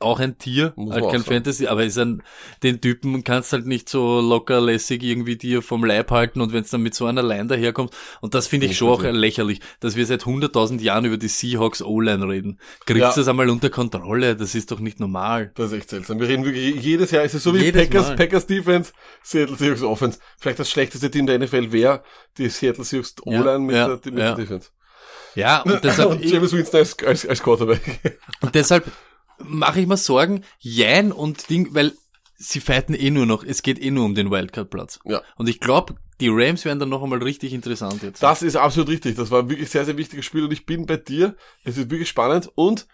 [0.00, 1.22] auch ein Tier, Muss halt kein.
[1.22, 2.22] Fantasy, aber ist ein,
[2.62, 6.70] den Typen kannst halt nicht so lockerlässig irgendwie dir vom Leib halten und wenn es
[6.70, 10.06] dann mit so einer Line daherkommt, und das finde ich schon auch lächerlich, dass wir
[10.06, 12.58] seit 100.000 Jahren über die Seahawks O-Line reden.
[12.86, 13.12] Kriegst Ja.
[13.14, 15.52] das einmal unter Kontrolle, das ist doch nicht normal.
[15.54, 16.18] Das ist echt seltsam.
[16.18, 18.16] Wir reden wirklich jedes Jahr, ist es so wie Jedes Packers, Mal.
[18.16, 18.92] Packers Defense,
[19.22, 20.18] Seattle Seahawks Offense.
[20.38, 22.02] Vielleicht das schlechteste Team der NFL wäre
[22.38, 24.34] die Seattle Seahawks O-Line mit, ja, der, mit ja.
[24.34, 24.70] der Defense.
[25.34, 28.18] Ja, und deshalb, Und James Winston als, als, als Quarterback.
[28.40, 28.90] Und deshalb
[29.44, 31.92] mache ich mir Sorgen, Jein und Ding, weil
[32.36, 35.00] sie fighten eh nur noch, es geht eh nur um den Wildcard-Platz.
[35.04, 35.22] Ja.
[35.36, 38.22] Und ich glaube, die Rams werden dann noch einmal richtig interessant jetzt.
[38.22, 39.16] Das ist absolut richtig.
[39.16, 41.36] Das war ein wirklich sehr, sehr wichtiges Spiel und ich bin bei dir.
[41.64, 42.86] Es ist wirklich spannend und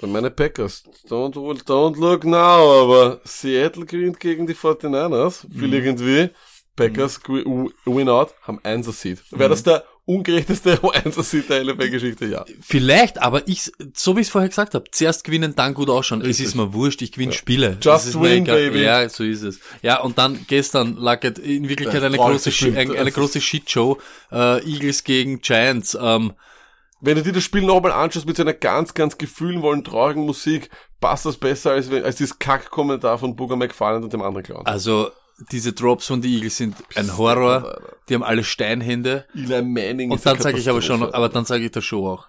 [0.00, 0.84] bei meinen Packers.
[1.08, 5.46] Don't, don't look now, aber Seattle gewinnt gegen die 49ers.
[5.48, 6.30] Will irgendwie.
[6.74, 7.72] Packers mhm.
[7.86, 9.22] win out, haben 1er Seed.
[9.30, 12.26] Wäre das der ungerechteste 1er Seed der LFL-Geschichte?
[12.26, 12.44] Ja.
[12.60, 16.20] Vielleicht, aber ich, so wie ich es vorher gesagt habe, zuerst gewinnen, dann gut ausschauen.
[16.22, 16.46] Es Richtig.
[16.46, 17.76] ist mir wurscht, ich gewinne Spiele.
[17.80, 18.82] Just win, baby.
[18.82, 19.60] Ja, so ist es.
[19.82, 22.74] Ja, und dann gestern lag es in Wirklichkeit eine große, bestimmt.
[22.74, 23.98] Shi- ein, eine Das große Shitshow.
[24.32, 25.96] Äh, Eagles gegen Giants.
[26.00, 26.32] Ähm,
[27.00, 30.70] Wenn du dir das Spiel nochmal anschaust mit so einer ganz, ganz gefühlvollen, traurigen Musik,
[31.00, 34.64] passt das besser als, als dieses Kack-Kommentar von Booger McFarland und dem anderen Clown.
[34.66, 35.10] also,
[35.50, 37.80] diese Drops von den Eagles sind ein Horror.
[38.08, 39.26] Die haben alle Steinhände.
[39.34, 42.28] Eli Manning Und dann sage ich aber schon, aber dann sage ich das schon auch.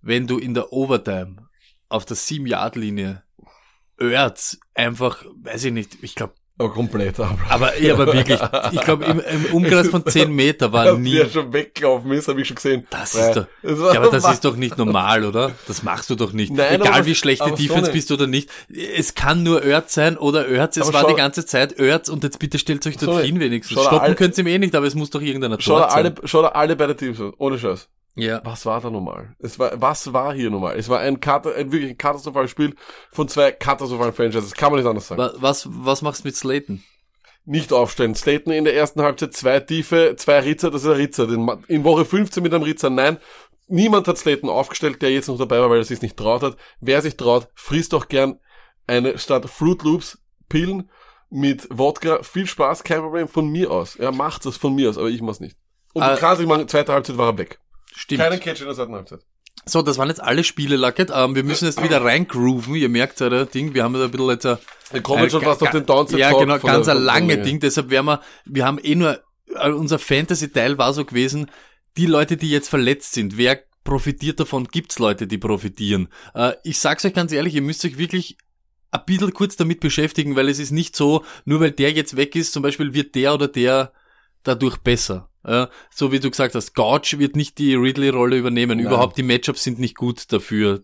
[0.00, 1.48] Wenn du in der Overtime
[1.88, 3.22] auf der 7-Yard-Linie
[3.98, 7.38] Erz einfach, weiß ich nicht, ich glaube, Aber komplett ab.
[7.48, 8.38] aber, ja, aber wirklich,
[8.72, 12.40] ich glaube, im, im Umkreis von 10 Meter war nie, der schon weggelaufen ist, habe
[12.42, 12.86] ich schon gesehen.
[12.90, 13.28] das Ja.
[13.28, 13.46] ist doch,
[13.94, 15.52] ja, aber das ist doch nicht normal, oder?
[15.66, 16.52] Das machst du doch nicht.
[16.52, 17.92] Nein, Egal aber wie schlechte aber so Defense nicht.
[17.92, 18.50] bist du oder nicht.
[18.96, 22.08] Es kann nur Erz sein oder Erz, es Aber war schau- die ganze Zeit Erz
[22.10, 23.44] und jetzt bitte stellt euch So dorthin nicht.
[23.44, 23.80] wenigstens.
[23.82, 26.04] Stoppen könnt ihr ihm eh nicht, aber es muss doch irgendeiner Schau da dort sein.
[26.04, 27.32] alle, schau da alle beide Teams an.
[27.38, 27.88] Ohne Scheiß.
[28.16, 28.40] Ja.
[28.44, 29.34] Was war da normal?
[29.38, 30.76] Es war, was war hier normal?
[30.76, 32.74] Es war ein, Kata, ein wirklich ein katastrophales Spiel
[33.12, 34.52] von zwei katastrophalen Franchises.
[34.54, 35.20] Kann man nicht anders sagen.
[35.22, 36.82] Wa- Was, was machst du mit Slayton?
[37.46, 38.14] Nicht aufstellen.
[38.14, 41.26] Staten in der ersten Halbzeit zwei Tiefe, zwei Ritzer, das ist ein Ritzer.
[41.68, 43.16] In Woche 15 mit einem Ritzer, nein.
[43.68, 46.56] Niemand hat Staten aufgestellt, der jetzt noch dabei war, weil er sich nicht traut hat.
[46.80, 48.38] Wer sich traut, frisst doch gern
[48.86, 50.90] eine statt Fruit Loops Pillen
[51.30, 52.22] mit Wodka.
[52.24, 53.94] Viel Spaß, kein Problem von mir aus.
[53.96, 55.56] Er macht das von mir aus, aber ich mach's nicht.
[55.94, 56.14] Und Ah.
[56.14, 57.58] du kannst nicht machen, zweite Halbzeit war er weg.
[57.94, 58.20] Stimmt.
[58.20, 59.20] Keinen Catch in der zweiten Halbzeit.
[59.66, 61.10] So, das waren jetzt alle Spiele, Lucket.
[61.14, 62.74] Ähm, wir müssen jetzt wieder reingrooven.
[62.76, 64.58] Ihr merkt ja, das Ding, wir haben da ein bisschen jetzt ein,
[64.90, 67.38] Wir kommen schon Äh, fast auf den Downside Ja, genau, ganz ein lange.
[67.38, 67.60] Ding.
[67.60, 69.20] Deshalb werden wir, wir haben eh nur,
[69.54, 71.50] äh, unser Fantasy-Teil war so gewesen,
[71.96, 74.68] die Leute, die jetzt verletzt sind, wer profitiert davon?
[74.68, 76.08] Gibt's Leute, die profitieren?
[76.34, 78.38] Äh, ich sag's euch ganz ehrlich, ihr müsst euch wirklich
[78.92, 82.34] ein bisschen kurz damit beschäftigen, weil es ist nicht so, nur weil der jetzt weg
[82.34, 83.92] ist, zum Beispiel wird der oder der
[84.42, 85.30] dadurch besser.
[85.44, 88.78] Äh, so wie du gesagt hast, Gouch wird nicht die Ridley-Rolle übernehmen.
[88.78, 88.86] Nein.
[88.86, 90.82] Überhaupt die Matchups sind nicht gut dafür.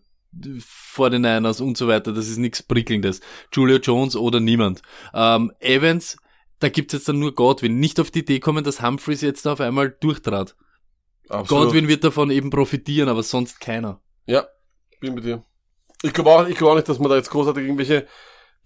[0.60, 2.12] Vor den Niners und so weiter.
[2.12, 3.20] Das ist nichts Prickelndes.
[3.52, 4.82] Julio Jones oder niemand.
[5.14, 6.16] Ähm, Evans,
[6.58, 7.78] da gibt's jetzt dann nur Godwin.
[7.78, 10.56] Nicht auf die Idee kommen, dass Humphreys jetzt auf einmal durchtrat.
[11.28, 11.66] Absolut.
[11.66, 14.00] Godwin wird davon eben profitieren, aber sonst keiner.
[14.26, 14.46] Ja,
[15.00, 15.44] bin mit dir.
[16.02, 18.06] Ich glaube auch, ich glaube auch nicht, dass man da jetzt großartig irgendwelche,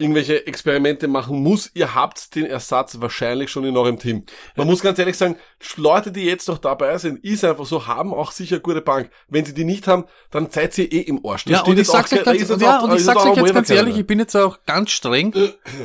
[0.00, 1.70] irgendwelche Experimente machen muss.
[1.74, 4.24] Ihr habt den Ersatz wahrscheinlich schon in eurem Team.
[4.56, 5.36] Man muss ganz ehrlich sagen,
[5.76, 9.10] Leute, die jetzt noch dabei sind, ist einfach so, haben auch sicher gute Bank.
[9.28, 11.46] Wenn sie die nicht haben, dann seid ihr eh im Arsch.
[11.46, 13.70] Ja, und ich sag's euch ganz, ja, auch- und ich ist sag's euch jetzt ganz
[13.70, 15.34] ehrlich, ich bin jetzt auch ganz streng,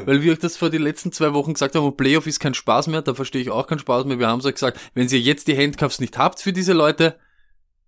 [0.05, 2.87] weil wir euch das vor die letzten zwei Wochen gesagt haben, Playoff ist kein Spaß
[2.87, 4.19] mehr, da verstehe ich auch keinen Spaß mehr.
[4.19, 7.17] Wir haben so gesagt, wenn ihr jetzt die Handcuffs nicht habt für diese Leute,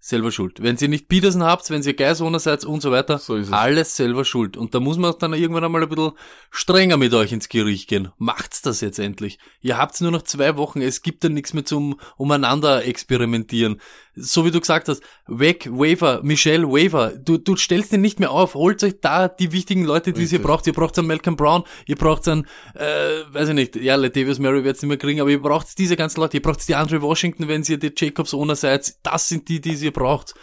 [0.08, 0.62] selber schuld.
[0.64, 3.54] Wenn ihr nicht Peterson habt, wenn ihr Geiswohner seid und so weiter, So ist es.
[3.54, 4.56] alles selber schuld.
[4.58, 6.12] Und da muss man dann irgendwann einmal ein bisschen
[6.50, 8.10] strenger mit euch ins Gericht gehen.
[8.18, 9.38] Macht's das jetzt endlich.
[9.62, 13.82] Ihr habt's nur noch zwei Wochen, es gibt dann nichts mehr zum umeinander experimentieren.
[14.20, 18.32] So wie du gesagt hast, weg, Waver, Michelle, Waver, du, du stellst den nicht mehr
[18.32, 20.66] auf, holt euch da die wichtigen Leute, die ihr braucht.
[20.66, 22.88] Ihr braucht einen Malcolm Brown, ihr braucht einen, äh,
[23.32, 26.20] weiß ich nicht, ja, Latavius Murray wird's nicht mehr kriegen, aber ihr braucht diese ganzen
[26.22, 29.62] Leute, ihr braucht die Andre Washington, wenn ihr die Jacobs Owner seid, das sind die,
[29.62, 30.34] die ihr braucht.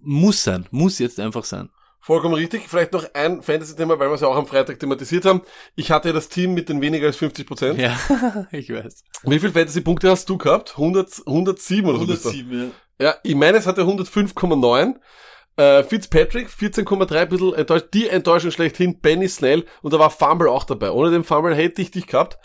[0.00, 1.70] Muss sein, muss jetzt einfach sein.
[2.00, 2.68] Vollkommen richtig.
[2.68, 5.40] Vielleicht noch ein Fantasy-Thema, weil wir es ja auch am Freitag thematisiert haben.
[5.74, 7.78] Ich hatte ja das Team mit den weniger als 50 Prozent.
[7.80, 7.98] Ja,
[8.52, 9.04] ich weiß.
[9.22, 10.72] Wie viele Fantasy-Punkte hast du gehabt?
[10.72, 12.06] 100, 107 oder so?
[12.06, 12.30] bist du?
[12.30, 12.70] ja.
[13.00, 14.94] Ja, ich meine, es hatte 105,9.
[15.56, 17.86] Äh, Fitzpatrick, 14,3, ein bisschen enttäuscht.
[17.94, 19.64] Die Enttäuschung schlechthin, Benny Snell.
[19.82, 20.90] Und da war Fumble auch dabei.
[20.90, 22.38] Ohne den Fumble hätte ich dich gehabt.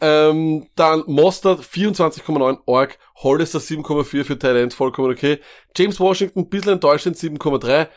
[0.00, 2.98] Ähm, dann Mostert, 24,9, Org.
[3.16, 5.40] Hollister, 7,4 für Thailand, vollkommen okay.
[5.76, 7.88] James Washington, ein bisschen enttäuschend, 7,3.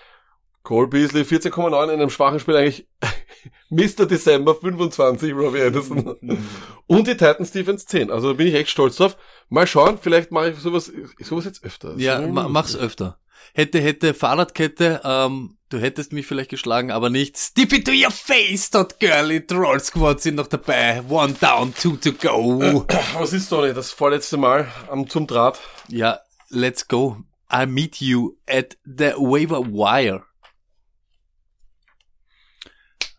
[0.64, 2.88] Cole Beasley, 14,9 in einem schwachen Spiel eigentlich.
[3.70, 4.06] Mr.
[4.06, 6.16] December, 25, Robbie Anderson.
[6.88, 8.12] Und die Titans Defense 10.
[8.12, 9.18] Also da bin ich echt stolz drauf.
[9.50, 11.96] Mal schauen, vielleicht mache ich sowas, sowas jetzt öfter.
[11.98, 13.18] Ja, ma, mach's öfter.
[13.54, 17.38] Hätte, hätte, Fahrradkette, ähm, du hättest mich vielleicht geschlagen, aber nicht.
[17.38, 21.02] Stiff it to your face, dot girly, Troll Squad sind noch dabei.
[21.10, 22.86] One down, two to go.
[23.14, 23.74] Was ist Tony?
[23.74, 25.60] Das vorletzte Mal am zum Draht.
[25.88, 26.20] ja,
[26.50, 27.18] let's go.
[27.54, 30.24] I meet you at the waiver wire.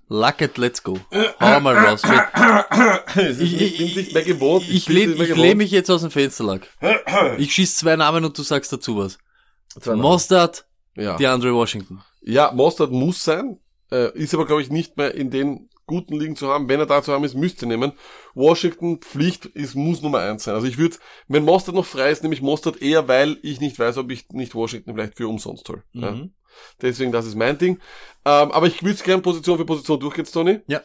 [0.09, 0.99] Luck it, let's go.
[1.41, 2.03] Hau mal raus.
[3.15, 4.65] Ich, nicht, ich, nicht mehr gewohnt.
[4.65, 5.39] ich, ich, lehn, ich gewohnt.
[5.39, 6.63] lehn mich jetzt aus dem Fenster, Luck.
[7.39, 9.19] Ich schieß zwei Namen und du sagst dazu was.
[9.81, 9.97] Zwei.
[9.97, 10.67] Mostard,
[10.97, 11.17] ja.
[11.17, 12.03] DeAndre Washington.
[12.23, 13.59] ja, Mostard muss sein,
[13.91, 16.69] äh, ist aber glaube ich nicht mehr in den guten Ligen zu haben.
[16.69, 17.93] Wenn er da zu haben ist, müsste nehmen.
[18.35, 20.55] Washington Pflicht ist muss Nummer eins sein.
[20.55, 20.97] Also ich würde,
[21.29, 24.29] wenn Mostard noch frei ist, nehme ich Mostard eher, weil ich nicht weiß, ob ich
[24.31, 25.83] nicht Washington vielleicht für umsonst hol.
[25.93, 26.13] Ja.
[26.13, 26.35] Mhm.
[26.81, 27.79] Deswegen, das ist mein Ding.
[28.25, 30.61] Ähm, aber ich würde gerne Position für Position durchgehen, Tony.
[30.67, 30.81] Ja.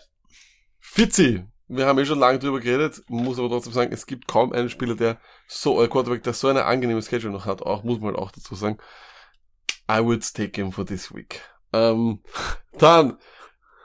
[0.79, 1.43] Fitzi.
[1.67, 4.69] Wir haben eh schon lange drüber geredet, muss aber trotzdem sagen, es gibt kaum einen
[4.69, 8.13] Spieler, der so, äh, Quarterback, der so eine angenehme Schedule noch hat, auch, muss man
[8.13, 8.77] halt auch dazu sagen.
[9.89, 11.41] I would take him for this week.
[11.73, 12.21] Ähm,
[12.77, 13.17] dann,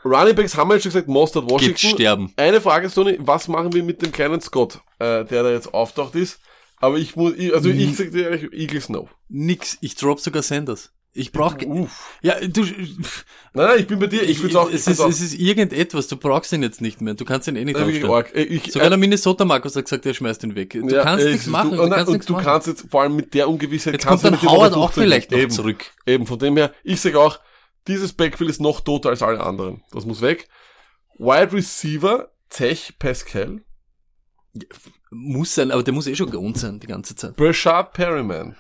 [0.04, 1.90] Running Backs haben wir jetzt schon gesagt, Mostert Washington.
[1.90, 2.32] sterben.
[2.36, 6.14] Eine Frage, Tony, was machen wir mit dem kleinen Scott, äh, der da jetzt auftaucht
[6.14, 6.40] ist?
[6.78, 9.08] Aber ich muss, ich, also ich sag dir ehrlich, Eagles no.
[9.28, 9.78] Nix.
[9.80, 10.92] Ich drop sogar Sanders.
[11.14, 12.18] Ich brauch, ge- Uff.
[12.22, 12.86] ja, du, Nein,
[13.52, 16.08] nein, ich bin bei dir, ich, würde auch, es ist, find's es ist irgendetwas.
[16.08, 17.12] Du brauchst ihn jetzt nicht mehr.
[17.12, 18.14] Du kannst ihn eh nicht auch wirklich aufstellen.
[18.14, 18.34] arg.
[18.50, 20.70] Äh, Ich, Sogar der Minnesota Markus hat gesagt, er schmeißt ihn weg.
[20.70, 21.70] Du Ja, kannst nichts du- machen.
[21.72, 22.44] Und, Du, nein, kannst und nichts du machen.
[22.44, 25.02] kannst jetzt, vor allem mit der Ungewissheit, Jetzt kannst kommt du dann Howard auch 15
[25.04, 25.84] vielleicht noch eben, zurück.
[26.06, 27.40] Eben, von dem her, ich sage auch,
[27.88, 29.82] dieses Backfield ist noch toter als alle anderen.
[29.92, 30.48] Das muss weg.
[31.18, 33.60] Wide Receiver, Tech Pascal,
[35.10, 37.36] Muss sein, aber der muss eh schon geohnt sein die ganze Zeit.
[37.36, 38.56] Brashard Perryman.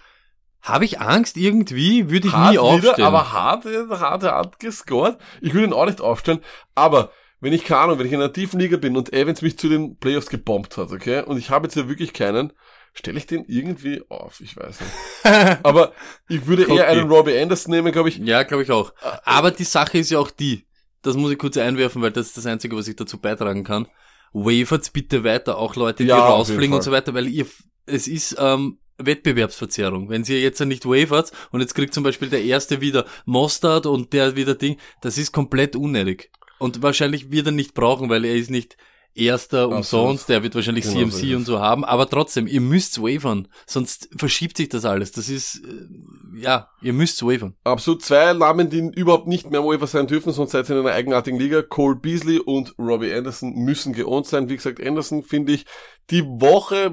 [0.62, 2.08] Habe ich Angst irgendwie?
[2.08, 2.96] Würde ich Hart nie aufstellen.
[2.96, 5.18] wieder, aber hart, hart, hart gescored.
[5.40, 6.40] Ich würde ihn auch nicht aufstellen,
[6.74, 9.58] aber wenn ich keine Ahnung, wenn ich in einer tiefen Liga bin und Evans mich
[9.58, 12.52] zu den Playoffs gebombt hat, okay, und ich habe jetzt ja wirklich keinen,
[12.94, 15.58] stelle ich den irgendwie auf, ich weiß nicht.
[15.64, 15.92] Aber
[16.28, 18.18] ich würde eher einen Robbie Anderson nehmen, glaube ich.
[18.18, 18.92] ja, glaube ich auch.
[19.24, 20.68] Aber die Sache ist ja auch die,
[21.02, 23.88] das muss ich kurz einwerfen, weil das ist das Einzige, was ich dazu beitragen kann.
[24.32, 27.46] Wavert's bitte weiter, auch Leute, die Ja, rausfliegen und so weiter, weil ihr,
[27.86, 30.08] es ist, ähm, Wettbewerbsverzerrung.
[30.08, 34.12] Wenn sie jetzt nicht wavert und jetzt kriegt zum Beispiel der erste wieder Mostard und
[34.12, 36.30] der wieder Ding, das ist komplett unnötig.
[36.58, 38.76] Und wahrscheinlich wird er nicht brauchen, weil er ist nicht
[39.14, 43.48] erster umsonst, der wird wahrscheinlich Genau CMC und so haben, aber trotzdem, ihr müsst wavern,
[43.66, 45.12] sonst verschiebt sich das alles.
[45.12, 47.54] Das ist, äh, ja, ihr müsst wavern.
[47.64, 50.94] Absolut zwei Namen, die überhaupt nicht mehr Waiver sein dürfen, sonst seid ihr in einer
[50.94, 51.62] eigenartigen Liga.
[51.62, 54.48] Cole Beasley und Robbie Anderson müssen geohnt sein.
[54.48, 55.66] Wie gesagt, Anderson finde ich
[56.10, 56.92] die Woche,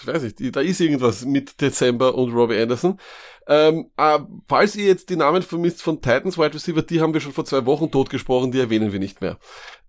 [0.00, 2.98] ich weiß nicht, da ist irgendwas mit Dezember und Robbie Anderson.
[3.46, 7.20] Ähm, äh, falls ihr jetzt die Namen vermisst von Titans Wide Receiver, die haben wir
[7.20, 9.38] schon vor zwei Wochen totgesprochen, die erwähnen wir nicht mehr.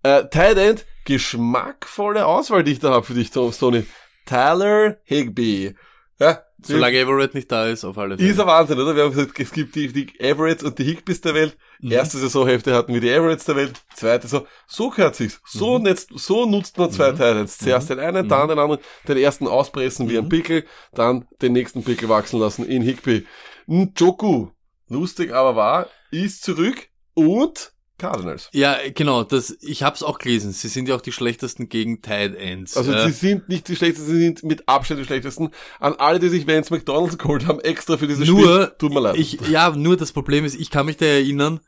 [0.02, 3.86] Äh, Tight End, geschmackvolle Auswahl, die ich da habe für dich, Tony.
[4.26, 5.74] Tyler Higby.
[6.18, 8.30] Ja, Solange Everett nicht da ist, auf alle Fälle.
[8.30, 8.96] ist ein Wahnsinn, oder?
[8.96, 11.58] Wir haben gesagt, es gibt die, die Everetts und die Higgbys der Welt.
[11.80, 11.90] Mhm.
[11.92, 13.82] Erste Saisonhälfte hatten wir die Everetts der Welt.
[13.94, 14.46] Zweite so.
[14.66, 15.40] So gehört sich's.
[15.44, 15.84] So, Mhm.
[15.84, 17.58] netzt, so nutzt man zwei Titans.
[17.58, 18.80] Zuerst den einen, dann den anderen.
[19.06, 20.10] Den ersten auspressen Mhm.
[20.10, 23.26] wie ein Pickel, dann den nächsten Pickel wachsen lassen in Higby.
[23.66, 24.48] Njoku,
[24.88, 28.48] lustig aber wahr, ist zurück und Cardinals.
[28.52, 30.52] Ja, genau, das, ich hab's auch gelesen.
[30.52, 32.76] Sie sind ja auch die schlechtesten gegen Tight Ends.
[32.76, 35.50] Also Äh, sie sind nicht die schlechtesten, sie sind mit Abstand die schlechtesten.
[35.78, 39.00] An alle, die sich Vance McDonalds geholt haben, extra für dieses Nur, Spiel, tut mir
[39.00, 39.16] leid.
[39.16, 41.60] ich, ja, nur das Problem ist, ich kann mich da erinnern,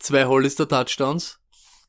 [0.00, 1.38] zwei Hollister Touchdowns.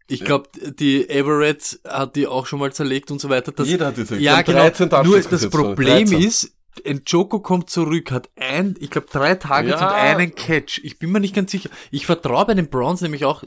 [0.07, 3.51] Ich glaube, die Everett hat die auch schon mal zerlegt und so weiter.
[3.53, 4.25] Das, Jeder hat die zerlegt.
[4.25, 4.59] Ja, genau.
[4.59, 6.19] 13 Touchdowns Nur das Problem 13.
[6.21, 6.51] ist,
[6.86, 9.88] Njoko kommt zurück, hat ein, ich glaube, drei Targets Ja.
[9.88, 10.79] und einen Catch.
[10.84, 11.69] Ich bin mir nicht ganz sicher.
[11.91, 13.43] Ich vertraue bei den Browns nämlich auch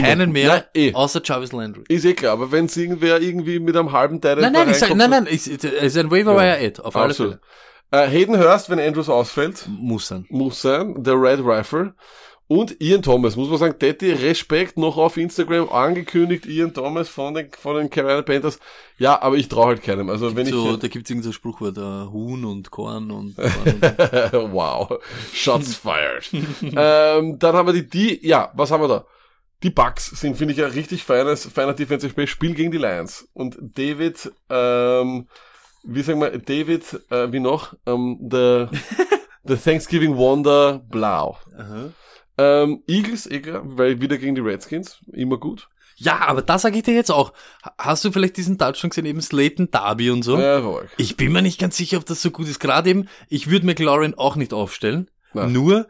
[0.00, 0.94] keinen mehr, Ja, eh.
[0.94, 1.84] außer Jarvis Landry.
[1.88, 4.76] Ist eh klar, aber wenn es irgendwer irgendwie mit einem halben Teil Nein, nein, ich
[4.78, 7.38] sag, nein, nein, es es ist ein Waiver Wire Ad, auf alle Absolut.
[7.90, 8.04] Fälle.
[8.04, 10.26] Äh, Hayden Hurst, wenn Andrews ausfällt, Muss sein.
[10.28, 11.94] muss sein, der Red Rifle.
[12.50, 17.34] Und Ian Thomas, muss man sagen, Daddy, Respekt noch auf Instagram angekündigt, Ian Thomas von
[17.34, 18.58] den, von den Carolina Panthers.
[18.96, 20.08] Ja, aber ich traue halt keinem.
[20.08, 24.42] Also wenn So, ich, da gibt's irgendein so Sprichwort, äh, Huhn und Korn und, Korn
[24.44, 24.98] und wow,
[25.34, 26.30] Shots fired.
[26.62, 29.04] ähm, dann haben wir die, die, ja, was haben wir da?
[29.62, 33.28] Die Bucks sind, finde ich, ein richtig feines, feiner Defensive Play, spielen gegen die Lions.
[33.34, 35.26] Und David, ähm,
[35.84, 38.66] wie sagen wir, David, äh, wie noch, ähm, the,
[39.44, 41.38] the Thanksgiving Wonder Blau.
[41.56, 41.90] Aha.
[42.40, 45.68] Ähm, Eagles, egal, weil wieder gegen die Redskins, immer gut.
[45.96, 47.32] Ja, aber da sage ich dir jetzt auch.
[47.64, 50.38] Ha- Hast du vielleicht diesen Touchdown gesehen, eben Slayton Darby und so?
[50.38, 50.90] Ja, war arg.
[50.98, 52.60] Ich bin mir nicht ganz sicher, ob das so gut ist.
[52.60, 55.10] Gerade eben, ich würde McLaurin auch nicht aufstellen.
[55.34, 55.52] Nein.
[55.52, 55.88] Nur,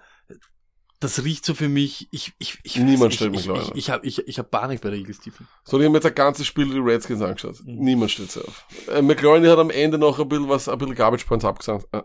[1.00, 4.06] das riecht so für mich, ich, ich, ich, Niemand stellt ich, McLaurin ich, ich habe
[4.06, 5.46] ich, ich hab Panik bei der Eagles Tiefen.
[5.64, 7.60] So, ich habe mir jetzt ein ganzes Spiel die Redskins angeschaut.
[7.64, 7.78] Mhm.
[7.78, 8.64] Niemand stellt sie auf.
[8.92, 11.86] Äh, McLaurin hat am Ende noch ein bisschen was, ein bisschen Garbage Points abgesandt.
[11.92, 12.02] Äh, äh.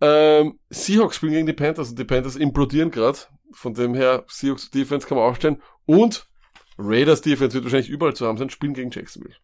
[0.00, 3.18] Ähm, Seahawks spielen gegen die Panthers und die Panthers implodieren gerade.
[3.52, 5.62] Von dem her, Seahawks Defense kann man aufstellen.
[5.84, 6.26] Und
[6.78, 9.36] Raiders Defense wird wahrscheinlich überall zu haben sein, spielen gegen Jacksonville.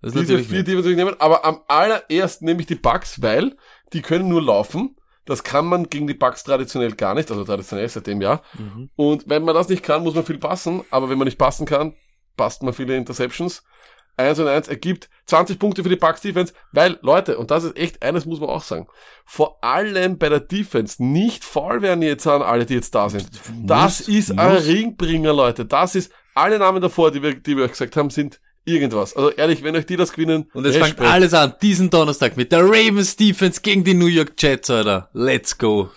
[0.00, 0.64] Das ist Diese vier.
[0.64, 3.56] Defense will ich nehmen, aber am allerersten nehme ich die Bucks, weil
[3.92, 4.96] die können nur laufen.
[5.24, 8.42] Das kann man gegen die Bucks traditionell gar nicht, also traditionell seit dem Jahr.
[8.58, 8.90] Mhm.
[8.96, 11.66] Und wenn man das nicht kann, muss man viel passen, aber wenn man nicht passen
[11.66, 11.94] kann,
[12.36, 13.62] passt man viele Interceptions.
[14.18, 17.76] 1 und 1 ergibt 20 Punkte für die Bucks Defense, weil, Leute, und das ist
[17.78, 18.86] echt, eines muss man auch sagen,
[19.24, 23.30] vor allem bei der Defense nicht faul werden jetzt an alle, die jetzt da sind.
[23.64, 24.66] Das Muss- ist ein muss.
[24.66, 25.64] Ringbringer, Leute.
[25.64, 29.16] Das ist, alle Namen davor, die wir, die wir euch gesagt haben, sind irgendwas.
[29.16, 32.52] Also ehrlich, wenn euch die das gewinnen, Und es fängt alles an, diesen Donnerstag mit
[32.52, 35.10] der Ravens Defense gegen die New York Jets, Alter.
[35.12, 35.90] Let's go.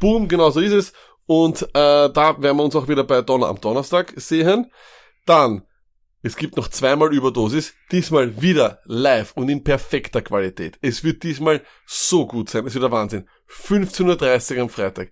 [0.00, 0.92] Boom, genau so ist es.
[1.26, 4.70] Und äh, da werden wir uns auch wieder bei Donner am Donnerstag sehen.
[5.24, 5.62] Dann,
[6.22, 10.78] es gibt noch zweimal Überdosis, diesmal wieder live und in perfekter Qualität.
[10.82, 13.28] Es wird diesmal so gut sein, es wird der Wahnsinn.
[13.48, 15.10] 15.30 Uhr am Freitag.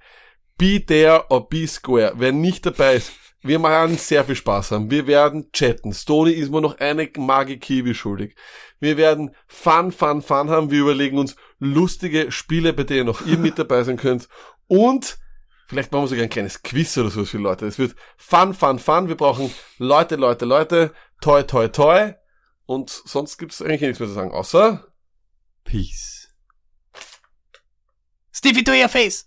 [0.57, 2.13] Be there or be square.
[2.17, 3.13] Wer nicht dabei ist,
[3.45, 4.91] wir werden sehr viel Spaß haben.
[4.91, 5.93] Wir werden chatten.
[5.93, 8.37] Stony ist mir noch eine Magi Kiwi schuldig.
[8.81, 10.71] Wir werden Fun, Fun, Fun haben.
[10.71, 14.31] Wir überlegen uns lustige Spiele, bei denen auch ihr mit dabei sein könnt.
[14.67, 15.19] Und
[15.69, 17.67] vielleicht machen wir sogar ein kleines Quiz oder so für die Leute.
[17.67, 19.09] Es wird Fun, Fun, Fun.
[19.09, 20.95] Wir brauchen Leute, Leute, Leute.
[21.21, 22.15] Toi, toi, toi.
[22.65, 24.91] Und sonst gibt's eigentlich nichts mehr zu sagen, außer
[25.65, 26.35] Peace.
[28.33, 29.27] Stevie to your face.